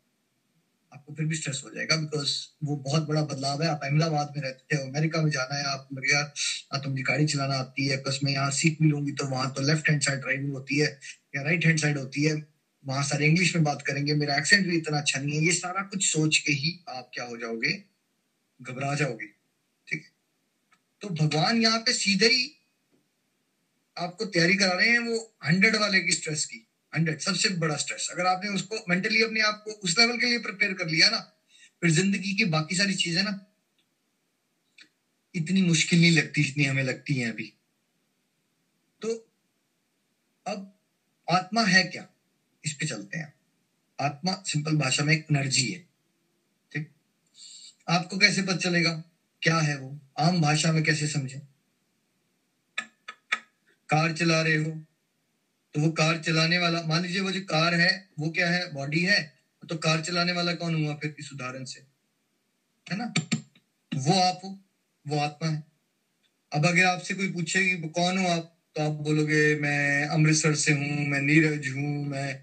आपको 0.92 1.14
फिर 1.14 1.26
भी 1.26 1.36
स्ट्रेस 1.36 1.60
हो 1.64 1.70
जाएगा 1.70 1.96
बिकॉज़ 1.96 2.30
वो 2.64 2.76
बहुत 2.78 3.06
बड़ा 3.08 3.22
बदलाव 3.24 3.62
है। 3.62 3.68
आप 3.68 3.80
अहमदाबाद 3.84 4.32
में 4.36 4.42
रहते 4.42 4.76
थे 4.76 4.80
अमेरिका 4.80 5.22
में 5.22 5.30
जाना 5.30 5.54
है, 5.54 5.64
आप 5.64 5.88
यार 6.04 6.80
तो 6.80 6.90
मुझे 6.90 7.02
गाड़ी 7.02 7.26
चलाना 7.26 7.54
आती 7.56 7.86
है 7.86 7.96
प्लस 8.02 8.18
मैं 8.24 8.32
यहाँ 8.32 8.50
सीख 8.52 8.76
भी 8.82 8.88
लूँगी 8.88 9.12
तो 9.12 9.26
वहाँ 9.26 9.52
तो 9.52 9.62
लेफ़्ट 9.62 9.88
हैंड 9.90 10.02
साइड 10.02 10.20
ड्राइविंग 10.20 10.52
होती 10.52 10.78
है 10.78 10.88
या 11.36 11.42
राइट 11.42 11.66
हैंड 11.66 11.78
साइड 11.78 11.98
होती 11.98 12.24
है। 12.24 12.34
वहाँ 12.84 13.02
सारे 13.04 13.26
इंग्लिश 13.26 13.54
में 13.56 13.64
बात 13.64 13.82
करेंगे, 13.82 14.14
मेरा 14.14 14.36
एक्सेंट 14.36 14.66
भी 14.66 14.76
इतना 14.76 14.98
अच्छा 14.98 15.20
नहीं 15.20 15.36
है। 15.36 15.44
ये 15.44 15.52
सारा 15.54 15.82
कुछ 15.84 16.06
सोच 16.06 16.38
के 16.38 16.52
ही 16.52 16.78
आप 16.88 17.10
क्या 17.14 17.24
हो 17.24 17.36
जाओगे? 17.36 17.72
घबरा 18.60 18.94
जाओगे, 18.94 19.26
ठीक 19.88 20.02
है? 20.02 20.10
तो 21.02 21.08
भगवान 21.16 21.62
यहाँ 21.62 21.78
पे 21.78 21.92
सीधे 21.94 22.26
ही 22.28 22.46
आपको 23.96 24.24
तैयारी 24.26 24.56
करा 24.56 24.72
रहे 24.72 24.88
हैं 24.88 24.98
वो 24.98 25.18
हंड्रेड 25.46 25.76
वाले 25.76 26.00
की 26.00 26.12
स्ट्रेस 26.12 26.44
की 26.46 26.62
हंड्रेड 26.92 27.20
सबसे 27.20 27.48
बड़ा 27.58 27.76
स्ट्रेस 27.76 28.08
अगर 28.12 28.26
आपने 28.26 28.50
उसको 28.50 28.84
मेंटली 28.88 29.22
अपने 29.22 29.40
आप 29.40 29.62
को 29.64 29.70
उस 29.72 29.98
लेवल 29.98 30.18
के 30.18 30.26
लिए 30.26 30.38
प्रिपेयर 30.38 30.72
कर 30.72 30.86
लिया 30.86 31.08
ना, 31.10 31.18
फिर 31.82 31.90
ज़िंदगी 31.90 32.34
की 32.34 32.44
बाकी 32.46 32.76
सारी 32.76 32.94
चीज़ें 32.94 33.22
ना, 33.22 33.40
इतनी 35.34 35.62
मुश्किल 35.62 36.00
नहीं 36.00 36.12
लगती 36.12 36.44
जितनी 36.44 36.64
हमें 36.64 36.82
लगती 36.82 37.14
है 37.14 37.30
अभी। 37.30 37.52
तो 39.02 39.14
अब 40.46 40.72
आत्मा 41.28 41.62
है 41.64 41.82
क्या? 41.84 42.06
इस 42.64 42.72
पे 42.72 42.86
चलते 42.86 43.18
हैं। 43.18 43.32
आत्मा 43.98 44.32
सिंपल 44.46 44.76
भाषा 44.76 45.04
में 45.04 45.12
एक 45.14 45.26
एनर्जी 45.30 45.66
है, 45.72 45.78
ठीक? 46.72 46.90
आपको 47.88 48.18
कैसे 48.18 48.42
पता 48.42 48.56
चलेगा? 48.56 48.92
क्या 49.42 49.58
है 49.58 49.78
वो? 49.78 49.98
आम 50.18 50.40
भाषा 50.40 50.72
में 50.72 50.82
कैसे 50.84 51.06
समझे? 51.08 51.40
कार 53.88 54.12
चला 54.12 54.42
रहे 54.42 54.56
हो 54.56 54.70
तो 55.74 55.80
वो 55.80 55.90
कार 55.90 56.18
चलाने 56.18 56.58
वाला, 56.58 56.80
मान 56.80 57.02
लीजिए 57.02 57.20
वो 57.20 57.32
जो 57.32 57.40
कार 57.40 57.74
है, 57.74 58.08
वो 58.18 58.30
क्या 58.30 58.50
है 58.50 58.72
बॉडी 58.72 59.00
है 59.00 59.36
तो 59.68 59.76
कार 59.76 60.00
चलाने 60.00 60.32
वाला 60.32 60.52
कौन 60.52 60.84
हुआ 60.84 60.94
फिर 60.94 61.14
इस 61.18 61.32
उदाहरण 61.32 61.64
से? 61.64 61.80
है 62.90 62.96
ना? 62.98 63.12
वो 63.96 64.20
आप 64.20 64.40
हो, 64.44 64.58
वो 65.06 65.18
आत्मा 65.18 65.48
है। 65.48 65.64
अब 66.52 66.66
अगर 66.66 66.84
आपसे 66.84 67.14
कोई 67.14 67.28
पूछे 67.28 67.60
कि 67.60 67.88
कौन 67.88 68.18
हो 68.18 68.28
आप? 68.28 68.52
तो 68.76 68.82
आप 68.82 68.92
बोलोगे, 68.92 69.56
मैं 69.56 70.06
अमृतसर 70.06 70.54
से 70.54 70.72
हूँ, 70.72 71.06
मैं 71.06 71.20
नीरज 71.20 71.68
हूँ, 71.68 72.06
मैं 72.06 72.42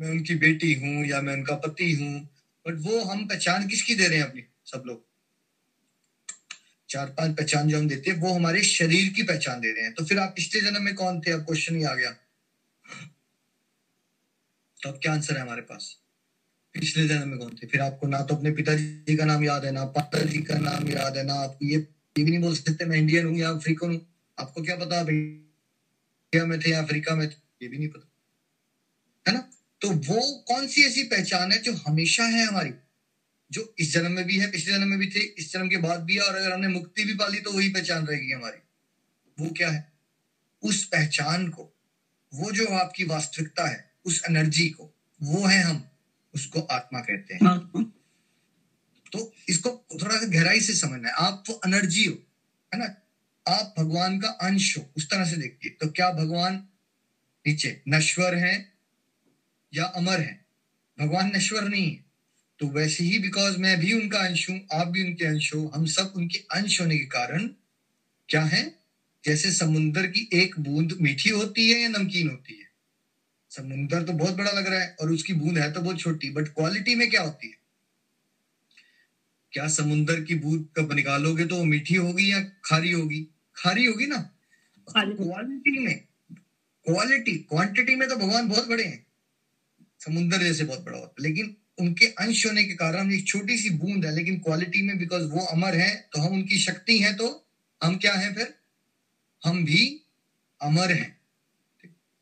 मैं 0.00 0.08
उनकी 0.08 0.34
बेटी 0.34 0.74
हूँ 0.74 1.06
या 1.06 1.20
मैं 1.20 1.34
उनका 1.34 1.54
पति 1.54 1.92
हूँ। 1.92 2.28
बट 2.66 2.74
वो 2.80 3.04
हम 3.04 3.26
पहचान 3.26 3.68
किसकी 3.68 3.94
दे 3.94 4.08
रहे 4.08 4.18
हैं 4.18 4.24
अपनी? 4.24 4.42
सब 4.66 4.82
लोग। 4.86 5.07
चार 6.90 7.06
पाँच 7.06 7.36
पहचान 7.36 7.68
जो 7.68 7.78
हम 7.78 7.88
देते 7.88 8.10
हैं, 8.10 8.18
वो 8.18 8.32
हमारे 8.32 8.62
शरीर 8.62 9.12
की 9.12 9.22
पहचान 9.22 9.60
दे 9.60 9.72
रहे 9.72 9.84
हैं। 9.84 9.94
तो 9.94 10.04
फिर 10.04 10.18
आप 10.18 10.32
पिछले 10.36 10.60
जन्म 10.60 10.82
में 10.82 10.94
कौन 10.94 11.20
थे? 11.20 11.30
अब 11.30 11.40
क्वेश्चन 11.40 11.76
ही 11.76 11.84
आ 11.84 11.94
गया। 11.94 12.10
तो 14.82 14.88
अब 14.88 14.98
क्या 15.02 15.12
आंसर 15.12 15.36
है 15.36 15.42
हमारे 15.42 15.62
पास? 15.62 15.96
पिछले 16.74 17.08
जन्म 17.08 17.28
में 17.28 17.38
कौन 17.38 17.56
थे? 17.62 17.66
फिर 17.66 17.80
आपको 17.80 18.06
ना 18.06 18.22
तो 18.22 18.36
अपने 18.36 18.50
पिताजी 18.50 19.16
का 19.16 19.24
नाम 19.24 19.44
याद 19.44 19.64
है, 19.64 19.72
ना 19.72 19.84
पापा 19.84 20.18
जी 20.18 20.38
का 20.38 20.58
नाम 20.58 20.88
याद 20.88 21.16
है, 21.16 21.24
ना 21.24 21.34
आपको 21.34 21.66
ये 21.66 21.88
ये 22.18 22.24
भी 22.24 22.30
नहीं 22.30 22.40
बोल 22.40 22.56
सकते, 22.56 22.84
मैं 22.84 22.96
इंडियन 22.96 23.26
हूँ, 23.26 23.38
या 23.38 23.50
अफ्रीकन 23.50 23.90
हूँ। 23.90 24.06
आपको 24.40 24.62
क्या 24.62 24.76
पता 24.76 25.00
इंडिया 25.00 26.44
में 26.44 26.60
थे 26.60 26.70
या 26.70 26.82
अफ्रीका 26.82 27.14
में 27.14 27.30
थे? 27.30 27.34
ये 27.62 27.68
भी 27.68 27.78
नहीं 27.78 27.88
पता। 27.88 28.12
है 29.28 29.34
ना? 29.34 29.50
तो 29.80 29.90
वो 29.90 30.44
कौन 30.48 30.66
सी 30.66 30.82
ऐसी 30.82 31.02
पहचान 31.02 31.52
है 31.52 31.62
जो 31.62 31.72
हमेशा 31.72 32.24
है 32.24 32.46
हमारी? 32.46 32.70
जो 33.52 33.74
इस 33.78 33.92
जन्म 33.92 34.12
में 34.12 34.24
भी 34.24 34.38
है 34.38 34.50
पिछले 34.50 34.72
जन्म 34.72 34.88
में 34.88 34.98
भी 34.98 35.06
थे 35.06 35.20
इस 35.20 35.52
जन्म 35.52 35.68
के 35.68 35.76
बाद 35.76 36.00
भी 36.00 36.14
है 36.14 36.20
और 36.20 36.36
अगर 36.36 36.52
हमने 36.52 36.68
मुक्ति 36.68 37.04
भी 37.04 37.14
पाली 37.14 37.40
तो 37.40 37.52
वही 37.52 37.68
पहचान 37.68 38.06
रहेगी 38.06 38.32
हमारी। 38.32 38.58
वो 39.38 39.50
क्या 39.50 39.70
है? 39.70 39.92
उस 40.62 40.84
पहचान 40.84 41.48
को 41.48 41.74
वो 42.34 42.52
जो 42.52 42.66
आपकी 42.66 43.04
वास्तविकता 43.04 43.68
है 43.68 43.90
उस 44.04 44.22
एनर्जी 44.30 44.68
को 44.68 44.94
वो 45.22 45.46
है 45.46 45.62
हम 45.62 45.90
उसको 46.34 46.60
आत्मा 46.60 47.00
कहते 47.00 47.34
हैं। 47.34 47.92
तो 49.12 49.32
इसको 49.48 49.70
थोड़ा 50.02 50.16
सा 50.16 50.26
गहराई 50.26 50.60
से 50.60 50.74
समझना 50.74 51.08
है। 51.08 51.14
आप 51.14 51.44
वो 51.48 51.60
एनर्जी 51.66 52.04
हो 52.04 52.14
है 52.74 52.78
ना? 52.80 52.94
आप 53.46 53.74
भगवान 53.78 54.20
का 54.20 54.28
अंश 54.28 54.76
हो 54.78 54.92
उस 54.96 55.10
तरह 55.10 55.24
से 55.24 55.36
देखिए। 55.36 55.70
तो 55.70 55.88
क्या 55.88 56.10
भगवान 56.12 56.68
नीचे 57.46 57.82
नश्वर 57.88 58.34
है 58.34 58.72
या 59.74 59.84
अमर 59.84 60.20
है? 60.20 60.46
भगवान 60.98 61.32
नश्वर 61.36 61.68
नहीं 61.68 61.90
है। 61.96 62.07
तो 62.60 62.66
वैसे 62.68 63.04
ही 63.04 63.18
बिकॉज़ 63.18 63.56
मैं 63.58 63.76
भी 63.78 63.92
उनका 63.92 64.18
अंश 64.20 64.48
हूँ 64.48 64.58
आप 64.72 64.86
भी 64.88 65.02
उनके 65.02 65.24
अंश 65.24 65.52
हो 65.54 65.64
हम 65.74 65.84
सब 65.88 66.12
उनके 66.14 66.38
अंश 66.52 66.80
होने 66.80 66.96
के 66.96 67.04
कारण 67.08 67.46
क्या 68.28 68.42
है? 68.44 68.62
जैसे 69.24 69.50
समुन्द्र 69.52 70.06
की 70.08 70.28
एक 70.34 70.58
बूंद 70.60 70.96
मीठी 71.00 71.30
होती 71.30 71.68
है 71.70 71.80
या 71.80 71.88
नमकीन 71.90 72.28
होती 72.28 72.54
है? 72.54 72.66
समुन्द्र 73.50 74.02
तो 74.02 74.12
बहुत 74.14 74.34
बड़ा 74.34 74.52
लग 74.52 74.66
रहा 74.66 74.80
है 74.80 74.94
और 75.00 75.10
उसकी 75.10 75.32
बूंद 75.34 75.58
है 75.58 75.70
तो 75.72 75.80
बहुत 75.80 75.98
छोटी 75.98 76.30
बट 76.32 76.48
क्वालिटी 76.50 76.94
में 76.94 77.08
क्या 77.10 77.22
होती 77.22 77.48
है? 77.48 77.54
क्या 79.52 79.66
समुन्द्र 79.68 80.20
की 80.20 80.34
बूंद 80.36 80.64
कब 80.76 80.92
निकालोगे 80.92 81.44
तो 81.44 81.56
वो 81.56 81.64
मीठी 81.64 81.94
होगी 81.96 82.30
या 82.32 82.40
खारी 82.64 82.90
होगी? 82.90 83.20
खारी 83.56 83.84
होगी 83.84 84.06
ना? 84.06 84.16
क्वालिटी 85.16 85.78
में 85.78 85.94
क्वालिटी 86.86 87.36
क्वांटिटी 87.44 87.94
में 87.94 88.08
तो 88.08 88.16
भगवान 88.16 88.48
बहुत 88.48 88.66
बड़े 88.66 88.84
हैं। 88.84 89.00
समुन्द्र 90.00 90.38
जैसे 90.40 90.64
बहुत 90.64 90.80
बड़ा 90.80 90.98
होता 90.98 91.12
है 91.18 91.22
लेकिन 91.22 91.50
उनके 91.80 92.06
अंश 92.18 92.44
होने 92.46 92.64
के 92.64 92.74
कारण 92.74 93.00
हम 93.00 93.12
एक 93.12 93.26
छोटी 93.26 93.58
सी 93.58 93.70
बूंद 93.72 94.04
है, 94.06 94.14
लेकिन 94.14 94.38
क्वालिटी 94.38 94.82
में 94.82 94.96
बिकॉज़ 94.98 95.24
वो 95.24 95.44
अमर 95.46 95.76
है 95.76 95.94
तो 96.12 96.20
हम 96.20 96.32
उनकी 96.32 96.58
शक्ति 96.58 96.98
है 96.98 97.14
तो 97.14 97.28
हम 97.80 97.96
क्या 97.96 98.14
है 98.14 98.34
फिर? 98.34 98.54
हम 99.42 99.64
भी 99.64 99.84
अमर 100.60 100.92
हैं। 100.92 101.16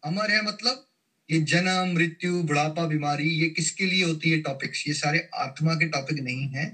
अमर 0.03 0.31
है 0.31 0.43
मतलब 0.45 0.83
ये 1.31 1.41
जन्म, 1.43 1.95
मृत्यु, 1.95 2.43
बुढ़ापा, 2.43 2.87
बीमारी, 2.87 3.29
ये 3.31 3.49
किसके 3.51 3.87
लिए 3.87 4.05
होती 4.05 4.31
है 4.31 4.41
टॉपिक्स 4.41 4.87
ये 4.89 4.95
सारे 4.95 5.29
आत्मा 5.35 5.75
के 5.75 5.89
टॉपिक 5.89 6.19
नहीं 6.19 6.49
है, 6.49 6.67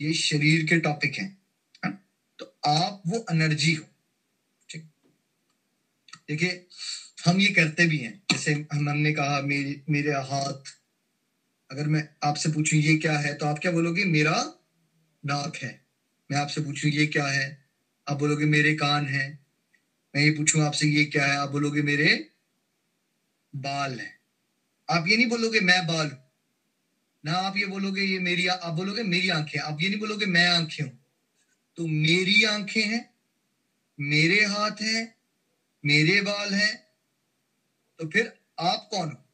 ये 0.00 0.12
शरीर 0.14 0.64
के 0.64 0.78
टॉपिक 0.80 1.14
हैं। 1.14 1.36
है? 1.84 1.92
तो 2.38 2.54
आप 2.66 3.02
वो 3.06 3.24
एनर्जी 3.30 3.74
हो। 3.74 3.84
ठीक? 4.70 4.82
देखिए, 6.28 6.66
हम 7.26 7.40
ये 7.40 7.48
करते 7.48 7.86
भी 7.86 7.98
हैं। 7.98 8.22
जैसे 8.32 8.52
हमने 8.72 9.12
कहा, 9.12 9.40
मेरे 9.42 9.80
मेरे 9.90 10.12
हाथ 10.12 10.77
अगर 11.70 11.86
मैं 11.86 12.08
आपसे 12.22 12.48
पूछूँ, 12.48 12.78
ये 12.78 12.96
क्या 12.96 13.18
है? 13.18 13.34
तो 13.34 13.46
आप 13.46 13.58
क्या 13.58 13.72
बोलोगे, 13.72 14.04
मेरा 14.04 14.54
नाक 15.26 15.56
है। 15.56 15.84
मैं 16.30 16.38
आपसे 16.38 16.60
पूछूँ, 16.60 16.90
ये 16.90 17.06
क्या 17.06 17.26
है? 17.26 17.66
आप 18.08 18.18
बोलोगे, 18.18 18.44
मेरे 18.44 18.74
कान 18.74 19.06
है। 19.06 19.38
मैं 20.16 20.22
ये 20.22 20.30
पूछूँ 20.30 20.62
आपसे, 20.62 20.86
ये 20.86 21.04
क्या 21.04 21.26
है? 21.26 21.36
आप 21.36 21.50
बोलोगे, 21.50 21.82
मेरे 21.82 22.30
बाल 23.56 24.00
है। 24.00 24.20
आप 24.90 25.04
ये 25.08 25.16
नहीं 25.16 25.28
बोलोगे, 25.28 25.60
मैं 25.60 25.86
बाल 25.86 26.06
हूँ। 26.06 26.18
ना 27.24 27.32
आप 27.32 27.56
ये 27.56 27.66
बोलोगे, 27.66 28.02
ये 28.02 28.18
मेरी 28.18 28.46
आप 28.46 28.72
बोलोगे, 28.72 29.02
मेरी 29.02 29.28
आँखें। 29.28 29.60
आप 29.60 29.78
ये 29.80 29.88
नहीं 29.88 29.98
बोलोगे, 29.98 30.26
मैं 30.26 30.48
आँखें 30.48 30.84
हूँ। 30.84 30.98
तो 31.76 31.86
मेरी 31.86 32.44
आँखें 32.44 32.82
हैं, 32.82 33.14
मेरे 34.00 34.44
हाथ 34.44 34.82
हैं, 34.82 35.14
मेरे 35.84 36.20
बाल 36.20 36.54
हैं। 36.54 36.76
तो 37.98 38.08
फिर 38.08 38.32
आप 38.60 38.88
कौन 38.90 39.08
हो? 39.08 39.27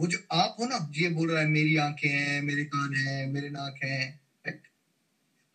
वो 0.00 0.06
जो 0.06 0.18
आप 0.32 0.56
हो 0.60 0.66
ना, 0.66 0.92
ये 0.96 1.08
बोल 1.08 1.30
रहा 1.30 1.40
है, 1.40 1.46
मेरी 1.46 1.76
आँखें 1.76 2.08
हैं, 2.08 2.42
मेरे 2.42 2.64
कान 2.64 2.94
हैं, 2.94 3.26
मेरे 3.26 3.48
नाक 3.50 3.80
हैं 3.84 4.20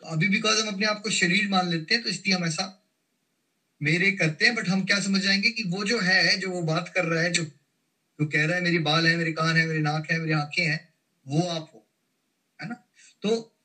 तो 0.01 0.05
अभी 0.05 0.27
बिकॉज़ 0.27 0.61
हम 0.61 0.67
अपने 0.67 0.85
आप 0.85 1.01
को 1.03 1.09
शरीर 1.09 1.47
मान 1.49 1.69
लेते 1.69 1.95
हैं 1.95 2.03
तो 2.03 2.09
इसलिए 2.09 2.35
हम 2.35 2.45
ऐसा 2.45 2.65
मेरे 3.81 4.11
करते 4.11 4.45
हैं 4.45 4.55
बट 4.55 4.67
हम 4.67 4.85
क्या 4.85 4.99
समझ 4.99 5.21
जाएँगे 5.21 5.49
कि 5.49 5.63
वो 5.63 5.83
जो 5.83 5.99
है, 5.99 6.37
जो 6.37 6.49
वो 6.49 6.61
बात 6.61 6.91
कर 6.95 7.05
रहा 7.05 7.23
है, 7.23 7.31
जो 7.31 7.43
जो 8.19 8.25
कह 8.25 8.45
रहा 8.45 8.55
है, 8.55 8.61
मेरी 8.61 8.79
बाल 8.79 9.07
है, 9.07 9.15
मेरे 9.15 9.31
कान 9.31 9.57
है, 9.57 9.65
मेरे 9.65 9.79
नाक 9.79 10.11
है, 10.11 10.19
मेरी 10.19 10.31
आँखें 10.31 10.65
हैं, 10.65 10.93
वो 11.27 11.41
आप 11.41 11.71
हो, 11.73 11.87
है 12.61 12.69
ना? 12.69 12.75
तो 13.21 13.55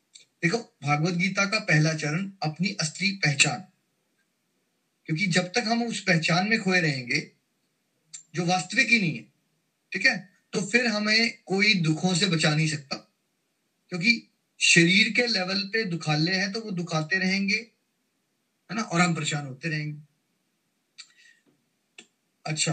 देखो, 0.42 0.58
भागवत 0.58 1.14
गीता 1.14 1.44
का 1.44 1.58
पहला 1.58 1.94
चरण, 1.94 2.30
अपनी 2.42 2.76
असली 2.80 3.12
पहचान। 3.12 3.64
क्योंकि 5.06 5.26
जब 5.26 5.52
तक 5.52 5.64
हम 5.66 5.82
उस 5.82 6.00
पहचान 6.00 6.48
में 6.48 6.60
खोए 6.62 6.80
रहेंगे, 6.80 7.32
जो 8.34 8.44
वास्तविक 8.44 8.88
ही 8.88 8.98
नहीं 8.98 9.16
है, 9.16 9.24
ठीक 9.92 10.06
है? 10.06 10.37
तो 10.52 10.60
फिर 10.60 10.86
हमें 10.86 11.38
कोई 11.46 11.74
दुखों 11.74 12.14
से 12.14 12.26
बचा 12.26 12.54
नहीं 12.54 12.68
सकता। 12.68 12.96
क्योंकि 13.88 14.28
शरीर 14.60 15.12
के 15.12 15.26
लेवल 15.26 15.60
पे 15.60 15.84
दुखाले 15.84 16.32
हैं 16.32 16.52
तो 16.52 16.60
वो 16.60 16.70
दुखाते 16.70 17.18
रहेंगे, 17.18 17.56
है 17.56 18.74
ना? 18.74 18.82
और 18.82 19.00
हम 19.00 19.14
परेशान 19.14 19.46
होते 19.46 19.68
रहेंगे। 19.68 20.02
अच्छा 22.46 22.72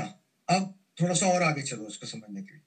अब 0.49 0.79
थोड़ा 1.01 1.15
सा 1.15 1.25
और 1.25 1.43
आगे 1.43 1.61
चलो 1.61 1.83
उसको 1.83 2.07
समझने 2.07 2.41
के 2.41 2.53
लिए। 2.53 2.61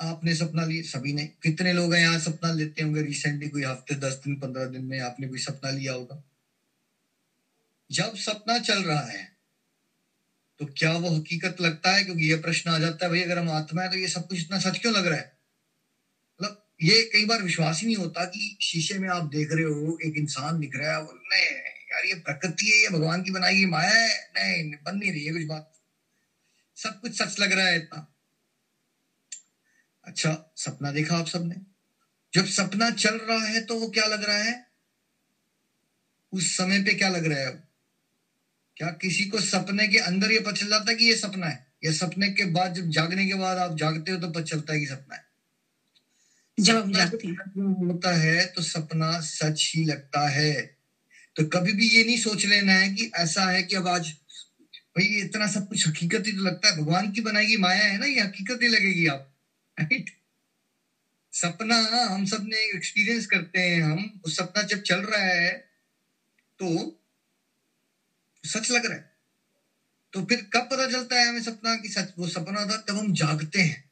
आपने 0.00 0.34
सपना 0.34 0.64
लिए, 0.64 0.82
सभी 0.82 1.12
ने, 1.12 1.26
कितने 1.26 1.72
लोग 1.72 1.94
हैं 1.94 2.00
यहाँ 2.00 2.18
सपना 2.18 2.52
लेते 2.52 2.82
होंगे 2.82 3.02
रिसेंटली 3.02 3.48
कोई 3.48 3.64
हफ़्ते, 3.64 3.94
दस 3.94 4.12
दिन, 4.12 4.36
पंद्रह 4.36 4.64
दिन 4.64 4.84
में 4.84 5.00
आपने 5.00 5.28
कोई 5.28 5.38
सपना 5.38 5.70
लिया 5.70 5.92
होगा? 5.92 6.24
जब 7.92 8.16
सपना 8.16 8.58
चल 8.58 8.82
रहा 8.82 9.00
है 9.00 9.29
तो 10.60 10.66
क्या 10.66 10.92
वो 10.92 11.16
हकीकत 11.16 11.56
लगता 11.60 11.92
है? 11.92 12.04
क्योंकि 12.04 12.30
ये 12.30 12.36
प्रश्न 12.36 12.70
आ 12.70 12.78
जाता 12.78 13.04
है, 13.04 13.10
भाई, 13.10 13.20
अगर 13.20 13.38
हम 13.38 13.50
आत्मा 13.50 13.82
है 13.82 13.90
तो 13.90 13.96
ये 13.96 14.08
सब 14.08 14.28
कुछ 14.28 14.40
इतना 14.40 14.58
सच 14.58 14.78
क्यों 14.78 14.94
लग 14.94 15.06
रहा 15.06 15.18
है? 15.18 15.38
मतलब 16.42 16.68
ये 16.82 17.02
कई 17.02 17.24
बार 17.24 17.42
विश्वास 17.42 17.80
ही 17.80 17.86
नहीं 17.86 17.96
होता 17.96 18.24
कि 18.24 18.58
शीशे 18.62 18.98
में 18.98 19.08
आप 19.08 19.24
देख 19.24 19.48
रहे 19.52 19.64
हो, 19.64 19.98
एक 20.04 20.14
इंसान 20.16 20.60
दिख 20.60 20.70
रहा 20.76 20.96
है 20.96 21.02
नहीं, 21.02 21.56
यार, 21.92 22.06
ये 22.06 22.14
प्रकृति 22.14 22.66
है, 22.66 22.82
ये 22.82 22.88
भगवान 22.88 23.22
की 23.22 23.30
बनाई 23.30 23.56
गई 23.56 23.66
माया 23.66 23.90
है। 23.90 24.08
नहीं, 24.08 24.72
बन 24.82 24.96
नहीं 24.96 25.12
रही 25.12 25.24
है 25.24 25.32
कुछ 25.32 25.42
बात। 25.42 25.72
सब 26.76 27.00
कुछ 27.00 27.22
सच 27.22 27.40
लग 27.40 27.52
रहा 27.52 27.66
है 27.66 27.76
इतना। 27.76 28.14
अच्छा 30.04 30.52
सपना 30.56 30.92
देखा 30.92 31.16
आप 31.16 31.26
सबने? 31.26 31.56
जब 32.34 32.46
सपना 32.46 32.90
चल 32.90 33.16
रहा 33.16 33.46
है 33.46 33.60
तो 33.60 33.74
वो 33.74 33.88
क्या 33.88 34.06
लग 34.06 34.24
रहा 34.24 34.36
है? 34.36 34.66
उस 36.32 36.56
समय 36.56 36.82
पे 36.82 36.94
क्या 36.94 37.08
लग 37.08 37.26
रहा 37.26 37.38
है? 37.38 37.69
क्या 38.80 38.88
किसी 39.00 39.24
को 39.24 39.40
सपने 39.40 39.86
के 39.88 39.98
अंदर 39.98 40.30
ये 40.32 40.38
पता 40.40 40.52
चल 40.52 40.68
जाता 40.68 40.90
है 40.90 40.96
कि 40.96 41.04
ये 41.04 41.16
सपना 41.16 41.46
है? 41.46 41.66
या 41.84 41.92
सपने 41.92 42.28
के 42.28 42.44
बाद 42.44 42.74
जब 42.74 42.88
जागने 42.90 43.26
के 43.26 43.34
बाद 43.34 43.58
आप 43.58 43.76
जागते 43.76 44.12
हो 44.12 44.18
तो 44.18 44.28
पता 44.28 44.42
चलता 44.42 44.72
है 44.72 44.80
कि 44.80 44.86
सपना 44.86 45.16
है। 45.16 45.24
जब 46.58 46.76
हम 46.76 46.92
जागते 46.92 47.28
हैं। 47.28 47.86
होता 47.86 48.14
है 48.16 48.44
तो 48.46 48.62
सपना 48.62 49.10
सच 49.20 49.72
ही 49.76 49.84
लगता 49.84 50.28
है। 50.28 50.52
तो 51.36 51.44
कभी 51.46 51.72
भी 51.72 51.88
ये 51.88 52.04
नहीं 52.04 52.16
सोच 52.18 52.46
लेना 52.46 52.72
है 52.72 52.88
कि 52.94 53.10
ऐसा 53.16 53.44
है 53.50 53.62
कि 53.62 53.76
अब 53.76 53.88
आज 53.88 54.08
भाई 54.96 55.04
इतना 55.20 55.46
सब 55.46 55.68
कुछ 55.68 55.86
हकीकत 55.88 56.26
ही 56.26 56.32
तो 56.32 56.42
लगता 56.42 56.68
है। 56.70 56.76
भगवान 56.76 57.10
की 57.12 57.20
बनाई 57.20 57.56
माया 57.56 57.84
है 57.84 57.98
ना 57.98 58.06
ये 58.06 58.20
हकीकत 58.20 58.62
ही 58.62 58.68
लगेगी 58.68 59.06
आप 59.06 59.28
राइट 59.76 60.10
सपना 61.32 61.76
हम 62.10 62.24
सबने 62.26 62.56
एक्सपीरियंस 62.76 63.26
करते 63.26 63.60
हैं 63.60 63.82
हम। 63.82 64.20
उस 64.24 64.36
सपना 64.36 64.62
जब 64.62 64.82
चल 64.82 65.00
रहा 65.02 65.22
है 65.24 65.50
तो 66.60 66.96
सच 68.44 68.70
लग 68.70 68.86
रहा 68.86 68.94
है। 68.94 69.16
तो 70.12 70.24
फिर 70.24 70.42
कब 70.52 70.60
पता 70.60 70.90
चलता 70.90 71.16
है 71.16 71.28
हमें 71.28 71.42
सपना 71.42 71.76
कि 71.76 71.88
सच 71.88 72.12
वो 72.18 72.28
सपना 72.28 72.66
था 72.66 72.76
तब 72.76 72.96
हम 72.96 73.12
जागते 73.12 73.60
हैं। 73.60 73.90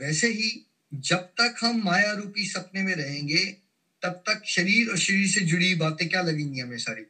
वैसे 0.00 0.28
ही 0.28 0.66
जब 0.94 1.16
तक 1.16 1.56
हम 1.60 1.82
माया 1.84 2.12
रूपी 2.12 2.46
सपने 2.46 2.82
में 2.82 2.94
रहेंगे 2.94 3.44
तब 4.02 4.10
तक 4.10 4.42
शरीर 4.46 4.90
और 4.90 4.98
शरीर 4.98 5.28
से 5.28 5.40
जुड़ी 5.40 5.74
बातें 5.74 6.08
क्या 6.08 6.22
लगेंगी 6.22 6.60
हमें 6.60 6.78
सारी? 6.78 7.02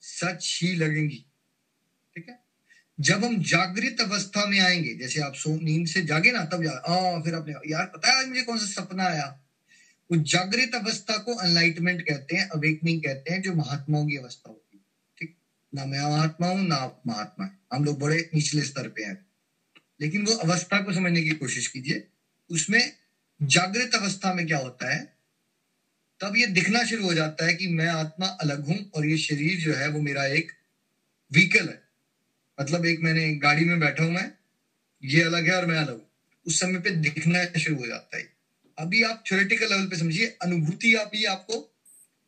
सच 0.00 0.60
ही 0.62 0.76
लगेंगी। 0.76 1.24
ठीक 2.14 2.28
है? 2.28 2.38
जब 3.00 3.24
हम 3.24 3.42
जागृत 3.42 3.96
अवस्था 4.00 4.46
में 4.46 4.60
आएँगे 4.60 4.94
जैसे 4.94 5.20
आप 5.20 5.34
सो 5.34 5.60
नींद 5.60 5.86
से 5.86 6.02
जागे 6.02 6.32
ना 6.32 6.44
तब 6.44 6.66
आ, 6.66 7.20
फिर 7.20 7.34
अपने 7.34 7.70
यार 7.70 7.86
पता 7.86 8.12
है 8.12 8.18
आज 8.18 8.26
मुझे 8.26 8.42
कौन 8.42 8.58
सा 8.58 8.66
सपना 8.66 9.04
आया? 9.04 9.40
वो 10.10 10.16
जागृत 10.16 10.74
अवस्था 10.74 11.18
को 11.18 11.34
अनलाइटमेंट 11.34 12.08
कहते 12.08 12.36
हैं 12.36 12.48
अवेकनिंग 12.48 13.02
कहते 13.02 13.32
हैं 13.32 13.42
जो 13.42 13.54
महात्माओं 13.54 14.06
की 14.06 14.16
अवस्था 14.16 14.48
होती 14.48 14.60
है। 14.60 14.65
ना 15.76 15.84
मैं 15.84 16.00
महात्मा 16.00 16.48
हूँ 16.48 16.66
ना 16.66 16.76
आप 16.76 17.02
महात्मा 17.06 17.44
है 17.44 17.58
हम 17.72 17.84
लोग 17.84 17.98
बड़े 17.98 18.30
निचले 18.34 18.62
स्तर 18.62 18.88
पे 18.88 19.04
हैं। 19.04 19.26
लेकिन 20.00 20.26
वो 20.26 20.34
अवस्था 20.34 20.82
को 20.82 20.92
समझने 20.92 21.22
की 21.22 21.30
कोशिश 21.30 21.66
कीजिए, 21.66 22.08
उसमें 22.50 22.92
जागृत 23.42 23.94
अवस्था 23.94 24.34
में 24.34 24.46
क्या 24.46 24.58
होता 24.58 24.94
है? 24.94 25.16
तब 26.20 26.36
ये 26.36 26.46
दिखना 26.46 26.84
शुरू 26.84 27.04
हो 27.04 27.14
जाता 27.14 27.46
है 27.46 27.54
कि 27.54 27.68
मैं 27.68 27.86
आत्मा 27.86 28.26
अलग 28.26 28.66
हूँ 28.66 28.90
और 28.90 29.06
ये 29.06 29.16
शरीर 29.16 29.60
जो 29.60 29.74
है 29.74 29.88
वो 29.88 30.00
मेरा 30.00 30.26
एक 30.26 30.52
व्हीकल 31.32 31.68
है। 31.68 31.88
मतलब 32.60 32.86
एक 32.86 33.00
मैंने 33.00 33.34
गाड़ी 33.34 33.64
में 33.64 33.80
बैठा 33.80 34.04
हूँ 34.04 34.12
मैं, 34.12 34.32
ये 35.04 35.22
अलग 35.22 35.46
है 35.46 35.56
और 35.56 35.66
मैं 35.66 35.76
अलग 35.76 35.92
हूँ। 35.92 36.10
उस 36.46 36.60
समय 36.60 36.78
पे 36.78 36.90
दिखना 36.90 37.58
शुरू 37.58 37.76
हो 37.76 37.86
जाता 37.86 38.16
है। 38.16 38.32
अभी 38.78 39.02
आप 39.02 39.24
थ्योरेटिकल 39.28 39.66
लेवल 39.70 39.86
पे 39.86 39.96
समझिए, 39.96 40.26
अनुभूति 40.42 40.94
आप 40.94 41.06
अभी 41.06 41.24
आपको 41.24 41.76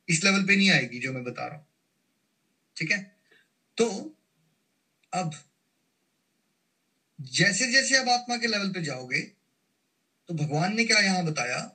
इस 0.09 0.25
लेवल 0.25 0.45
पे 0.45 0.57
नहीं 0.57 0.71
आएगी 0.71 0.99
जो 0.99 1.13
मैं 1.13 1.25
बता 1.25 1.47
रहा 1.47 1.57
हूँ। 1.57 1.67
ठीक 2.77 2.91
है? 2.91 3.18
तो 3.79 4.17
अब 5.15 5.31
जैसे 7.21 7.67
जैसे 7.67 7.97
आप 7.97 8.09
आत्मा 8.09 8.37
के 8.37 8.47
लेवल 8.47 8.69
पे 8.69 8.83
जाओगे 8.83 9.21
तो 10.29 10.35
भगवान 10.35 10.77
ने 10.77 10.85
क्या 10.85 10.99
यहाँ 10.99 11.25
बताया? 11.25 11.75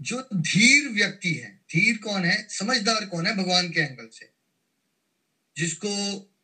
जो 0.00 0.28
धीर 0.34 0.88
व्यक्ति 0.88 1.34
है, 1.34 1.50
धीर 1.50 1.98
कौन 1.98 2.24
है? 2.24 2.48
समझदार 2.48 3.04
कौन 3.04 3.26
है 3.26 3.36
भगवान 3.36 3.70
के 3.70 3.80
एंगल 3.80 4.08
से? 4.12 4.32
जिसको 5.56 5.88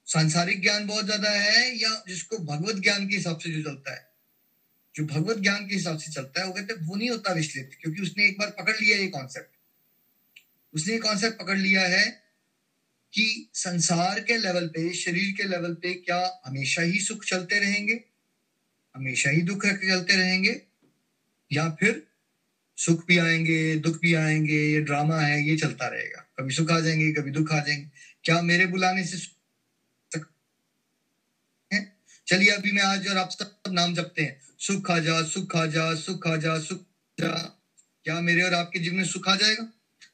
सांसारिक 0.07 0.63
ज्ञान 0.63 0.87
बहुत 0.87 1.05
ज़्यादा 1.05 1.31
है 1.31 1.77
या 1.79 2.05
जिसको 2.09 2.39
भगवत 2.39 2.77
ज्ञान 2.77 3.09
के 3.09 3.17
हिसाब 3.17 3.39
से 3.39 3.51
जो 3.51 3.63
चलता 3.63 3.95
है? 3.95 4.15
जो 4.95 5.05
भगवत 5.05 5.37
ज्ञान 5.37 5.69
के 5.69 5.75
हिसाब 5.75 5.99
से 5.99 6.13
चलता 6.13 6.41
है, 6.41 6.47
वो 6.47 6.53
कहते 6.53 6.73
हैं, 6.73 6.87
वो 6.87 6.97
नहीं 6.97 7.11
होता 7.11 7.33
विश्लेष 7.33 7.67
क्योंकि 7.67 8.03
उसने 8.03 8.27
एक 8.27 8.39
बार 8.39 8.51
पकड़ 8.51 8.77
लिया 8.81 8.99
ये 8.99 9.09
कॉन्सेप्ट 9.09 9.57
उसने 10.75 10.93
ये 10.93 10.99
कॉन्सेप्ट 10.99 11.39
पकड़ 11.39 11.59
लिया 11.59 11.87
है 11.87 12.26
कि 13.17 13.51
संसार 13.55 14.21
के 14.21 14.39
लेवल 14.39 14.67
पे, 14.67 14.95
शरीर 14.95 15.35
के 15.37 15.43
लेवल 15.43 15.75
पे 15.75 15.95
क्या 15.95 16.43
हमेशा 16.47 16.83
ही 16.83 17.01
सुख 17.01 17.25
चलते 17.25 17.59
रहेंगे? 17.59 18.05
हमेशा 18.97 19.31
ही 19.31 19.43
दुख 19.43 19.67
चलते 19.67 20.17
रहेंगे? 20.17 20.63
या 21.53 21.71
फिर 21.71 22.07
सुख 22.77 23.07
भी 23.07 23.19
आएँगे, 23.19 23.77
दुख 23.77 24.01
भी 24.01 24.15
आएँगे, 24.15 24.73
ये 24.73 24.81
ड्रामा 24.81 25.21
है, 25.21 25.49
ये 25.49 25.57
चलता 25.57 25.87
रहेगा। 25.87 26.27
कभी 26.39 26.55
सुख 26.55 26.71
आ 26.71 26.81
जाएँगे, 26.81 27.13
कभी 27.13 27.31
दुख 27.31 27.53
आ 27.53 27.61
जाएँगे। 27.61 27.91
क्या 28.25 28.43
मेरे 28.43 28.67
बुलाने 28.67 29.05
से 29.05 29.37
चलिए, 32.27 32.49
अभी 32.49 32.73
मैं 32.73 32.83
आज 32.83 33.09
और 33.09 33.17
आप 33.17 33.31
सब 33.31 33.61
नाम 33.69 33.95
जपते 33.95 34.23
हैं। 34.23 34.43
सुख 34.59 34.91
आ 34.91 34.99
जा, 34.99 35.23
सुख 35.23 35.57
आ 35.57 35.67
जा, 35.67 35.95
सुख 35.95 36.27
आ 36.27 36.37
जा, 36.37 36.59
सुख 36.59 36.83
जा। 37.21 37.63
क्या 38.05 38.21
मेरे 38.21 38.43
और 38.43 38.55
आपके 38.55 38.79
जीवन 38.79 38.97
में 38.97 39.05
सुख 39.05 39.29
आ 39.29 39.37
जाएगा? 39.37 39.73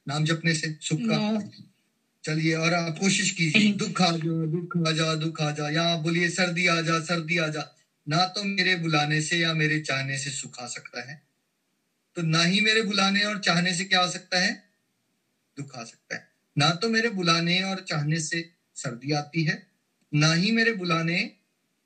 नाम 0.09 0.25
जपने 0.25 0.55
से 0.55 0.79
सुख 0.81 0.99
का 1.03 1.51
चलिए 2.25 2.55
और 2.55 2.75
आप 2.75 2.99
कोशिश 2.99 3.31
कीजिए 3.31 3.73
दुख 3.73 4.03
आ 4.03 4.11
जा 4.11 4.47
दुख 4.47 4.89
आ 4.89 4.93
जा 4.93 5.15
दुख 5.15 5.41
आ 5.41 5.51
जा। 5.51 5.69
यहाँ 5.69 6.03
बोलिए 6.03 6.31
सर्दी 6.31 6.67
आ 6.67 6.81
जा 6.81 7.01
सर्दी 7.01 7.39
आ 7.39 7.49
जा। 7.49 7.77
ना 8.09 8.27
तो 8.27 8.45
मेरे 8.45 8.77
बुलाने 8.77 9.21
से 9.21 9.39
या 9.39 9.55
मेरे 9.55 9.81
चाहने 9.81 10.19
से 10.19 10.31
सुख 10.31 10.59
आ 10.61 10.67
सकता 10.67 11.11
है। 11.11 11.23
तो 12.17 12.23
ना 12.23 12.43
ही 12.43 12.61
मेरे 12.61 12.83
बुलाने 12.83 13.25
और 13.25 13.39
चाहने 13.39 13.75
से 13.75 13.85
क्या 13.85 14.01
आ 14.01 14.07
सकता 14.07 14.39
है? 14.39 14.65
दुख 15.59 15.77
आ 15.77 15.85
सकता 15.85 16.15
है। 16.15 16.29
ना 16.59 16.71
तो 16.71 16.89
मेरे 16.89 17.09
बुलाने 17.09 17.63
और 17.63 17.85
चाहने 17.89 18.21
से 18.21 18.51
सर्दी 18.75 19.13
आती 19.13 19.45
है 19.45 19.67
ना 20.15 20.35
ही 20.35 20.53
मेरे 20.53 20.73
बुलाने 20.73 21.31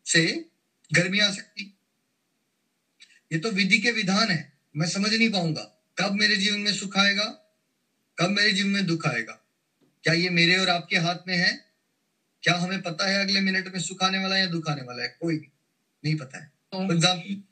से 0.04 0.44
गर्मी 0.92 1.18
आ 1.18 1.30
सकती। 1.30 1.78
ये 3.32 3.38
तो 3.38 3.50
विधि 3.50 3.78
के 3.78 3.90
विधान 3.92 4.28
है। 4.28 4.52
मैं 4.76 4.88
समझ 4.88 5.14
नहीं 5.14 5.30
पाऊँगा। 5.30 5.94
कब 5.98 6.12
मेरे 6.12 6.36
जीवन 6.36 6.60
में 6.60 6.72
सुख 6.72 6.98
आएगा? 6.98 7.24
कब 8.18 8.30
मेरे 8.30 8.52
जीवन 8.52 8.70
में 8.70 8.86
दुख 8.86 9.06
आएगा? 9.06 9.45
क्या 10.06 10.14
ये 10.14 10.28
मेरे 10.30 10.56
और 10.56 10.68
आपके 10.68 10.96
हाथ 10.96 11.26
में 11.28 11.36
है? 11.36 11.50
क्या 12.42 12.54
हमें 12.56 12.82
पता 12.82 13.08
है 13.08 13.20
अगले 13.20 13.40
मिनट 13.40 13.72
में 13.72 13.78
सुख 13.80 14.02
आने 14.02 14.18
वाला 14.18 14.34
है 14.36 14.40
या 14.40 14.46
दुख 14.46 14.68
आने 14.70 14.82
वाला 14.82 15.02
है? 15.02 15.08
कोई 15.20 15.36
भी 15.36 15.48
नहीं 16.04 16.14
पता 16.16 16.38
है। 16.38 16.50
फॉर 16.74 16.92
एग्ज़ाम्पल 16.94 17.42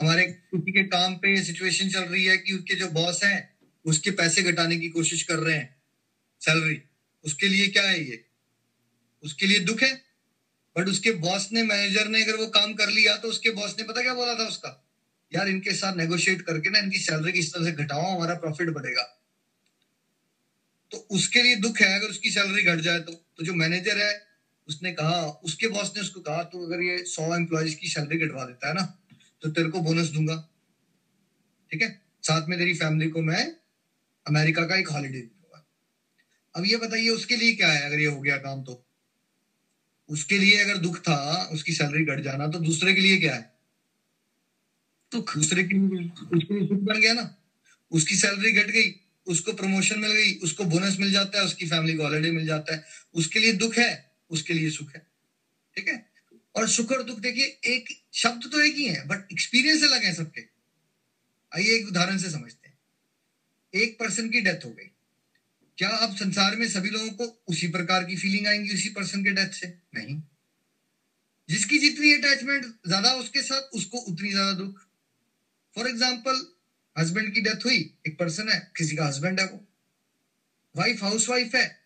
हमारे 0.00 0.26
किसी 0.26 0.72
के 0.72 0.84
काम 0.84 1.16
पे 1.16 1.42
सिचुएशन 1.44 1.88
चल 1.88 2.02
रही 2.02 2.24
है 2.24 2.36
कि 2.36 2.52
उसके 2.52 2.74
जो 2.74 2.88
बॉस 2.90 3.22
है 3.24 3.58
उसके 3.84 4.10
पैसे 4.12 4.42
घटाने 4.42 4.76
की 4.76 4.88
कोशिश 4.90 5.22
कर 5.22 5.38
रहे 5.38 5.56
हैं 5.56 5.74
सैलरी 6.40 6.80
उसके 7.24 7.48
लिए 7.48 7.66
क्या 7.68 7.82
है 7.82 7.98
ये? 8.00 8.22
उसके 9.22 9.46
लिए 9.46 9.58
दुख 9.64 9.82
है? 9.82 9.92
बट 10.76 10.88
उसके 10.88 11.12
बॉस 11.18 11.48
ने 11.52 11.62
मैनेजर 11.64 12.08
ने 12.08 12.22
अगर 12.22 12.36
वो 12.36 12.46
काम 12.52 12.74
कर 12.74 12.90
लिया 12.90 13.16
तो 13.16 13.28
उसके 13.28 13.50
बॉस 13.50 13.76
ने 13.78 13.84
पता 13.84 14.02
क्या 14.02 14.14
बोला 14.14 14.34
था 14.34 14.48
उसका? 14.48 14.74
यार 15.32 15.48
इनके 15.48 15.74
साथ 15.74 15.96
नेगोशिएट 15.96 16.42
करके 16.42 16.70
ना 16.70 16.78
इनकी 16.78 16.98
सैलरी 17.00 17.32
किस 17.32 17.52
तरह 17.54 17.64
से 17.64 17.72
घटाओ 17.74 18.16
हमारा 18.16 18.34
प्रॉफिट 18.34 18.70
बढ़ेगा। 18.70 19.12
तो 20.92 20.98
उसके 21.10 21.42
लिए 21.42 21.56
दुख 21.56 21.80
है 21.80 21.94
अगर 21.98 22.08
उसकी 22.08 22.30
सैलरी 22.30 22.62
घट 22.62 22.80
जाए 22.80 23.00
तो। 23.00 23.12
तो 23.12 23.44
जो 23.44 23.54
मैनेजर 23.54 23.98
है 23.98 24.12
उसने 24.68 24.92
कहा 24.92 25.20
उसके 25.44 25.68
बॉस 25.68 25.92
ने 25.96 26.02
उसको 26.02 26.20
कहा 26.20 26.42
तो 26.42 26.64
अगर 26.66 26.82
ये 26.82 27.04
सौ 27.06 27.34
एम्प्लॉयज़ 27.36 27.76
की 27.76 27.88
सैलरी 27.88 28.18
घटवा 28.18 28.44
देता 28.44 28.68
है 28.68 28.74
ना 28.74 28.82
तो 29.42 29.50
तेरे 29.50 29.68
को 29.68 29.80
बोनस 29.80 30.08
दूँगा। 30.08 30.36
ठीक 31.72 31.82
है? 31.82 31.88
साथ 32.22 32.48
में 32.48 32.58
तेरी 32.58 32.74
फैमिली 32.74 33.08
को 33.10 33.22
मैं 33.22 33.44
अमेरिका 34.26 34.66
का 34.66 34.76
एक 34.76 34.88
हॉलीडे 34.88 35.20
दूँगा। 35.20 35.64
अब 36.54 36.66
ये 36.66 36.76
बताइए 36.76 37.08
उसके 37.08 37.36
लिए 37.36 37.54
क्या 37.54 37.72
है 37.72 37.82
अगर 37.86 38.00
ये 38.00 38.06
हो 38.06 38.20
गया 38.20 38.36
काम 38.38 38.62
तो? 38.64 38.82
उसके 40.08 40.38
लिए 40.38 40.58
अगर 40.64 40.76
दुख 40.78 40.98
था 40.98 41.48
उसकी 41.52 41.72
सैलरी 41.72 42.04
घट 42.04 42.20
जाना 42.20 42.46
तो 42.48 42.58
दूसरे 42.58 42.94
के 42.94 43.00
लिए 43.00 43.16
क्या 43.18 43.34
है? 43.34 43.54
दुख। 45.12 45.36
दूसरे 45.36 45.62
के 45.64 45.74
लिए 45.74 46.08
उसके 46.32 46.54
लिए 46.54 46.68
सुख 46.68 46.80
बन 46.80 47.00
गया 47.00 47.12
ना। 47.12 47.34
उसकी 47.90 48.16
सैलरी 48.16 48.52
घट 48.52 48.70
गई। 48.70 48.90
उसको 49.26 49.52
प्रमोशन 49.52 49.98
मिल 50.00 50.12
गई, 50.12 50.34
उसको 50.34 50.64
बोनस 50.64 50.96
मिल 50.98 51.12
जाता 51.12 51.38
है, 51.38 51.44
उसकी 51.44 51.66
फैमिली 51.66 51.96
को 51.96 52.02
हॉलीडे 52.02 52.30
मिल 52.30 52.46
जाता 52.46 52.74
है। 52.74 52.84
उसके 53.14 53.38
लिए 53.38 53.52
दुख 53.52 53.78
है, 53.78 54.10
उसके 54.30 54.54
लिए 54.54 54.70
सुख 54.70 54.94
है। 54.94 55.06
ठीक 55.76 55.88
है? 55.88 56.06
और 56.56 56.68
सुख 56.68 56.92
और 56.92 57.02
दुख 57.02 57.18
देखिए, 57.20 57.44
एक 57.44 57.88
शब्द 58.14 58.50
तो 58.52 58.60
एक 58.60 58.74
ही 58.74 58.84
है 58.84 59.06
बट 59.06 59.32
एक्सपीरियंस 59.32 59.82
अलग 59.82 60.04
है 60.04 60.14
सबके। 60.14 60.40
आइए 61.52 61.74
एक 61.74 61.88
उदाहरण 61.88 62.18
से 62.18 62.30
समझते 62.30 62.68
हैं। 62.68 62.78
एक 63.74 63.98
पर्सन 63.98 64.30
की 64.30 64.40
डेथ 64.40 64.64
हो 64.64 64.70
गई। 64.70 64.90
क्या 65.78 65.88
अब 65.88 66.16
संसार 66.16 66.56
में 66.56 66.68
सभी 66.68 66.90
लोगों 66.90 67.10
को 67.10 67.44
उसी 67.48 67.68
प्रकार 67.68 68.04
की 68.04 68.16
फीलिंग 68.16 68.46
आएँगी 68.46 68.74
उसी 68.74 68.88
पर्सन 68.88 69.24
के 69.24 69.30
डेथ 69.30 69.48
से? 69.48 69.66
नहीं। 69.94 70.22
जिसकी 71.48 71.78
जितनी 71.78 72.12
अटैचमेंट 72.12 72.64
ज़्यादा 72.64 73.12
उसके 73.14 73.42
साथ, 73.42 73.62
उसको 73.62 73.98
उतनी 73.98 74.30
ज़्यादा 74.30 74.52
दुख। 74.52 74.80
फॉर 75.76 75.88
एग्ज़ाम्पल 75.88 76.55
हस्बैंड 76.98 77.34
की 77.34 77.40
डेथ 77.40 77.64
हुई, 77.64 77.94
एक 78.06 78.18
पर्सन 78.18 78.48
है, 78.48 78.72
किसी 78.76 78.96
का 78.96 79.06
हस्बैंड 79.06 79.40
है 79.40 79.46
वो। 79.46 79.66
वाइफ 80.76 81.02
हाउस 81.02 81.28
वाइफ 81.28 81.54
है, 81.54 81.80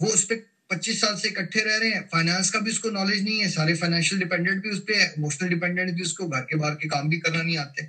वो 0.00 0.08
उस 0.08 0.24
पर 0.24 0.46
पच्चीस 0.70 1.00
साल 1.00 1.16
से 1.16 1.28
इकट्ठे 1.28 1.60
रह 1.60 1.76
रहे 1.76 1.90
हैं। 1.90 2.08
फाइनेंस 2.08 2.50
का 2.50 2.58
भी 2.58 2.70
उसको 2.70 2.90
नॉलेज 2.90 3.24
नहीं 3.24 3.40
है, 3.40 3.50
सारे 3.50 3.74
फाइनेंशियल 3.74 4.20
डिपेंडेंट 4.20 4.62
भी 4.62 4.70
उस 4.70 4.80
पर 4.80 4.94
है 4.94 5.14
इमोशनल 5.18 5.48
डिपेंडेंट 5.48 5.90
भी 5.90 6.02
उसको, 6.02 6.28
घर 6.28 6.40
के 6.40 6.56
बाहर 6.56 6.74
के 6.74 6.88
काम 6.88 7.08
भी 7.08 7.18
करना 7.18 7.42
नहीं 7.42 7.58
आते। 7.58 7.82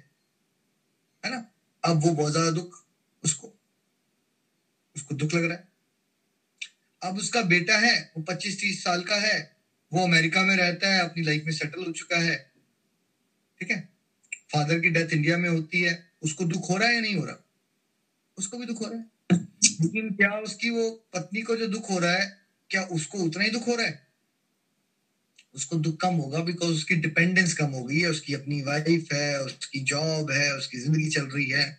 है 1.26 1.32
ना? 1.32 1.52
अब 1.86 2.04
वो 2.04 2.12
बहुत 2.12 2.32
ज़्यादा 2.32 2.52
दुख, 2.52 2.86
उसको 3.24 3.54
उसको 4.96 5.15
दुख 5.15 5.34
लग 5.34 5.43
रहा 5.43 5.58
है। 5.58 5.67
अब 7.02 7.17
उसका 7.17 7.41
बेटा 7.41 7.78
है, 7.78 8.12
वो 8.17 8.24
पच्चीस 8.24 8.62
तीस 8.62 8.84
साल 8.84 9.04
का 9.04 9.15
है, 9.15 9.58
वो 9.93 10.04
अमेरिका 10.04 10.43
में 10.43 10.56
रहता 10.56 10.93
है, 10.93 11.02
अपनी 11.02 11.24
लाइफ 11.24 11.43
में 11.46 11.52
सेटल 11.52 11.86
हो 11.86 11.91
चुका 11.91 12.17
है। 12.17 12.52
ठीक 13.60 13.72
है? 13.72 13.89
फादर 14.54 14.80
की 14.80 14.89
डेथ 14.89 15.13
इंडिया 15.13 15.38
में 15.38 15.50
होती 15.50 15.82
है। 15.82 16.07
उसको 16.23 16.43
दुख 16.43 16.69
हो 16.69 16.77
रहा 16.77 16.88
है 16.89 16.95
या 16.95 17.01
नहीं 17.01 17.15
हो 17.15 17.25
रहा? 17.25 17.43
उसको 18.38 18.58
भी 18.58 18.65
दुख 18.65 18.82
हो 18.82 18.86
रहा 18.86 18.99
है। 18.99 19.06
लेकिन 19.82 20.10
क्या 20.13 20.32
उसकी 20.39 20.69
वो 20.69 20.89
पत्नी 21.13 21.41
को 21.41 21.56
जो 21.56 21.67
दुख 21.67 21.89
हो 21.89 21.99
रहा 21.99 22.13
है 22.13 22.38
क्या 22.69 22.84
उसको 22.84 23.17
उतना 23.17 23.43
ही 23.43 23.49
दुख 23.49 23.67
हो 23.67 23.75
रहा 23.75 23.86
है? 23.86 24.08
उसको 25.56 25.75
दुख 25.75 25.97
कम 26.01 26.15
होगा 26.15 26.39
बिकॉज़ 26.39 26.71
उसकी 26.71 26.95
डिपेंडेंस 26.95 27.53
कम 27.53 27.71
हो 27.71 27.84
गई 27.84 27.99
है 27.99 28.10
उसकी 28.10 28.34
अपनी 28.34 28.62
वाइफ 28.62 29.13
है 29.13 29.43
उसकी 29.43 29.80
जॉब 29.80 30.32
है 30.32 30.56
उसकी 30.58 30.80
ज़िंदगी 30.80 31.10
चल 31.10 31.25
रही 31.25 31.49
है। 31.49 31.77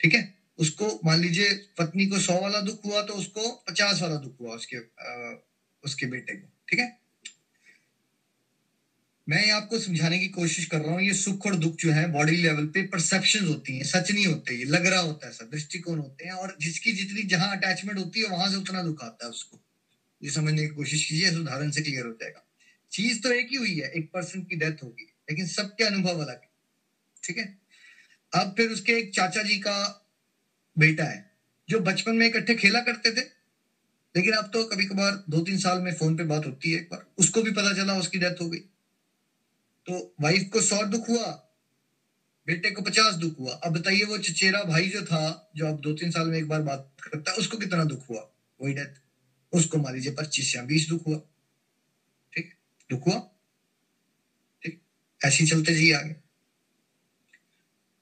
ठीक 0.00 0.14
है? 0.14 0.34
उसको 0.58 1.00
मान 1.04 1.20
लीजिए 1.20 1.52
पत्नी 1.78 2.06
को 2.06 2.18
सौ 2.18 2.40
वाला 2.40 2.60
दुख 2.60 2.84
हुआ 2.84 3.02
तो 3.02 3.14
उसको 3.14 3.50
पचास 3.70 4.02
वाला 4.02 4.16
दुख 4.16 4.40
हुआ 4.40 4.54
उसके 4.54 4.76
आ, 4.76 5.36
उसके 5.84 6.06
बेटे 6.06 6.34
को। 6.34 6.48
ठीक 6.68 6.80
है? 6.80 7.01
मैं 9.28 9.50
आपको 9.50 9.78
समझाने 9.78 10.18
की 10.18 10.28
कोशिश 10.28 10.64
कर 10.64 10.80
रहा 10.80 10.92
हूँ, 10.92 11.02
ये 11.02 11.14
सुख 11.14 11.46
और 11.46 11.56
दुख 11.56 11.76
जो 11.76 11.90
है 11.92 12.12
बॉडी 12.12 12.36
लेवल 12.36 12.66
पे 12.66 12.82
परसेप्शन 12.82 13.46
होती 13.46 13.76
है, 13.78 13.84
सच 13.84 14.10
नहीं 14.10 14.26
होते, 14.26 14.54
ये 14.54 14.64
लग 14.64 14.86
रहा 14.86 15.00
होता 15.00 15.26
है 15.26 15.32
सब 15.32 15.50
दृष्टिकोण 15.50 15.98
होते 15.98 16.24
हैं, 16.24 16.32
और 16.32 16.56
जिसकी 16.60 16.92
जितनी 16.92 17.22
जहाँ 17.22 17.56
अटैचमेंट 17.56 17.98
होती 17.98 18.20
है, 18.20 18.26
वहाँ 18.26 18.50
से 18.50 18.56
उतना 18.56 18.82
दुख 18.82 19.04
आता 19.04 19.24
है 19.24 19.30
उसको। 19.30 19.60
ये 20.22 20.30
समझने 20.30 20.62
की 20.62 20.68
कोशिश 20.68 21.04
कीजिए, 21.04 21.28
इस 21.28 21.36
उदाहरण 21.36 21.70
से 21.70 21.82
क्लियर 21.82 22.06
हो 22.06 22.12
जाएगा। 22.12 22.44
चीज़ 22.92 23.20
तो 23.22 23.32
एक 23.32 23.48
ही 23.50 23.56
हुई 23.56 23.78
है, 23.78 23.90
एक 23.90 24.10
पर्सन 24.14 24.42
की 24.42 24.56
डेथ 24.56 24.82
होगी, 24.82 25.06
लेकिन 25.30 25.46
सबके 25.46 25.84
अनुभव 25.84 26.18
अलग 26.18 26.40
है, 26.42 26.50
ठीक 27.24 27.38
है? 27.38 27.58
अब 28.32 28.54
फिर 28.56 28.70
उसके 28.70 28.92
एक 28.92 29.14
चाचा 29.14 29.42
जी 29.42 29.58
का 29.58 30.04
बेटा 30.76 31.04
है, 31.04 31.30
जो 31.68 31.80
बचपन 31.80 32.16
में 32.16 32.26
इकट्ठे 32.26 32.54
खेला 32.54 32.80
करते 32.80 33.10
थे, 33.10 33.24
लेकिन 34.14 34.32
अब 34.32 34.50
तो 34.52 34.64
कभी 34.64 34.84
कभार 34.84 35.24
दो 35.30 35.40
तीन 35.40 35.58
साल 35.58 35.80
में 35.80 35.94
फ़ोन 35.94 36.16
पे 36.16 36.24
बात 36.24 36.46
होती 36.46 36.72
है, 36.72 36.80
एक 36.80 36.88
बार, 36.90 37.06
उसको 37.18 37.42
भी 37.42 37.50
पता 37.50 37.72
चला 37.72 37.98
उसकी 37.98 38.18
डेथ 38.18 38.40
हो 38.40 38.50
गई। 38.50 38.58
तो 39.86 40.14
वाइफ 40.20 40.50
को 40.52 40.60
सौ 40.60 40.82
दुख 40.82 41.08
हुआ, 41.08 41.26
बेटे 42.46 42.70
को 42.70 42.82
पचास 42.82 43.14
दुख 43.14 43.38
हुआ। 43.38 43.52
अब 43.54 43.72
बताइए 43.72 44.04
वो 44.04 44.18
चचेरा 44.18 44.62
भाई 44.62 44.88
जो 44.88 45.02
था, 45.02 45.50
जो 45.56 45.66
अब 45.66 45.80
दो 45.80 45.92
तीन 45.92 46.10
साल 46.10 46.28
में 46.28 46.38
एक 46.38 46.48
बार 46.48 46.62
बात 46.62 46.96
करता 47.02 47.30
है, 47.30 47.36
उसको 47.36 47.56
कितना 47.56 47.84
दुख 47.84 48.10
हुआ? 48.10 48.30
वही 48.60 48.74
डेथ 48.74 49.02
उसको 49.52 49.78
मान 49.78 49.94
लीजिए 49.94 50.12
पच्चीस 50.12 50.56
या 50.56 50.62
बीस 50.62 50.88
दुख 50.88 51.06
हुआ। 51.06 51.18
ठीक? 52.32 52.54
दुख 52.90 53.06
हुआ? 53.06 53.18
ठीक? 54.62 54.82
ऐसे 55.24 55.46
चलते 55.46 55.74
जाइए 55.74 55.92
आगे। 55.92 56.16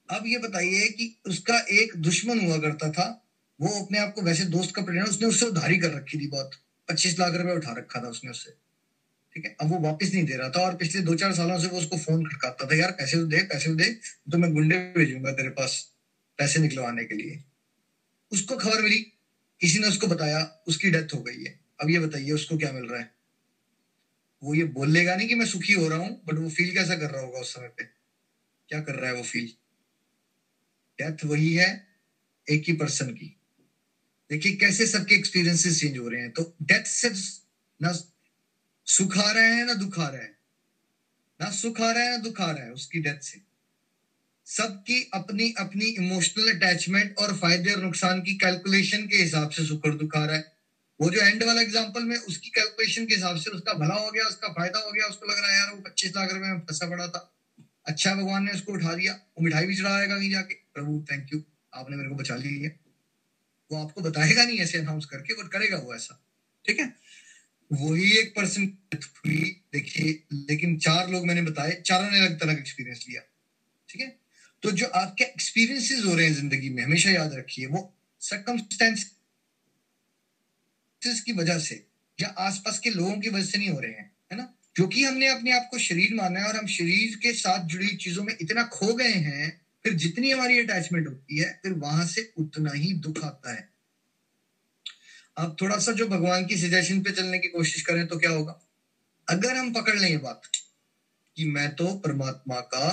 अब 0.09 0.23
ये 0.27 0.37
बताइए 0.37 0.87
कि 0.87 1.21
उसका 1.25 1.59
एक 1.59 1.95
दुश्मन 1.97 2.39
हुआ 2.39 2.57
करता 2.57 2.91
था, 2.91 3.27
वो 3.61 3.85
अपने 3.85 3.99
आप 3.99 4.13
को 4.13 4.21
वैसे 4.21 4.45
दोस्त 4.45 4.75
का 4.75 4.81
परिणाम 4.81 5.07
उसने 5.07 5.27
उससे 5.27 5.45
उधारी 5.45 5.77
कर 5.77 5.91
रखी 5.91 6.19
थी 6.19 6.27
बहुत। 6.27 6.51
पच्चीस 6.89 7.19
लाख 7.19 7.33
रुपए 7.33 7.51
उठा 7.51 7.71
रखा 7.71 8.03
था 8.03 8.07
उसने 8.07 8.31
उससे 8.31 8.60
ठीक 9.35 9.45
है? 9.45 9.55
अब 9.61 9.69
वो 9.69 9.79
वापस 9.79 10.11
नहीं 10.13 10.25
दे 10.25 10.35
रहा 10.35 10.49
था 10.49 10.59
और 10.59 10.75
पिछले 10.75 11.01
दो 11.01 11.15
चार 11.15 11.33
सालों 11.33 11.59
से 11.59 11.67
वो 11.67 11.77
उसको 11.77 11.97
फ़ोन 11.97 12.25
खड़काता 12.25 12.67
था, 12.67 12.75
यार, 12.75 12.91
पैसे 12.91 13.17
तो 13.17 13.25
दे, 13.25 13.41
पैसे 13.41 13.65
तो 13.65 13.75
दे 13.75 13.93
तो 14.31 14.37
मैं 14.37 14.53
गुंडे 14.53 14.75
भेजूँगा 14.77 15.31
तेरे 15.31 15.49
पास 15.49 15.91
पैसे 16.37 16.59
निकलवाने 16.59 17.05
के 17.05 17.15
लिए। 17.15 17.43
उसको 18.31 18.57
खबर 18.57 18.81
मिली। 18.81 18.97
किसी 19.61 19.79
ने 19.79 19.87
उसको 19.87 20.07
बताया, 20.07 20.63
उसकी 20.67 20.91
डेथ 20.91 21.13
हो 21.13 21.21
गई 21.21 21.43
है। 21.43 21.59
अब 21.81 21.89
ये 21.89 21.99
बताइए, 21.99 22.31
उसको 22.31 22.57
क्या 22.57 22.71
मिल 22.71 22.83
रहा 22.83 22.99
है? 22.99 23.11
वो 24.43 24.55
ये 24.55 24.63
बोलेगा 24.63 25.15
नहीं 25.15 25.27
कि 25.27 25.35
मैं 25.35 25.45
सुखी 25.45 25.73
हो 25.73 25.89
रहा 25.89 25.99
हूँ 25.99 26.21
बट 26.25 26.33
वो 26.33 26.49
फील 26.49 26.73
कैसा 26.73 26.95
कर 26.95 27.11
रहा 27.11 27.21
होगा 27.21 27.39
उस 27.39 27.55
समय 27.55 27.67
पे? 27.67 27.83
क्या 28.69 28.81
कर 28.81 28.95
रहा 28.95 29.09
है 29.09 29.15
वो 29.15 29.23
फील 29.23 29.53
डेथ 31.01 31.25
वही 31.25 31.53
है, 31.53 31.87
एक 32.49 32.63
ही 32.67 32.73
पर्सन 32.73 33.07
की। 33.13 33.37
देखिए, 34.29 34.55
कैसे 34.55 34.87
सबके 34.87 35.15
एक्सपीरियंसेस 35.15 35.79
चेंज 35.79 35.97
हो 35.97 36.09
रहे 36.09 36.21
हैं। 36.21 36.31
तो 36.31 36.55
डेथ 36.61 36.83
सिर्फ़ 36.83 37.19
ना 37.81 38.10
सुख 38.97 39.17
रहा 39.17 39.43
है 39.43 39.65
ना 39.65 39.73
दुख 39.73 39.99
रहा 39.99 40.07
है? 40.07 40.37
ना 41.41 41.51
सुख 41.51 41.79
रहा 41.81 42.03
है 42.03 42.11
ना 42.11 42.17
दुख 42.17 42.41
रहा 42.41 42.63
है 42.63 42.71
उसकी 42.71 42.99
डेथ 42.99 43.19
से। 43.19 43.41
सबकी 44.45 45.11
अपनी 45.13 45.53
अपनी 45.57 45.85
इमोशनल 45.85 46.55
अटैचमेंट 46.55 47.17
और 47.17 47.37
फ़ायदे 47.37 47.73
और 47.73 47.83
नुकसान 47.83 48.21
की 48.21 48.33
कैलकुलेशन 48.33 49.07
के 49.07 49.17
हिसाब 49.17 49.49
से 49.49 49.65
सुख 49.65 49.85
और 49.85 49.97
दुख 49.97 50.15
आ 50.15 50.25
रहा 50.25 50.35
है। 50.35 50.53
वो 51.01 51.09
जो 51.09 51.21
एंड 51.21 51.43
वाला 51.43 51.61
एग्ज़ाम्पल 51.61 52.03
में 52.03 52.17
उसकी 52.17 52.49
कैलकुलेशन 52.49 53.05
के 53.05 53.15
हिसाब 53.15 53.37
से 53.37 53.51
उसका 53.51 53.73
भला 53.73 53.95
हो 53.95 54.11
गया, 54.11 54.23
उसका 54.23 54.47
फ़ायदा 54.47 54.79
हो 54.79 54.91
गया, 54.91 55.05
उसको 55.05 55.25
लग 55.25 55.39
रहा 55.39 55.51
है, 55.51 55.57
यार, 55.57 55.75
वो 55.75 55.81
पच्चीस 55.81 56.15
लाख 56.15 56.33
रुपए 56.33 56.47
में 56.47 56.59
फंसा 56.59 56.89
पड़ा 56.89 57.07
था। 57.07 57.33
अच्छा 57.85 58.15
भगवान 58.15 58.43
ने 58.43 58.51
उसको 58.51 58.73
उठा 58.73 58.93
दिया। 58.93 59.13
वो 59.13 59.43
मिठाई 59.43 59.65
भी 59.65 59.75
चढ़ाएगा 59.75 60.17
कहीं 60.17 60.31
जाके। 60.31 60.53
प्रभु 60.53 61.05
थैंक 61.11 61.33
यू 61.33 61.43
आपने 61.73 61.95
मेरे 61.95 62.09
को 62.09 62.15
बचा 62.15 62.35
लिया 62.35 62.69
वो 63.71 63.85
आपको 63.85 64.01
बताएगा 64.01 64.45
नहीं 64.45 64.59
ऐसे 64.59 64.77
अनाउंस 64.77 65.05
करके 65.05 65.33
बट 65.33 65.51
करेगा 65.51 65.77
वो 65.77 65.95
ऐसा। 65.95 66.23
ठीक 66.67 66.79
है? 66.79 67.00
वही 67.71 68.17
एक 68.19 68.33
पर्सन 68.35 68.77
हुई, 68.95 69.61
देखिए, 69.73 70.23
लेकिन 70.33 70.77
चार 70.77 71.09
लोग 71.09 71.27
मैंने 71.27 71.41
बताए, 71.41 71.81
चारों 71.85 72.11
ने 72.11 72.19
अलग 72.19 72.39
तरह 72.39 72.53
का 72.53 72.59
एक्सपीरियंस 72.59 73.05
लिया, 73.09 73.21
ठीक 73.89 74.01
है? 74.01 74.19
तो 74.63 74.71
जो 74.71 74.87
आपके 74.87 75.23
एक्सपीरियंसेस 75.23 76.05
हो 76.05 76.15
रहे 76.15 76.25
हैं 76.27 76.33
ज़िंदगी 76.33 76.69
में, 76.69 76.83
हमेशा 76.83 77.11
याद 77.11 77.33
रखिए, 77.33 77.65
वो 77.65 77.97
सर्कमस्टेंस 78.19 79.11
की 81.25 81.33
वजह 81.33 81.59
से 81.59 81.87
या 82.21 82.27
आसपास 82.27 82.79
के 82.79 82.89
लोगों 82.89 83.19
की 83.19 83.29
वजह 83.29 83.45
से 83.45 83.57
नहीं 83.57 83.69
हो 83.69 83.79
रहे 83.79 83.91
हैं, 83.91 84.11
है 84.31 84.37
ना? 84.37 84.57
क्योंकि 84.75 85.03
हमने 85.03 85.27
अपने 85.27 85.51
आप 85.51 85.67
को 85.71 85.77
शरीर 85.77 86.13
माना 86.15 86.39
है 86.39 86.47
और 86.47 86.55
हम 86.55 86.67
शरीर 86.67 87.15
के 87.15 87.33
साथ 87.33 87.65
जुड़ी 87.65 87.87
चीज़ों 87.87 88.23
में 88.23 88.37
इतना 88.41 88.63
खो 88.63 88.93
गए 88.93 89.13
हैं, 89.13 89.61
फिर 89.85 89.93
जितनी 89.93 90.31
हमारी 90.31 90.59
अटैचमेंट 90.59 91.07
होती 91.07 91.37
है, 91.37 91.59
फिर 91.63 91.73
वहाँ 91.73 92.05
से 92.05 92.33
उतना 92.37 92.71
ही 92.71 92.93
दुख 92.93 93.23
आता 93.23 93.53
है। 93.53 93.70
अब 95.37 95.55
थोड़ा 95.61 95.77
सा 95.77 95.91
जो 95.91 96.07
भगवान 96.07 96.45
की 96.45 96.57
सजेशन 96.57 97.01
पे 97.01 97.11
चलने 97.11 97.39
की 97.39 97.47
कोशिश 97.47 97.81
करें 97.81 98.05
तो 98.07 98.17
क्या 98.17 98.31
होगा? 98.31 98.59
अगर 99.27 99.55
हम 99.55 99.71
पकड़ 99.73 99.95
लें 99.95 100.09
ये 100.09 100.17
बात 100.17 100.41
कि 101.37 101.45
मैं 101.45 101.69
तो 101.75 101.93
परमात्मा 101.97 102.59
का 102.59 102.89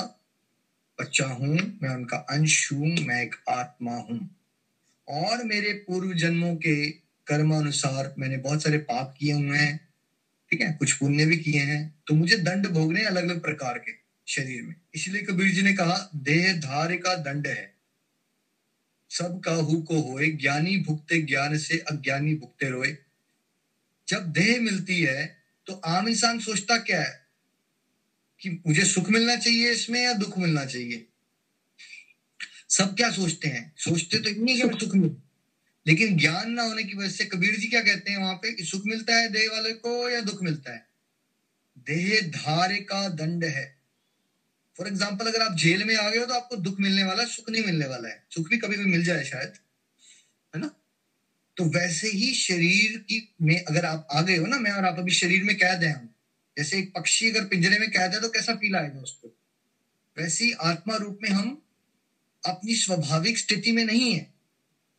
बच्चा 0.98 1.26
हूँ, 1.26 1.56
मैं 1.82 1.90
उनका 1.90 2.16
अंश 2.16 2.72
हूँ, 2.72 2.88
मैं 2.98 3.22
एक 3.22 3.34
आत्मा 3.48 3.92
हूँ। 3.92 4.18
और 5.08 5.44
मेरे 5.44 5.72
पूर्व 5.86 6.12
जन्मों 6.14 6.54
के 6.56 6.90
कर्म 7.26 7.54
अनुसार 7.56 8.14
मैंने 8.18 8.36
बहुत 8.36 8.62
सारे 8.62 8.78
पाप 8.80 9.14
किए 9.18 9.32
हुए 9.32 9.58
हैं, 9.58 9.78
ठीक 10.50 10.60
है? 10.60 10.72
कुछ 10.72 10.92
पुण्य 10.92 11.24
भी 11.26 11.36
किए 11.36 11.60
हैं 11.60 11.82
तो 12.08 12.14
मुझे 12.14 12.36
दंड 12.38 12.66
भोगने 12.68 13.04
अलग 13.04 13.24
अलग 13.24 13.40
प्रकार 13.42 13.78
के 13.78 13.92
शरीर 14.26 14.62
में। 14.62 14.74
इसलिए 14.94 15.22
कबीर 15.22 15.54
जी 15.54 15.62
ने 15.62 15.72
कहा, 15.72 16.10
देह 16.16 16.52
धार 16.60 16.96
का 16.96 17.14
दंड 17.16 17.46
है। 17.46 17.77
सब 19.10 19.40
काहू 19.40 19.82
को 19.82 20.00
होए 20.00 20.28
ज्ञानी 20.28 20.76
भुगते 20.76 21.22
ज्ञान 21.22 21.58
से 21.58 21.78
अज्ञानी 21.78 22.34
भुगते 22.34 22.68
रोए। 22.68 22.98
जब 24.08 24.32
देह 24.32 24.60
मिलती 24.60 25.02
है 25.02 25.38
तो 25.66 25.72
आम 25.74 26.08
इंसान 26.08 26.38
सोचता 26.38 26.78
क्या 26.78 27.02
है? 27.02 27.26
कि 28.40 28.50
मुझे 28.50 28.84
सुख 28.84 29.10
मिलना 29.10 29.36
चाहिए 29.36 29.72
इसमें 29.72 30.02
या 30.02 30.12
दुख 30.12 30.38
मिलना 30.38 30.64
चाहिए? 30.64 31.08
सब 32.68 32.96
क्या 32.96 33.10
सोचते 33.10 33.48
हैं? 33.48 33.74
सोचते 33.76 34.18
तो 34.18 34.28
इतनी 34.28 34.54
कि 34.54 34.60
सुख। 34.60 34.94
मिल। 34.94 35.16
लेकिन 35.86 36.16
ज्ञान 36.16 36.50
ना 36.50 36.62
होने 36.62 36.84
की 36.84 36.94
वजह 36.94 37.08
से 37.08 37.24
कबीर 37.24 37.56
जी 37.56 37.66
क्या 37.66 37.80
कहते 37.80 38.10
हैं 38.10 38.18
वहाँ 38.18 38.34
पे? 38.34 38.52
कि 38.52 38.64
सुख 38.64 38.82
मिलता 38.86 39.16
है 39.16 39.28
देह 39.28 39.48
वाले 39.52 39.72
को 39.72 40.10
या 40.10 40.20
दुख 40.20 40.42
मिलता 40.42 40.72
है? 40.72 40.86
देह 41.78 42.20
धारे 42.20 42.76
का 42.76 43.08
दंड 43.08 43.44
है। 43.44 43.77
फॉर 44.78 44.88
एग्ज़ाम्पल 44.88 45.26
अगर 45.26 45.42
आप 45.42 45.56
जेल 45.56 45.84
में 45.84 45.96
आ 45.96 46.08
गए 46.10 46.18
हो 46.18 46.26
तो 46.26 46.34
आपको 46.34 46.56
दुख 46.56 46.80
मिलने 46.80 47.04
वाला, 47.04 47.24
सुख 47.24 47.50
नहीं 47.50 47.64
मिलने 47.64 47.86
वाला 47.86 48.08
है। 48.08 48.26
सुख 48.30 48.48
भी 48.48 48.58
कभी 48.58 48.76
भी 48.76 48.84
मिल 48.84 49.04
जाए 49.04 49.24
शायद, 49.24 49.52
है 50.54 50.60
ना? 50.60 50.70
तो 51.56 51.64
वैसे 51.64 52.08
ही 52.08 52.32
शरीर 52.34 52.98
की 52.98 53.34
में 53.42 53.64
अगर 53.64 53.84
आप 53.84 54.06
आ 54.12 54.22
गए 54.22 54.36
हो 54.36 54.46
ना, 54.46 54.58
मैं 54.58 54.70
और 54.70 54.84
आप 54.84 54.98
अभी 54.98 55.12
शरीर 55.12 55.42
में 55.42 55.56
कैद 55.56 55.82
है 55.84 55.92
हम। 55.92 56.08
जैसे 56.56 56.78
एक 56.78 56.92
पक्षी 56.94 57.30
अगर 57.30 57.44
पिंजरे 57.44 57.78
में 57.78 57.90
कैद 57.90 58.14
है 58.14 58.20
तो 58.20 58.28
कैसा 58.28 58.54
फील 58.54 58.76
आएगा 58.76 59.00
उसको? 59.00 59.34
वैसे 60.16 60.44
ही 60.44 60.52
आत्मा 60.52 60.96
रूप 60.96 61.18
में 61.22 61.30
हम 61.30 61.62
अपनी 62.46 62.74
स्वाभाविक 62.74 63.38
स्थिति 63.38 63.72
में 63.72 63.84
नहीं 63.84 64.12
है। 64.14 64.34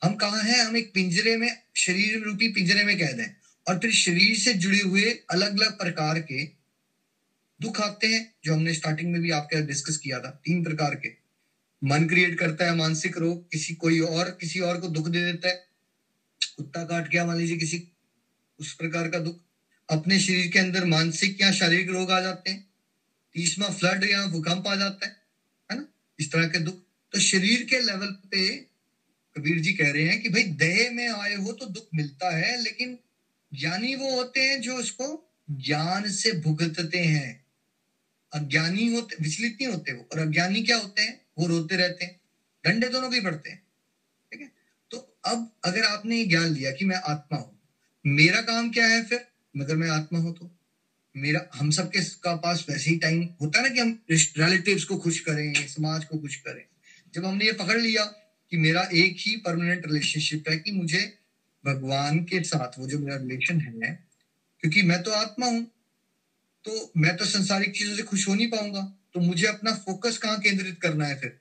हम 0.04 0.15
कहा 0.15 0.42
है? 0.42 0.60
हम 0.65 0.78
एक 0.78 0.94
पिंजरे 0.94 1.38
में, 1.38 1.62
शरीर 1.76 2.24
रूपी 2.24 2.48
पिंजरे 2.50 2.84
में 2.84 2.98
कैद 2.98 3.20
हैं। 3.20 3.36
और 3.68 3.80
फिर 3.80 3.92
शरीर 3.92 4.38
से 4.38 4.54
जुड़े 4.54 4.80
हुए 4.80 5.20
अलग 5.30 5.60
अलग 5.60 5.78
प्रकार 5.78 6.20
के 6.20 6.59
दुख 7.62 7.82
आते 7.82 8.08
हैं, 8.08 8.36
जो 8.45 8.54
हमने 8.54 8.74
स्टार्टिंग 8.74 9.12
में 9.12 9.22
भी 9.22 9.32
आपके 9.32 9.62
डिस्कस 9.62 9.98
किया 9.98 10.19
था, 10.19 10.41
तीन 10.45 10.63
प्रकार 10.63 10.95
के। 10.95 11.10
मन 11.84 12.08
क्रिएट 12.08 12.39
करता 12.39 12.65
है 12.65 12.76
मानसिक 12.76 13.17
रोग, 13.17 13.52
किसी 13.52 13.74
कोई 13.74 14.00
और, 14.00 14.30
किसी 14.30 14.60
और 14.60 14.82
को 14.82 14.88
दुख 14.88 15.08
दे 15.08 15.26
देता 15.26 15.48
है। 15.48 15.67
कुत्ता 16.58 16.84
काट 16.84 17.10
गया 17.10 17.26
मान 17.26 17.38
लीजिए 17.38 17.58
किसी, 17.58 17.88
उस 18.60 18.74
प्रकार 18.74 19.10
का 19.10 19.19
दुख। 19.19 19.41
अपने 19.89 20.19
शरीर 20.19 20.48
के 20.48 20.60
अंदर 20.60 20.86
मानसिक 20.86 21.41
या 21.41 21.52
शारीरिक 21.52 21.89
रोग 21.89 22.12
आ 22.12 22.22
जाते 22.22 22.52
हैं। 22.52 22.69
तीसवा 23.34 23.69
फ्लड 23.69 24.04
या 24.04 24.26
भूकंप 24.26 24.67
आ 24.67 24.76
जाता 24.76 25.08
है 25.08 25.22
है 25.72 25.78
ना? 25.78 25.88
इस 26.19 26.32
तरह 26.32 26.48
के 26.48 26.60
दुख। 26.60 26.84
तो 27.12 27.19
शरीर 27.19 27.63
के 27.63 27.80
लेवल 27.80 28.08
पे 28.08 28.56
कबीर 29.36 29.60
जी 29.60 29.74
कह 29.74 29.91
रहे 29.91 30.04
हैं 30.04 30.22
कि 30.22 30.30
भाई, 30.30 30.43
देह 30.43 30.91
में 30.91 31.10
आए 31.10 31.36
हो 31.36 31.52
तो 31.52 31.65
दुख 31.65 31.88
मिलता 31.95 32.38
है, 32.38 32.63
लेकिन 32.63 33.00
ज्ञानी 33.54 33.95
वो 33.95 34.15
होते 34.15 34.39
हैं 34.39 34.62
जो 34.62 34.76
उसको 34.76 35.36
ज्ञान 35.52 36.12
से 36.12 36.32
भुगतते 36.32 36.98
हैं। 36.98 37.49
अज्ञानी 38.34 38.88
होते, 38.88 39.15
विचलित 39.22 39.58
नहीं 39.62 39.68
होते 39.68 39.94
वो। 39.94 40.08
और 40.13 40.20
अज्ञानी 40.20 40.63
क्या 40.63 40.78
होते 40.78 41.02
हैं? 41.02 41.22
वो 41.38 41.48
रोते 41.48 41.76
रहते 41.76 42.06
हैं। 42.06 42.20
डंडे 42.63 42.89
दोनों 42.89 43.10
भी 43.12 43.22
पड़ते 43.22 43.50
हैं। 43.50 43.62
ठीक 44.32 44.42
है? 44.42 44.52
तो 44.92 44.98
अब 45.26 45.52
अगर 45.65 45.84
आपने 45.84 46.18
ये 46.18 46.26
ज्ञान 46.26 46.48
लिया 46.48 46.72
कि 46.72 46.86
मैं 46.86 46.96
आत्मा 46.96 47.38
हूँ, 47.38 47.60
मेरा 48.06 48.42
काम 48.42 48.72
क्या 48.72 48.88
है 48.88 49.04
फिर? 49.06 49.26
अगर 49.56 49.76
मैं 49.76 49.89
आत्मा 49.89 50.20
हूँ 50.20 50.36
तो? 50.36 50.56
मेरा, 51.15 51.50
हम 51.56 51.72
सबके 51.72 52.02
का 52.24 52.36
पास 52.36 52.65
वैसे 52.70 52.89
ही 52.89 52.98
टाइम 52.98 53.22
होता 53.42 53.60
है 53.60 53.70
ना 53.70 53.74
कि 53.76 53.80
हम 53.80 54.00
रिलेटिव्स 54.10 54.84
को 54.84 54.98
खुश 54.98 55.20
करें, 55.20 55.54
समाज 55.68 56.06
को 56.06 56.18
खुश 56.18 56.36
करें। 56.36 56.63
जब 57.13 57.26
हमने 57.26 57.46
ये 57.46 57.52
पकड़ 57.52 57.78
लिया 57.78 58.04
कि 58.52 58.58
मेरा 58.58 58.82
एक 58.94 59.15
ही 59.20 59.36
परमानेंट 59.36 59.86
रिलेशनशिप 59.88 60.50
है 60.50 60.58
कि 60.58 60.72
मुझे 60.72 61.20
भगवान 61.65 62.20
के 62.20 62.44
साथ 62.44 62.80
वो 62.80 62.88
जो 62.88 63.00
मेरा 63.00 63.15
रिलेशन 63.15 63.60
है, 63.62 64.08
क्योंकि 64.60 64.82
मैं 64.82 65.04
तो 65.04 65.12
आत्मा 65.12 65.46
हूँ 65.46 65.72
तो 66.65 66.91
मैं 66.98 67.15
तो 67.17 67.26
संसारिक 67.28 67.76
चीज़ों 67.76 67.95
से 67.95 68.04
खुश 68.04 68.28
हो 68.28 68.34
नहीं 68.36 68.50
पाऊँगा। 68.50 68.82
तो 69.13 69.19
मुझे 69.22 69.45
अपना 69.48 69.74
फोकस 69.78 70.17
कहाँ 70.17 70.39
केंद्रित 70.39 70.80
करना 70.82 71.06
है 71.06 71.19
फिर? 71.19 71.39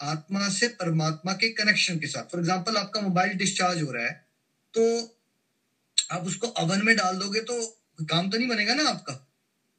आत्मा 0.00 0.48
से 0.50 0.68
परमात्मा 0.74 1.32
के 1.34 1.48
कनेक्शन 1.54 1.98
के 1.98 2.06
साथ। 2.06 2.22
फॉर 2.22 2.40
एग्ज़ाम्पल 2.40 2.76
आपका 2.76 3.00
मोबाइल 3.00 3.36
डिस्चार्ज 3.38 3.82
हो 3.82 3.90
रहा 3.92 4.04
है 4.04 4.12
तो 4.74 4.82
आप 6.10 6.26
उसको 6.26 6.46
अवन 6.58 6.84
में 6.84 6.94
डाल 6.96 7.18
दोगे 7.18 7.40
तो 7.42 7.60
काम 8.00 8.30
तो 8.30 8.38
नहीं 8.38 8.48
बनेगा 8.48 8.74
ना 8.74 8.88
आपका। 8.90 9.12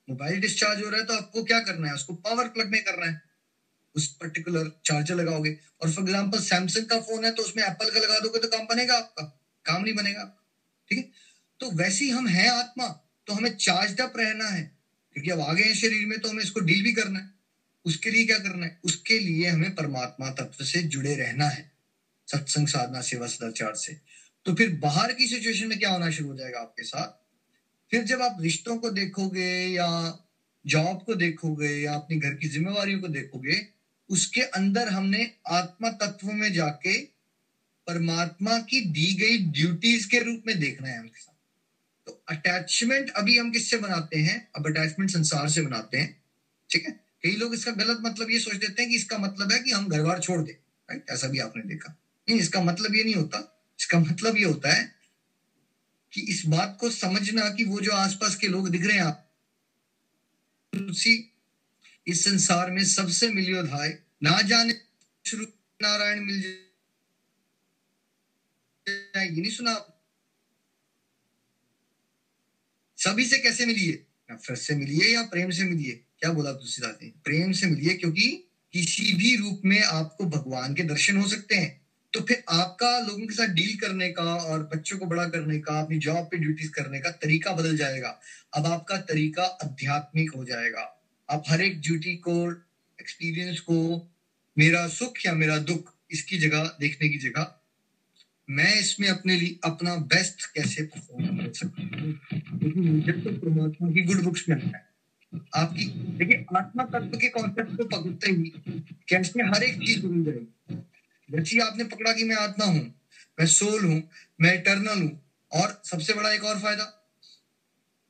मोबाइल 0.07 0.39
डिस्चार्ज 0.41 0.83
हो 0.83 0.89
रहा 0.89 0.99
है 0.99 1.05
तो 1.05 1.13
आपको 1.15 1.43
क्या 1.43 1.59
करना 1.61 1.87
है? 1.87 1.93
उसको 1.93 2.13
पावर 2.15 2.47
प्लग 2.49 2.71
में 2.71 2.83
करना 2.83 3.05
है। 3.05 3.21
उस 3.95 4.07
पर्टिकुलर 4.15 4.71
चार्जर 4.85 5.15
लगाओगे। 5.15 5.57
और 5.81 5.91
फॉर 5.91 6.03
एग्ज़ाम्पल 6.03 6.39
सैमसंग 6.41 6.85
का 6.85 6.99
फ़ोन 7.01 7.25
है 7.25 7.31
तो 7.31 7.43
उसमें 7.43 7.63
एप्पल 7.63 7.89
का 7.89 7.99
लगा 7.99 8.19
दोगे 8.19 8.39
तो 8.39 8.47
काम 8.47 8.65
बनेगा 8.67 8.95
आपका। 8.95 9.23
काम 9.65 9.83
नहीं 9.83 9.95
बनेगा 9.95 10.23
ठीक 10.89 10.97
है? 10.97 11.03
तो 11.59 11.69
वैसे 11.73 12.09
हम 12.09 12.27
हैं 12.27 12.49
आत्मा। 12.49 12.87
तो 13.27 13.33
हमें 13.33 13.55
चार्ज 13.55 14.01
अप 14.01 14.13
रहना 14.17 14.47
है। 14.47 14.77
क्योंकि 15.13 15.29
अब 15.29 15.39
आ 15.39 15.53
गए 15.53 15.63
हैं 15.63 15.75
शरीर 15.75 16.05
में 16.05 16.19
तो 16.19 16.29
हमें 16.29 16.43
इसको 16.43 16.59
डील 16.59 16.83
भी 16.83 16.93
करना 16.93 17.19
है। 17.19 17.29
उसके 17.85 18.11
लिए 18.11 18.25
क्या 18.25 18.39
करना 18.39 18.65
है? 18.65 18.79
उसके 18.83 19.19
लिए 19.19 19.47
हमें 19.47 19.75
परमात्मा 19.75 20.29
तत्व 20.29 20.65
से 20.65 20.83
जुड़े 20.83 21.15
रहना 21.15 21.45
है। 21.45 21.71
सत्संग 22.27 22.67
साधना, 22.67 23.01
सेवा, 23.01 23.27
सदाचार 23.27 23.73
से। 23.75 24.01
तो 24.45 24.53
फिर 24.53 24.71
बाहर 24.75 25.13
की 25.13 25.27
सिचुएशन 25.27 25.67
में 25.67 25.79
क्या 25.79 25.89
होना 25.89 26.11
शुरू 26.11 26.29
हो 26.29 26.37
जाएगा 26.37 26.59
आपके 26.59 26.83
साथ? 26.83 27.25
फिर 27.91 28.03
जब 28.03 28.21
आप 28.21 28.37
रिश्तों 28.41 28.77
को 28.77 28.89
देखोगे 28.89 29.67
या 29.67 30.19
जॉब 30.67 31.03
को 31.03 31.15
देखोगे 31.15 31.69
या 31.69 31.93
अपनी 31.93 32.17
घर 32.17 32.33
की 32.33 32.47
जिम्मेवारियों 32.47 32.99
को 32.99 33.07
देखोगे, 33.07 33.67
उसके 34.09 34.41
अंदर 34.41 34.87
हमने 34.87 35.31
आत्मा 35.47 35.89
तत्व 35.89 36.31
में 36.31 36.53
जाके 36.53 37.01
परमात्मा 37.87 38.59
की 38.59 38.81
दी 38.81 39.13
गई 39.13 39.37
ड्यूटीज़ 39.37 40.09
के 40.09 40.19
रूप 40.19 40.43
में 40.47 40.59
देखना 40.59 40.89
है 40.89 40.99
उनके 40.99 41.19
साथ। 41.19 41.34
तो 42.07 42.23
अटैचमेंट 42.29 43.09
अभी 43.09 43.37
हम 43.37 43.51
किससे 43.51 43.77
बनाते 43.77 44.19
हैं? 44.19 44.47
अब 44.55 44.67
अटैचमेंट 44.67 45.11
संसार 45.11 45.49
से 45.49 45.61
बनाते 45.61 45.97
हैं। 45.97 46.23
ठीक 46.69 46.85
है? 46.85 46.91
कई 47.23 47.35
लोग 47.35 47.53
इसका 47.53 47.71
गलत 47.71 47.97
मतलब 48.01 48.31
ये 48.31 48.39
सोच 48.39 48.55
देते 48.55 48.81
हैं 48.81 48.89
कि 48.91 48.97
इसका 48.97 49.17
मतलब 49.17 49.51
है 49.51 49.59
कि 49.59 49.71
हम 49.71 49.87
घर 49.87 50.01
बार 50.01 50.19
छोड़ 50.19 50.41
दें। 50.41 50.53
राइट 50.53 51.09
ऐसा 51.09 51.27
भी 51.27 51.39
आपने 51.39 51.63
देखा। 51.63 51.95
नहीं, 52.29 52.39
इसका 52.39 52.61
मतलब 52.61 52.95
ये 52.95 53.03
नहीं 53.03 53.15
होता। 53.15 53.39
इसका 53.79 53.99
मतलब 53.99 54.37
ये 54.37 54.43
होता 54.43 54.73
है 54.73 54.95
कि 56.13 56.21
इस 56.21 56.45
बात 56.45 56.77
को 56.81 56.89
समझना 56.89 57.49
कि 57.49 57.63
वो 57.63 57.79
जो 57.81 57.91
आसपास 57.91 58.35
के 58.35 58.47
लोग 58.47 58.69
दिख 58.69 58.85
रहे 58.85 58.97
हैं 58.97 59.03
आप 59.03 59.21
इस 62.07 62.23
संसार 62.23 62.71
में 62.71 62.83
सबसे 62.85 63.29
मिलियो 63.29 63.61
धाय 63.63 63.97
ना 64.23 64.41
जाने 64.41 64.73
शुरू 65.25 65.45
नारायण 65.81 66.19
मिल 66.25 66.41
जाए, 68.87 69.25
ये 69.25 69.41
नहीं 69.41 69.51
सुना 69.51 69.73
सभी 72.97 73.25
से 73.25 73.37
कैसे 73.37 73.65
मिलिए? 73.65 74.03
नफरत 74.31 74.57
से 74.57 74.75
मिलिए 74.75 75.13
या 75.13 75.23
प्रेम 75.23 75.49
से 75.49 75.63
मिलिए? 75.63 75.91
क्या 75.91 76.31
बोला 76.31 76.51
तुलसीदास 76.51 76.97
ने? 77.03 77.09
प्रेम 77.09 77.51
से 77.51 77.67
मिलिए 77.67 77.93
क्योंकि 77.93 78.49
किसी 78.73 79.13
भी 79.13 79.35
रूप 79.35 79.61
में 79.65 79.83
आपको 79.83 80.25
भगवान 80.25 80.73
के 80.73 80.83
दर्शन 80.83 81.17
हो 81.17 81.27
सकते 81.27 81.55
हैं। 81.55 81.81
तो 82.13 82.21
फिर 82.21 82.43
आपका 82.49 82.99
लोगों 82.99 83.27
के 83.27 83.33
साथ 83.33 83.47
डील 83.47 83.77
करने 83.77 84.11
का 84.11 84.23
और 84.23 84.69
बच्चों 84.75 84.97
को 84.97 85.05
बड़ा 85.05 85.25
करने 85.25 85.59
का, 85.59 85.79
अपनी 85.79 85.97
जॉब 85.97 86.25
पे 86.25 86.37
ड्यूटीज़ 86.37 86.71
करने 86.71 86.99
का 86.99 87.09
तरीका 87.11 87.51
बदल 87.51 87.77
जाएगा। 87.77 88.21
अब 88.53 88.65
आपका 88.65 88.97
तरीका 88.97 89.43
आध्यात्मिक 89.43 90.31
हो 90.35 90.45
जाएगा। 90.45 91.03
आप 91.29 91.43
हर 91.47 91.61
एक 91.61 91.81
ड्यूटी 91.81 92.15
को 92.15 92.51
एक्सपीरियंस 93.01 93.59
को, 93.59 94.07
मेरा 94.57 94.87
सुख 94.87 95.13
या 95.25 95.33
मेरा 95.33 95.57
दुख, 95.57 95.93
इसकी 96.11 96.37
जगह 96.37 96.77
देखने 96.79 97.09
की 97.09 97.17
जगह 97.17 97.54
मैं 98.49 98.79
इसमें 98.79 99.07
अपने 99.07 99.35
लिए 99.35 99.59
अपना 99.63 99.95
बेस्ट 99.95 100.45
कैसे 100.45 100.83
परफॉर्म 100.83 101.37
कर 101.37 101.53
सकता 101.53 101.81
हूँ? 101.81 102.13
तो 103.23 103.31
परमात्मा 103.31 103.91
की 103.91 104.01
गुड 104.01 104.23
बुक्स 104.23 104.49
में 104.49 104.61
है। 104.61 104.85
आपकी, 105.55 105.85
देखिए, 105.85 106.45
आत्मा 106.57 106.83
तत्व 106.83 107.17
के 107.17 107.29
कॉन्सेप्ट 107.29 107.77
को 107.77 107.85
पकड़ते 107.85 108.31
ही 108.31 108.53
कैसे 109.09 109.41
हर 109.41 109.63
एक 109.63 109.77
चीज़ 109.77 110.05
बदल 110.05 110.23
जाएगी? 110.23 110.77
जैसे 111.31 111.59
आपने 111.59 111.83
पकड़ा 111.83 112.13
कि 112.13 112.23
मैं 112.23 112.35
आत्मा 112.35 112.65
हूँ, 112.65 113.01
मैं 113.39 113.45
सोल 113.45 113.85
हूँ, 113.85 114.09
मैं 114.41 114.53
इटर्नल 114.53 115.01
हूँ, 115.01 115.31
और 115.51 115.81
सबसे 115.85 116.13
बड़ा 116.13 116.33
एक 116.33 116.43
और 116.43 116.59
फ़ायदा, 116.59 117.15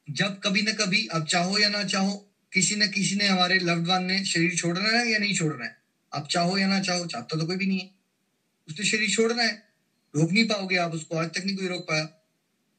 जब 0.10 0.40
कभी 0.40 0.62
ना 0.62 0.72
कभी, 0.72 1.08
आप 1.08 1.26
चाहो 1.26 1.58
या 1.58 1.70
ना 1.70 1.84
चाहो, 1.84 2.32
किसी 2.54 2.76
न 2.76 2.88
किसी 2.88 3.16
ने 3.16 3.28
हमारे 3.28 3.60
लव्ड 3.60 3.88
वन 3.88 4.04
ने 4.04 4.26
शरीर 4.26 4.56
छोड़ना 4.56 4.90
है 4.90 5.12
या 5.12 5.20
नहीं 5.20 5.36
छोड़ना 5.36 5.66
है? 5.66 5.78
आप 6.14 6.28
चाहो 6.28 6.58
या 6.58 6.68
ना 6.68 6.80
चाहो, 6.80 7.06
चाहता 7.06 7.40
तो 7.40 7.46
कोई 7.46 7.58
भी 7.58 7.66
नहीं 7.66 7.80
है। 7.80 7.92
उसने 8.68 8.86
शरीर 8.86 9.10
छोड़ना 9.10 9.44
है। 9.44 9.75
रोक 10.16 10.32
नहीं 10.32 10.48
पाओगे 10.48 10.76
आप 10.76 10.94
उसको 10.94 11.18
आज 11.18 11.30
तक 11.30 11.46
नहीं 11.46 11.56
कोई 11.56 11.68
रोक 11.68 11.82
पाया। 11.82 12.04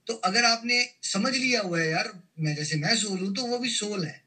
तो 0.07 0.15
अगर 0.25 0.45
आपने 0.45 0.85
समझ 1.03 1.35
लिया 1.37 1.61
हुआ 1.61 1.81
है, 1.81 1.91
यार, 1.91 2.13
मैं 2.39 2.55
जैसे 2.55 2.77
मैं 2.77 2.97
सोल 2.97 3.19
हूँ 3.19 3.35
तो 3.35 3.43
वो 3.43 3.59
भी 3.59 3.69
सोल 3.69 4.05
है। 4.05 4.23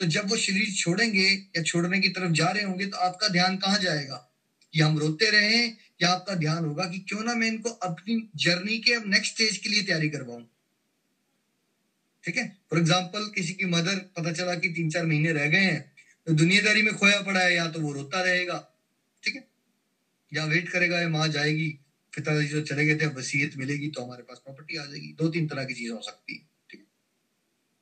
तो 0.00 0.06
जब 0.06 0.30
वो 0.30 0.36
शरीर 0.36 0.72
छोड़ेंगे 0.74 1.28
या 1.56 1.62
छोड़ने 1.62 2.00
की 2.00 2.08
तरफ़ 2.08 2.32
जा 2.32 2.50
रहे 2.50 2.62
होंगे 2.64 2.86
तो 2.86 2.96
आपका 2.98 3.28
ध्यान 3.28 3.56
कहाँ 3.56 3.78
जाएगा? 3.78 4.28
कि 4.72 4.80
हम 4.80 4.98
रोते 4.98 5.30
रहे 5.30 5.66
या 6.02 6.08
आपका 6.08 6.34
ध्यान 6.34 6.64
होगा 6.64 6.84
कि 6.84 6.98
क्यों 6.98 7.22
ना 7.24 7.34
मैं 7.34 7.46
इनको 7.48 7.70
अपनी 7.70 8.30
जर्नी 8.36 8.78
के 8.78 8.94
अब 8.94 9.02
नेक्स्ट 9.06 9.32
स्टेज 9.34 9.56
के 9.56 9.68
लिए 9.68 9.82
तैयारी 9.82 10.08
करवाऊं? 10.08 10.42
ठीक 12.24 12.36
है? 12.36 12.46
फॉर 12.70 12.78
एग्ज़ाम्पल 12.78 13.32
किसी 13.34 13.52
की 13.52 13.64
मदर 13.64 13.96
पता 14.16 14.32
चला 14.32 14.54
कि 14.54 14.68
तीन 14.68 14.90
चार 14.90 15.06
महीने 15.06 15.32
रह 15.32 15.46
गए 15.46 15.58
हैं 15.58 15.92
तो 16.26 16.32
दुनियादारी 16.32 16.82
में 16.82 16.94
खोया 16.94 17.20
पड़ा 17.20 17.40
है, 17.40 17.54
या 17.54 17.66
तो 17.68 17.80
वो 17.80 17.92
रोता 17.92 18.22
रहेगा। 18.22 18.58
ठीक 19.22 19.34
है? 19.34 19.44
या 20.32 20.44
वेट 20.44 20.68
करेगा, 20.68 21.00
या 21.00 21.08
माँ 21.08 21.28
जाएगी। 21.28 21.78
पिताजी 22.12 22.46
जो 22.48 22.62
चले 22.62 22.86
गए 22.86 22.96
थे 22.96 23.06
वसीयत 23.14 23.56
मिलेगी 23.56 23.88
तो 23.88 24.02
हमारे 24.02 24.22
पास 24.22 24.38
प्रॉपर्टी 24.38 24.76
आ 24.76 24.84
जाएगी। 24.84 25.12
दो 25.12 25.28
तीन 25.28 25.46
तरह 25.48 25.64
की 25.64 25.74
चीज़ 25.74 25.92
हो 25.92 26.00
सकती 26.02 26.34
है 26.34 26.50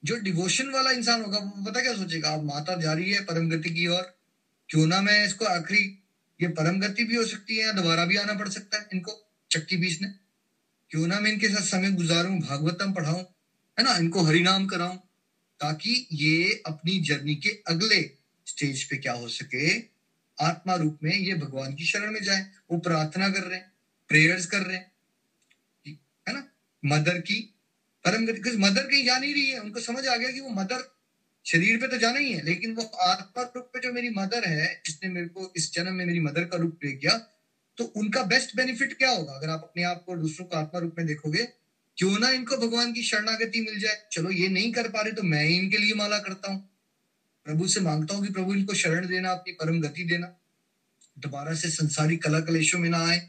जो 0.02 0.16
डिवोशन 0.16 0.68
वाला 0.70 0.90
इंसान 0.90 1.22
होगा, 1.22 1.38
वो 1.38 1.64
पता 1.64 1.80
क्या 1.80 1.92
सोचेगा? 1.94 2.28
आप 2.30 2.42
माता 2.42 2.74
जा 2.76 2.92
रही 2.92 3.10
है 3.12 3.20
परम 3.20 3.48
गति 3.50 3.70
की 3.70 3.86
ओर, 3.86 4.02
क्यों 4.68 4.86
ना 4.86 5.00
मैं 5.02 5.24
इसको 5.26 5.44
आखिरी, 5.44 5.82
ये 6.40 6.48
परम 6.48 6.80
गति 6.80 7.04
भी 7.04 7.16
हो 7.16 7.24
सकती 7.24 7.56
है 7.56 7.64
या 7.64 7.72
दोबारा 7.72 8.04
भी 8.04 8.16
आना 8.16 8.34
पड़ 8.34 8.48
सकता 8.48 8.78
है 8.78 8.88
इनको, 8.94 9.12
चक्की 9.50 9.76
पीसने? 9.76 10.08
क्यों 10.90 11.06
ना 11.06 11.20
मैं 11.20 11.32
इनके 11.32 11.48
साथ 11.48 11.62
समय 11.62 11.90
गुजारूं, 11.90 12.38
भागवतम 12.40 12.92
पढ़ाऊं, 12.92 13.20
है 13.78 13.84
ना? 13.84 13.96
इनको 13.96 14.22
हरिनाम 14.22 14.66
कराऊं, 14.66 14.96
ताकि 15.60 16.06
ये 16.12 16.62
अपनी 16.66 16.98
जर्नी 17.00 17.34
के 17.34 17.50
अगले 17.66 18.02
स्टेज 18.46 18.84
पे 18.84 18.96
क्या 18.96 19.12
हो 19.12 19.28
सके? 19.28 19.78
आत्मा 20.38 20.74
रूप 20.74 20.98
में 21.02 21.12
ये 21.12 21.34
भगवान 21.34 21.74
की 21.74 21.84
शरण 21.84 22.12
में 22.12 22.22
जाए, 22.22 22.46
वो 22.70 22.78
प्रार्थना 22.78 23.28
कर 23.28 23.42
रहे 23.42 23.58
हैं। 23.58 23.69
प्रेयर्स 24.10 24.46
कर 24.46 24.60
रहे 24.60 24.76
हैं। 24.76 24.90
है 26.26 26.34
ना? 26.34 26.46
मदर 26.82 27.18
की, 27.20 27.40
परम 28.04 28.26
गति 28.26 28.56
मदर 28.56 28.82
कहीं 28.82 29.04
जा 29.04 29.18
नहीं 29.18 29.32
रही 29.34 29.46
है। 29.46 29.58
उनको 29.60 29.80
समझ 29.80 30.06
आ 30.06 30.16
गया 30.16 30.30
कि 30.30 30.40
वो 30.40 30.50
मदर 30.50 30.88
शरीर 31.46 31.76
पे 31.76 31.88
तो 31.88 31.98
जाना 31.98 32.18
ही 32.18 32.32
है, 32.32 32.44
लेकिन 32.44 32.74
वो 32.74 32.82
आत्मा 32.82 33.42
रूप 33.56 33.70
में 33.76 33.82
जो 33.82 33.92
मेरी 33.92 34.10
मदर 34.10 34.44
है, 34.44 34.82
जिसने 34.86 35.08
मेरे 35.08 35.28
को, 35.28 35.52
इस 35.56 35.72
जन्म 35.74 35.94
में 35.94 36.04
मेरी 36.06 36.20
मदर 36.20 36.44
का 36.44 36.56
रूप 36.56 36.78
ले 36.84 36.92
किया 36.92 37.18
तो 37.78 37.84
उनका 37.96 38.22
बेस्ट 38.22 38.54
बेनिफिट 38.56 38.96
क्या 38.98 39.10
होगा? 39.10 39.32
अगर 39.32 39.48
आप 39.48 39.60
अपने 39.62 39.82
आप 39.82 40.02
को 40.06 40.16
दूसरों 40.16 40.46
को 40.46 40.56
आत्मा 40.56 40.80
रूप 40.80 40.94
में 40.98 41.06
देखोगे, 41.06 41.44
क्यों 41.98 42.18
ना 42.18 42.30
इनको 42.30 42.56
भगवान 42.56 42.92
की 42.92 43.02
शरणागति 43.02 43.60
मिल 43.60 43.78
जाए? 43.80 43.96
चलो, 44.12 44.30
ये 44.30 44.48
नहीं 44.48 44.72
कर 44.72 44.88
पा 44.88 45.00
रहे 45.00 45.12
तो 45.12 45.22
मैं 45.22 45.44
ही 45.44 45.56
इनके 45.56 45.78
लिए 45.78 45.94
माला 45.94 46.18
करता 46.18 46.50
हूँ। 46.52 46.60
प्रभु 47.46 47.68
से 47.68 47.80
माँगता 47.80 48.14
हूँ 48.14 48.26
कि 48.26 48.32
प्रभु 48.32 48.54
इनको 48.54 48.74
शरण 48.74 49.06
देना, 49.06 49.30
अपनी 49.30 49.52
परम 49.52 49.80
गति 49.80 50.04
देना। 50.04 50.26
दोबारा 51.18 51.54
से 51.54 51.70
संसारी 51.70 52.16
कला 52.16 52.40
कलेशों 52.40 52.78
में 52.78 52.88
ना 52.90 53.04
आए। 53.06 53.20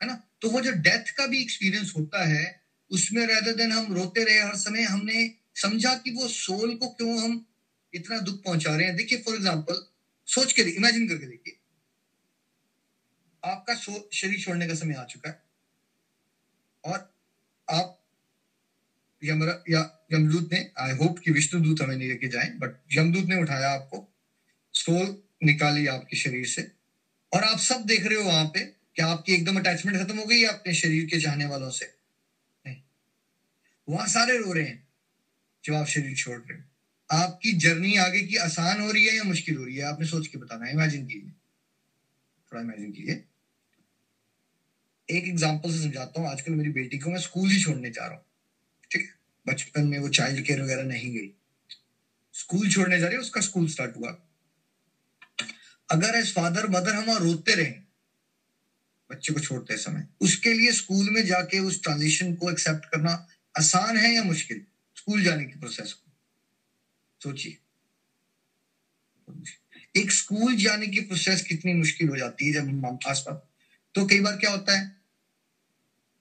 है 0.00 0.08
ना? 0.08 0.20
तो 0.42 0.50
वो 0.50 0.60
जो 0.60 0.72
डेथ 0.82 1.10
का 1.16 1.26
भी 1.26 1.40
एक्सपीरियंस 1.42 1.92
होता 1.96 2.24
है, 2.24 2.44
उसमें 2.90 3.26
रेदर 3.26 3.54
देन 3.54 3.72
हम 3.72 3.92
रोते 3.94 4.24
रहे 4.24 4.38
हर 4.38 4.56
समय, 4.56 4.82
हमने 4.82 5.30
समझा 5.56 5.94
कि 5.96 6.10
वो 6.12 6.28
सोल 6.28 6.74
को 6.76 6.88
क्यों 6.90 7.18
हम 7.22 7.44
इतना 7.94 8.18
दुख 8.20 8.42
पहुँचा 8.44 8.76
रहे 8.76 8.86
हैं। 8.86 8.96
देखिए 8.96 9.18
फॉर 9.18 9.34
एग्ज़ाम्पल 9.34 9.84
सोच 10.28 10.52
के 10.52 10.64
देखिए 10.64 10.78
इमेजिन 10.78 11.08
करके 11.08 11.26
देखिए। 11.26 11.58
आपका 13.42 13.74
शरीर 13.74 14.40
छोड़ने 14.40 14.66
का 14.66 14.74
समय 14.74 14.94
आ 14.94 15.04
चुका 15.04 15.28
है। 15.28 15.42
और 16.84 16.98
आप 17.68 18.00
यमदूत 19.22 20.52
ने 20.52 20.58
आई 20.78 20.92
होप 20.92 21.18
कि 21.18 21.30
विष्णु 21.30 21.60
दूत 21.60 21.80
हमें 21.82 21.96
नहीं 21.96 22.08
लेके 22.08 22.28
जाए 22.28 22.48
बट 22.56 22.76
यमदूत 22.92 23.24
ने 23.24 23.40
उठाया 23.42 23.70
आपको। 23.70 24.08
सोल 24.74 25.16
निकाली 25.44 25.86
आपके 25.86 26.16
शरीर 26.16 26.46
से। 26.46 26.62
और 27.32 27.44
आप 27.44 27.58
सब 27.60 27.84
देख 27.84 28.06
रहे 28.06 28.18
हो 28.18 28.24
वहाँ 28.24 28.44
पे 28.46 28.60
क्या 28.96 29.06
आपकी 29.06 29.32
एकदम 29.32 29.58
अटैचमेंट 29.58 29.98
खत्म 29.98 30.18
हो 30.18 30.24
गई 30.24 30.44
अपने 30.44 30.74
शरीर 30.74 31.04
के 31.04 31.20
चाहने 31.20 31.46
वालों 31.46 31.70
से? 31.70 31.94
नहीं। 32.66 32.82
वहाँ 33.88 34.06
सारे 34.06 34.38
रो 34.38 34.52
रहे 34.52 34.64
हैं, 34.64 34.88
जब 35.64 35.74
आप 35.74 35.86
शरीर 35.86 36.16
छोड़ 36.16 36.38
रहे 36.38 36.58
हो। 36.58 36.64
आपकी 37.10 37.52
जर्नी 37.52 37.96
आगे 37.96 38.20
की 38.20 38.36
आसान 38.36 38.80
हो 38.80 38.92
रही 38.92 39.06
है 39.06 39.16
या 39.16 39.24
मुश्किल 39.24 39.56
हो 39.56 39.64
रही 39.64 39.76
है? 39.76 39.82
आपने 39.82 40.06
सोच 40.06 40.26
के 40.26 40.38
बताना 40.38 40.68
इमेजिन 40.68 41.06
कीजिए। 41.06 41.30
थोड़ा 42.52 42.62
इमेजिन 42.62 42.92
कीजिए। 42.92 43.24
एक 45.10 45.24
एग्ज़ाम्पल 45.24 45.72
से 45.72 45.82
समझाता 45.82 46.20
हूँ। 46.20 46.30
आजकल 46.30 46.52
मेरी 46.52 46.70
बेटी 46.70 46.98
को 46.98 47.10
मैं 47.10 47.18
स्कूल 47.18 47.50
ही 47.50 47.62
छोड़ने 47.62 47.90
जा 47.90 48.06
रहा 48.06 48.14
हूँ। 48.14 48.24
ठीक 48.90 49.02
है? 49.02 49.14
बचपन 49.46 49.84
में 49.84 49.98
वो 49.98 50.08
चाइल्ड 50.08 50.46
केयर 50.46 50.62
वगैरह 50.62 50.82
नहीं 50.82 51.14
गई। 51.14 51.34
स्कूल 52.32 52.70
छोड़ने 52.70 52.98
जा 52.98 53.06
रही 53.06 53.14
है, 53.14 53.20
उसका 53.20 53.40
स्कूल 53.40 53.68
स्टार्ट 53.68 53.96
हुआ। 53.96 54.18
अगर 55.90 56.14
एज 56.14 56.34
फादर 56.34 56.66
मदर 56.66 56.94
हम 56.94 57.10
रोते 57.10 57.54
रहे 57.54 57.83
बच्चे 59.14 59.32
को 59.32 59.40
छोड़ते 59.40 59.76
समय। 59.76 60.06
उसके 60.20 60.52
लिए 60.52 60.72
स्कूल 60.72 61.10
में 61.10 61.24
जाके 61.26 61.58
उस 61.58 61.82
ट्रांजिशन 61.82 62.34
को 62.34 62.50
एक्सेप्ट 62.50 62.84
करना 62.84 63.28
आसान 63.58 63.96
है 63.96 64.14
या 64.14 64.22
मुश्किल? 64.22 64.60
स्कूल 64.96 65.22
जाने 65.22 65.44
की 65.44 65.58
प्रोसेस 65.58 65.92
को। 65.92 66.10
सोचिए। 67.20 67.58
एक 69.96 70.10
स्कूल 70.12 70.56
जाने 70.56 70.86
की 70.86 71.00
प्रोसेस 71.00 71.42
कितनी 71.42 71.74
मुश्किल 71.74 72.08
हो 72.08 72.16
जाती 72.16 72.46
है 72.46 72.52
जब 72.52 72.68
हम 72.68 72.98
आस 73.06 73.24
पास 73.28 73.42
तो 73.94 74.06
कई 74.06 74.20
बार 74.20 74.36
क्या 74.36 74.50
होता 74.50 74.78
है 74.78 74.84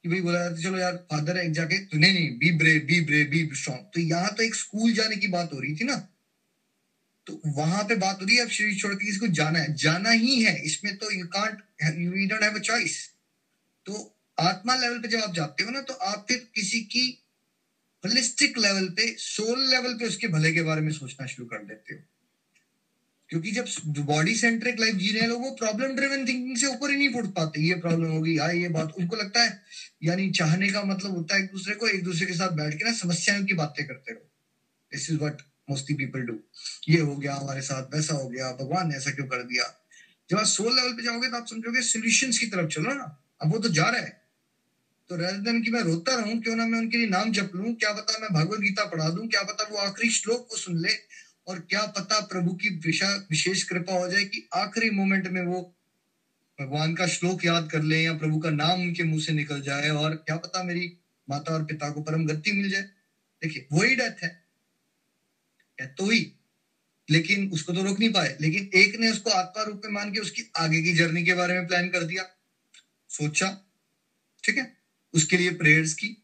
कि 0.03 0.09
भाई 0.09 0.21
बोला 0.21 0.39
जाता 0.39 0.61
चलो 0.61 0.77
यार 0.77 0.95
फादर 1.11 1.37
है 1.37 1.45
एक 1.45 1.51
जाके 1.51 1.77
तो 1.85 1.97
नहीं 1.97 2.13
नहीं 2.13 2.37
be 2.37 2.51
brave 2.51 2.79
be 2.79 3.01
brave 3.01 3.23
be 3.23 3.49
strong 3.55 3.81
तो 3.93 3.99
यहाँ 3.99 4.33
तो 4.35 4.43
एक 4.43 4.55
स्कूल 4.55 4.93
जाने 4.93 5.15
की 5.15 5.27
बात 5.27 5.53
हो 5.53 5.59
रही 5.59 5.75
थी 5.75 5.83
ना। 5.83 5.95
तो 7.28 7.41
वहाँ 7.45 7.84
पे 7.84 7.95
बात 7.95 8.21
हो 8.21 8.26
रही 8.26 8.36
है, 8.36 8.41
अब 8.41 8.49
शरीर 8.49 8.76
छोड़ 8.76 8.93
के 8.93 9.05
किसको 9.05 9.28
जाना 9.28 9.59
है। 9.59 9.74
जाना 9.76 10.09
ही 10.09 10.41
है। 10.43 10.55
इसमें 10.61 10.95
तो 10.97 11.11
you 11.11 11.26
can't 11.28 11.61
you 11.97 12.28
don't 12.28 12.43
have 12.43 12.55
a 12.55 12.59
choice 12.59 13.09
तो 13.86 14.15
आत्मा 14.39 14.76
लेवल 14.76 14.97
पे 14.99 15.07
जब 15.07 15.19
आप 15.19 15.34
जाते 15.34 15.63
हो 15.63 15.71
ना 15.71 15.82
तो 15.82 15.93
आप 15.93 16.26
फिर 16.28 16.38
किसी 16.55 16.80
की 16.82 17.05
होलिस्टिक 18.03 18.57
लेवल 18.57 18.88
पे 18.88 19.15
सोल 19.17 19.59
लेवल 19.69 19.93
पे 19.93 20.05
उसके 20.05 20.28
भले 20.28 20.51
के 20.51 20.61
बारे 20.61 20.82
में 20.82 20.91
सोचना 20.91 21.26
शुरू 21.26 21.45
कर 21.47 21.63
देते 21.63 21.93
हो। 21.93 21.99
क्योंकि 23.30 23.51
जब 23.51 23.65
बॉडी 23.88 24.36
सेंट्रिक 24.36 24.80
लाइफ 24.80 24.95
जी 24.95 25.11
रहे 25.11 25.28
लोग, 25.28 25.41
वो 25.41 25.51
प्रॉब्लम 25.51 25.95
ड्रिवन 25.95 26.26
थिंकिंग 26.28 26.57
से 26.57 26.65
ऊपर 26.65 26.91
ही 26.91 26.97
नहीं 26.97 27.09
उठ 27.09 27.28
पाते। 27.28 27.61
ये 27.61 27.76
प्रॉब्लम 27.76 28.09
होगी 28.09 28.38
या 28.38 28.49
ये 28.51 28.69
बात 28.69 28.91
उनको 28.91 29.15
लगता 29.15 29.43
है। 29.43 29.61
यानी 30.03 30.30
चाहने 30.32 30.69
का 30.69 30.84
मतलब 30.84 31.15
होता 31.15 31.36
है 31.36 31.43
एक 31.43 31.49
दूसरे 31.51 31.76
को 31.76 31.88
एक 31.88 32.03
दूसरे 32.03 32.26
के 32.26 32.34
साथ 32.34 32.49
बैठ 32.49 32.74
के 32.74 32.86
ना 32.86 32.91
समस्याओं 32.93 33.43
की 33.43 33.53
बातें 33.53 33.86
करते 33.88 34.11
रहो। 34.11 34.30
This 34.91 35.09
is 35.09 35.17
what 35.17 35.41
mostly 35.68 35.95
people 35.95 36.22
do 36.22 36.39
ये 36.89 36.99
हो 36.99 37.16
गया 37.18 37.36
हमारे 37.36 37.61
साथ, 37.61 37.95
वैसा 37.95 38.14
हो 38.14 38.28
गया, 38.30 38.51
भगवान 38.51 38.89
ने 38.89 38.95
ऐसा 38.95 39.11
क्यों 39.11 39.28
कर 39.28 39.43
दिया? 39.43 39.64
जब 40.30 40.38
आप 40.38 40.45
सोल 40.45 40.76
लेवल 40.76 40.93
पे 40.93 41.03
जाओगे 41.03 41.28
तो 41.28 41.38
आप 41.38 41.47
समझोगे 41.47 41.82
सोल्यूशन 41.82 42.32
की 42.32 42.45
तरफ़ 42.45 42.68
चलो 42.68 42.93
ना। 42.93 43.20
अब 43.41 43.51
वो 43.51 43.59
तो 43.59 43.70
जा 43.70 43.89
रहा 43.89 44.01
है। 44.01 44.22
तो 45.09 45.16
रेदन 45.16 45.61
की 45.61 45.72
मैं 45.72 45.82
रोता 45.82 46.16
रहूँ, 46.16 46.41
क्यों 46.41 46.55
ना 46.55 46.66
मैं 46.66 46.80
उनके 46.80 46.97
लिए 46.97 47.07
नाम 47.07 47.32
जप 47.32 47.51
लूँ, 47.55 47.74
क्या 47.74 47.91
पता 47.93 48.20
मैं 48.20 48.30
भगवत 48.34 48.59
गीता 48.59 48.86
पढ़ा 48.86 49.09
दूँ, 49.09 49.28
क्या 49.28 49.43
पता 49.43 49.68
वो 49.72 49.78
आखिरी 49.78 50.09
श्लोक 50.09 50.47
को 50.49 50.57
सुन 50.57 50.78
ले, 50.78 50.93
और 51.47 51.59
क्या 51.59 51.86
पता 51.86 52.20
प्रभु 52.20 52.53
की 52.53 52.70
विशेष 53.30 53.64
कृपा 53.64 53.93
हो 53.93 54.07
जाए 54.07 54.24
कि 54.24 54.47
आखिरी 54.53 54.89
मोमेंट 54.89 55.28
में 55.28 55.41
वो 55.41 55.76
भगवान 56.59 56.95
का 56.95 57.07
श्लोक 57.07 57.45
याद 57.45 57.70
कर 57.72 57.84
ले 57.84 58.01
या 58.03 58.14
प्रभु 58.14 58.39
का 58.39 58.49
नाम 58.49 58.82
उनके 58.82 59.03
मुँह 59.03 59.22
से 59.22 59.34
निकल 59.34 59.61
जाए, 59.61 59.89
और 59.89 60.16
क्या 60.16 60.36
पता 60.36 60.64
मेरी 60.64 60.97
माता 61.30 61.53
और 61.53 61.66
पिता 61.66 61.89
को 61.89 62.01
परम 62.01 62.26
गति 62.26 62.51
मिल 62.51 62.70
जाए। 62.70 62.82
देखिए, 62.82 63.68
वही 63.74 63.95
डेथ 63.95 64.24
है। 64.24 64.42
तो 65.82 66.09
ही। 66.09 66.32
लेकिन 67.09 67.51
उसको 67.51 67.74
तो 67.74 67.84
रोक 67.84 67.99
नहीं 67.99 68.13
पाए। 68.13 68.38
लेकिन 68.41 68.69
एक 68.76 68.95
ने 68.95 69.09
उसको 69.09 69.30
आत्मा 69.30 69.63
रूप 69.63 69.82
में 69.86 69.91
मान 69.91 70.13
के 70.13 70.19
उसकी 70.19 70.51
आगे 70.57 70.82
की 70.82 70.93
जर्नी 70.93 71.24
के 71.24 71.34
बारे 71.34 71.53
में 71.53 71.67
प्लान 71.67 71.89
कर 71.89 72.03
दिया। 72.03 72.24
सोचा, 73.09 73.61
ठीक 74.43 74.57
है? 74.57 74.78
उसके 75.13 75.38
लिए 75.38 75.49
प्रेयर्स 75.49 75.93
की। 75.93 76.24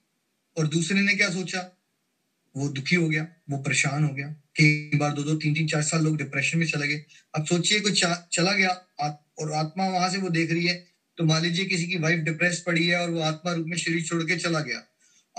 और 0.58 0.68
दूसरे 0.68 1.02
ने 1.02 1.16
क्या 1.16 1.30
सोचा? 1.30 1.78
वो 2.58 2.70
दुखी 2.70 2.96
हो 2.96 3.10
गया, 3.10 3.28
वो 3.50 3.58
परेशान 3.58 4.04
हो 4.04 4.10
गया। 4.10 4.28
कई 4.30 4.92
बार 4.96 5.14
दो 5.14 5.24
दो, 5.24 5.36
तीन 5.36 5.54
तीन, 5.54 5.68
चार, 5.68 5.82
साल 5.82 6.04
लोग 6.04 6.18
डिप्रेशन 6.18 6.58
में 6.58 6.68
चले 6.68 6.88
गए। 6.88 7.06
अब 7.36 7.46
सोचिए, 7.46 7.80
कोई 7.80 7.92
चला 8.32 8.54
गया 8.54 8.70
और 9.40 9.52
आत्मा 9.52 9.88
वहाँ 9.88 10.10
से 10.10 10.18
वो 10.18 10.30
देख 10.30 10.52
रही 10.52 10.68
है 10.68 10.90
तो 11.18 11.26
मान 11.26 11.42
लीजिए 11.42 11.66
किसी 11.66 11.88
की 11.88 11.98
वाइफ 11.98 12.20
डिप्रेस 12.20 12.64
पड़ी 12.68 12.88
है 12.88 13.02
और 13.02 13.10
वो 13.10 13.20
आत्मा 13.20 13.54
रूप 13.54 13.68
में 13.68 13.78
शरीर 13.78 14.04
छोड़ 14.04 14.24
के 14.24 14.38
चला 14.38 14.60
गया। 14.60 14.89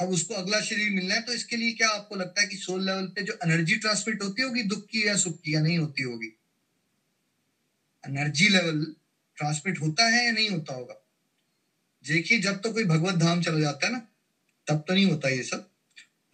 अब 0.00 0.10
उसको 0.10 0.34
अगला 0.34 0.60
शरीर 0.60 0.90
मिलना 0.90 1.14
है 1.14 1.20
तो 1.20 1.32
इसके 1.32 1.56
लिए 1.56 1.72
क्या 1.72 1.88
आपको 1.88 2.16
लगता 2.16 2.40
है 2.40 2.46
कि 2.46 2.56
सोल 2.56 2.86
लेवल 2.86 3.06
पे 3.06 3.22
जो 3.22 3.38
एनर्जी 3.44 3.76
ट्रांसमिट 3.76 4.22
होती 4.22 4.42
होगी, 4.42 4.62
दुख 4.62 4.86
की 4.86 5.06
या 5.06 5.16
सुख 5.16 5.40
की, 5.44 5.54
या 5.54 5.60
नहीं 5.60 5.78
होती 5.78 6.02
होगी? 6.02 6.36
एनर्जी 8.04 8.48
लेवल 8.48 8.84
ट्रांसमिट 9.36 9.80
होता 9.80 10.08
है 10.08 10.24
या 10.24 10.32
नहीं 10.32 10.50
होता 10.50 10.74
होगा? 10.74 10.94
देखिए, 12.04 12.38
जब 12.38 12.60
तो 12.60 12.70
कोई 12.70 12.84
भगवत 12.84 13.14
धाम 13.14 13.42
चला 13.42 13.60
जाता 13.60 13.86
है 13.86 13.92
ना, 13.92 14.00
तब 14.66 14.84
तो 14.88 14.94
नहीं 14.94 15.06
होता 15.06 15.28
ये 15.28 15.42
सब। 15.42 15.66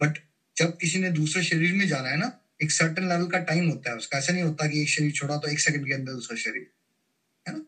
बट 0.01 0.17
जब 0.57 0.77
किसी 0.81 0.99
ने 0.99 1.09
दूसरे 1.09 1.43
शरीर 1.43 1.73
में 1.73 1.87
जाना 1.87 2.09
है 2.09 2.17
ना, 2.17 2.31
एक 2.63 2.71
सर्टन 2.71 3.09
लेवल 3.09 3.27
का 3.27 3.37
टाइम 3.37 3.69
होता 3.69 3.89
है 3.89 3.97
उसका। 3.97 4.17
ऐसा 4.17 4.33
नहीं 4.33 4.43
होता 4.43 4.67
कि 4.67 4.81
एक 4.81 4.89
शरीर 4.89 5.11
छोड़ा 5.11 5.37
तो 5.37 5.47
एक 5.47 5.59
सेकंड 5.59 5.87
के 5.87 5.93
अंदर 5.93 6.13
दूसरा 6.13 6.37
शरीर, 6.37 6.67
है 7.47 7.53
ना? 7.53 7.61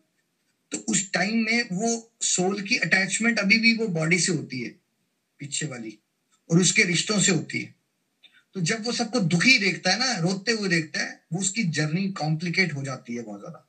तो 0.72 0.78
उस 0.78 1.12
टाइम 1.12 1.36
में 1.36 1.62
वो 1.72 2.10
सोल 2.22 2.62
की 2.62 2.76
अटैचमेंट 2.76 3.38
अभी 3.38 3.58
भी 3.58 3.74
वो 3.74 3.88
बॉडी 3.88 4.18
से 4.18 4.32
होती 4.32 4.62
है। 4.62 4.79
पीछे 5.40 5.66
वाली 5.66 5.98
और 6.50 6.58
उसके 6.58 6.82
रिश्तों 6.82 7.20
से 7.20 7.32
होती 7.32 7.60
है। 7.60 7.74
तो 8.54 8.60
जब 8.60 8.84
वो 8.84 8.92
सबको 8.92 9.20
दुखी 9.20 9.58
देखता 9.58 9.90
है 9.90 9.98
ना, 9.98 10.18
रोते 10.18 10.52
हुए 10.52 10.68
देखता 10.68 11.00
है, 11.00 11.24
वो 11.32 11.40
उसकी 11.40 11.62
जर्नी 11.62 12.08
कॉम्प्लिकेट 12.08 12.74
हो 12.74 12.82
जाती 12.82 13.14
है 13.14 13.22
बहुत 13.22 13.40
ज़्यादा। 13.40 13.66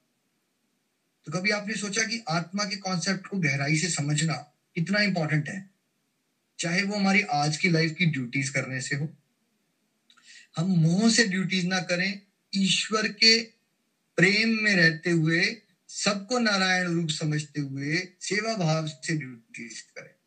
तो 1.25 1.31
कभी 1.31 1.49
आपने 1.49 1.73
सोचा 1.73 2.03
कि 2.03 2.23
आत्मा 2.29 2.63
के 2.63 2.75
कॉन्सेप्ट 2.75 3.27
को 3.27 3.37
गहराई 3.37 3.77
से 3.77 3.89
समझना 3.89 4.33
कितना 4.75 4.99
इंपॉर्टेंट 4.99 5.49
है? 5.49 5.69
चाहे 6.59 6.83
वो 6.83 6.95
हमारी 6.95 7.21
आज 7.21 7.57
की 7.57 7.69
लाइफ 7.69 7.95
की 7.97 8.05
ड्यूटीज़ 8.05 8.51
करने 8.53 8.81
से 8.81 8.95
हो। 8.95 9.09
हम 10.57 10.67
मोह 10.67 11.09
से 11.09 11.27
ड्यूटीज़ 11.27 11.67
ना 11.67 11.79
करें, 11.79 12.21
ईश्वर 12.55 13.07
के 13.07 13.41
प्रेम 14.17 14.49
में 14.49 14.75
रहते 14.75 15.09
हुए, 15.09 15.61
सबको 15.89 16.39
नारायण 16.39 16.87
रूप 16.87 17.09
समझते 17.09 17.61
हुए, 17.61 18.07
सेवा 18.21 18.55
भाव 18.55 18.87
से 18.87 19.17
ड्यूटीज़ 19.17 19.81
करें। 19.81 20.20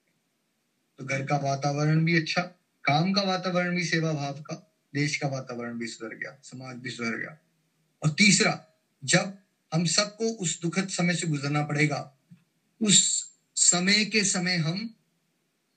तो 0.99 1.05
घर 1.05 1.25
का 1.27 1.37
वातावरण 1.39 2.05
भी 2.05 2.17
अच्छा 2.17 2.43
काम 2.85 3.13
का 3.13 3.23
वातावरण 3.23 3.77
भी 3.77 3.85
सेवा 3.85 4.13
भाव 4.13 4.41
का, 4.41 4.55
देश 4.95 5.17
का 5.17 5.29
वातावरण 5.29 5.79
भी 5.79 5.87
सुधर 5.87 6.15
गया, 6.17 6.39
समाज 6.43 6.77
भी 6.77 6.91
सुधर 6.91 7.17
गया। 7.19 7.39
और 8.03 8.11
तीसरा, 8.11 8.61
जब 9.03 9.39
हम 9.73 9.85
सबको 9.87 10.25
उस 10.25 10.61
दुखद 10.63 10.89
समय 10.89 11.15
से 11.15 11.27
गुजरना 11.27 11.63
पड़ेगा, 11.65 11.99
उस 12.81 13.33
समय 13.57 14.05
के 14.05 14.25
समय 14.25 14.57
हम 14.57 14.95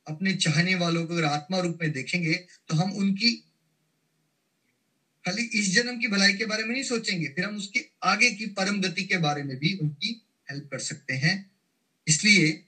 अपने 0.08 0.36
चाहने 0.36 0.76
वालों 0.76 1.06
को 1.06 1.26
आत्मा 1.28 1.60
रूप 1.60 1.80
में 1.82 1.92
देखेंगे 1.92 2.34
तो 2.68 2.76
हम 2.76 2.92
उनकी 2.94 3.32
खाली 5.26 5.44
इस 5.54 5.74
जन्म 5.76 5.98
की 6.00 6.08
भलाई 6.08 6.34
के 6.34 6.46
बारे 6.46 6.64
में 6.64 6.72
नहीं 6.72 6.84
सोचेंगे, 6.84 7.28
फिर 7.28 7.46
हम 7.46 7.56
उसके 7.58 7.86
आगे 8.04 8.30
की 8.32 8.46
परम 8.54 8.82
गति 8.82 9.04
के 9.04 9.18
बारे 9.18 9.44
में 9.44 9.58
भी 9.58 9.74
उनकी 9.78 10.22
हेल्प 10.48 10.70
कर 10.72 10.80
सकते 10.80 11.14
हैं। 11.16 11.36
इसलिए 12.08 12.67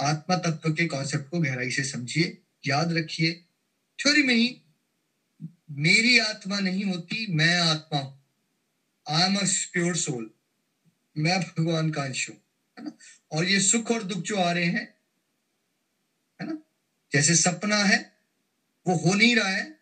आत्मा 0.00 0.36
तत्व 0.36 0.72
के 0.72 0.86
कॉन्सेप्ट 0.86 1.28
को 1.30 1.40
गहराई 1.40 1.70
से 1.70 1.84
समझिए, 1.84 2.38
याद 2.64 2.92
रखिए। 2.92 3.32
थ्योरी 3.98 4.22
में 4.22 4.34
ही, 4.34 4.60
मेरी 5.70 6.18
आत्मा 6.18 6.58
नहीं 6.60 6.84
होती, 6.84 7.26
मैं 7.30 7.58
आत्मा 7.58 7.98
हूँ। 7.98 8.18
I 9.06 9.22
am 9.22 9.36
a 9.36 9.44
pure 9.72 9.96
soul 9.96 10.30
मैं 11.16 11.38
भगवान 11.40 11.90
का 11.90 12.02
अंश 12.02 12.28
हूँ, 12.28 12.36
है 12.76 12.84
ना? 12.84 12.90
और 13.32 13.44
ये 13.44 13.60
सुख 13.60 13.90
और 13.90 14.02
दुख 14.02 14.22
जो 14.22 14.36
आ 14.36 14.50
रहे 14.52 14.64
हैं, 14.64 14.86
है 16.40 16.46
ना? 16.46 16.58
जैसे 17.12 17.34
सपना 17.36 17.76
है, 17.76 17.98
वो 18.86 18.94
हो 18.96 19.14
नहीं 19.14 19.34
रहा 19.36 19.48
है 19.48 19.72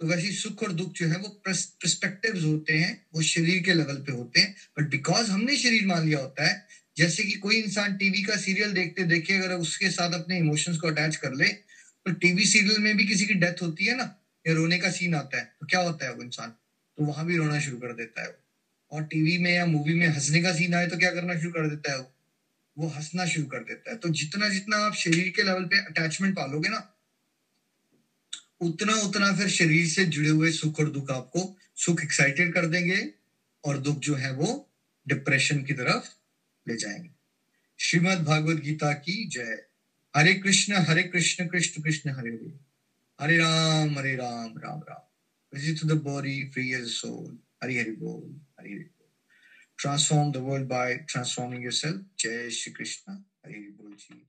तो 0.00 0.06
वैसे 0.06 0.32
सुख 0.32 0.62
और 0.62 0.72
दुख 0.72 0.92
जो 0.92 1.06
है, 1.08 1.16
वो 1.16 1.28
प्रस्पेक्टिव 1.44 2.44
होते 2.44 2.78
हैं, 2.78 3.06
वो 3.14 3.22
शरीर 3.22 3.62
के 3.62 3.74
लेवल 3.74 3.96
पे 3.96 4.12
होते 4.12 4.40
हैं। 4.40 4.54
बट 4.78 4.88
बिकॉज़ 4.90 5.30
हमने 5.30 5.56
शरीर 5.56 5.86
मान 5.86 6.06
लिया 6.06 6.18
होता 6.18 6.48
है 6.48 6.66
जैसे 6.96 7.24
कि 7.24 7.34
कोई 7.36 7.56
इंसान 7.56 7.94
टीवी 7.94 8.22
का 8.22 8.36
सीरियल 8.36 8.72
देखते 8.72 9.04
देखे, 9.04 9.34
अगर 9.34 9.54
उसके 9.56 9.90
साथ 9.90 10.14
अपने 10.14 10.36
इमोशंस 10.38 10.76
को 10.78 10.86
अटैच 10.88 11.16
कर 11.16 11.32
ले 11.34 11.48
तो 12.06 12.12
टीवी 12.14 12.44
सीरियल 12.46 12.78
में 12.80 12.96
भी 12.96 13.04
किसी 13.04 13.26
की 13.26 13.34
डेथ 13.36 13.62
होती 13.62 13.84
है 13.86 13.94
ना, 13.94 14.08
या 14.44 14.54
रोने 14.54 14.78
का 14.78 14.88
सीन 14.90 15.14
आता 15.14 15.38
है 15.38 15.44
तो 15.60 15.66
क्या 15.66 15.80
होता 15.80 16.04
है 16.04 16.12
वो 16.12 16.22
इंसान? 16.22 16.50
तो 16.98 17.04
वहाँ 17.04 17.24
भी 17.26 17.36
रोना 17.36 17.58
शुरू 17.60 17.76
कर 17.78 17.92
देता 17.94 18.22
है 18.22 18.28
और 18.90 19.02
टीवी 19.04 19.36
में 19.38 19.52
या 19.52 19.64
मूवी 19.66 19.94
में 19.94 20.06
हंसने 20.08 20.40
का 20.42 20.52
सीन 20.52 20.74
आए 20.74 20.86
तो 20.86 20.96
क्या 20.98 21.10
करना 21.12 21.36
शुरू 21.36 21.50
कर 21.52 21.68
देता 21.68 21.92
है 21.92 21.98
वो? 21.98 22.10
वो 22.76 22.88
हंसना 22.88 23.26
शुरू 23.26 23.46
कर 23.46 23.60
देता 23.60 23.90
है। 23.90 23.96
तो 23.96 24.08
जितना 24.10 24.48
जितना 24.48 24.76
आप 24.78 24.94
शरीर 24.96 25.28
के 25.36 25.42
लेवल 25.42 25.64
पे 25.66 25.78
अटैचमेंट 25.80 26.34
पालोगे 26.36 26.68
ना, 26.68 26.80
उतना 28.60 28.94
उतना 28.98 29.32
फिर 29.34 29.48
शरीर 29.50 29.86
से 29.88 30.04
जुड़े 30.06 30.28
हुए 30.30 30.50
सुख 30.52 30.78
और 30.80 30.88
दुख 30.90 31.10
आपको, 31.10 31.44
सुख 31.76 32.02
एक्साइटेड 32.02 32.52
कर 32.54 32.66
देंगे, 32.68 33.00
और 33.64 33.78
दुख 33.78 33.98
जो 34.00 34.14
है 34.16 34.30
वो 34.32 34.48
डिप्रेशन 35.06 35.62
की 35.62 35.72
तरफ़ 35.74 36.08
ले 36.68 36.76
जाएँगे। 36.76 37.10
श्रीमद 37.78 38.24
भागवत 38.24 38.60
गीता 38.60 38.92
की 38.92 39.28
जय। 39.28 39.64
Hare 40.16 40.34
Krishna 40.34 40.72
Hare 40.72 41.02
Krishna 41.02 41.46
Krishna 41.46 41.82
Krishna, 41.82 42.10
Hare 42.10 42.30
Hare. 42.30 42.72
Hare 43.20 43.36
Ram 43.36 43.98
Hare 43.98 44.16
Ram 44.16 44.58
Ram 44.58 44.80
Ram. 44.80 45.98
Body 45.98 46.48
free 46.48 46.72
as 46.72 46.86
soul 46.86 47.38
Hari 47.62 47.78
Hari 47.78 47.90
बोल, 47.90 48.40
Hari 48.60 48.72
Hari 48.72 48.84
transform 49.78 50.32
the 50.32 50.36
world 50.36 50.68
by 50.68 50.96
transforming 50.96 51.64
yourself 51.64 52.06
जय 52.18 52.50
श्री 52.50 52.72
कृष्ण। 52.72 53.12
हरि 53.12 53.54
हरि 53.54 53.68
बोल 53.68 53.94
जी। 53.94 54.28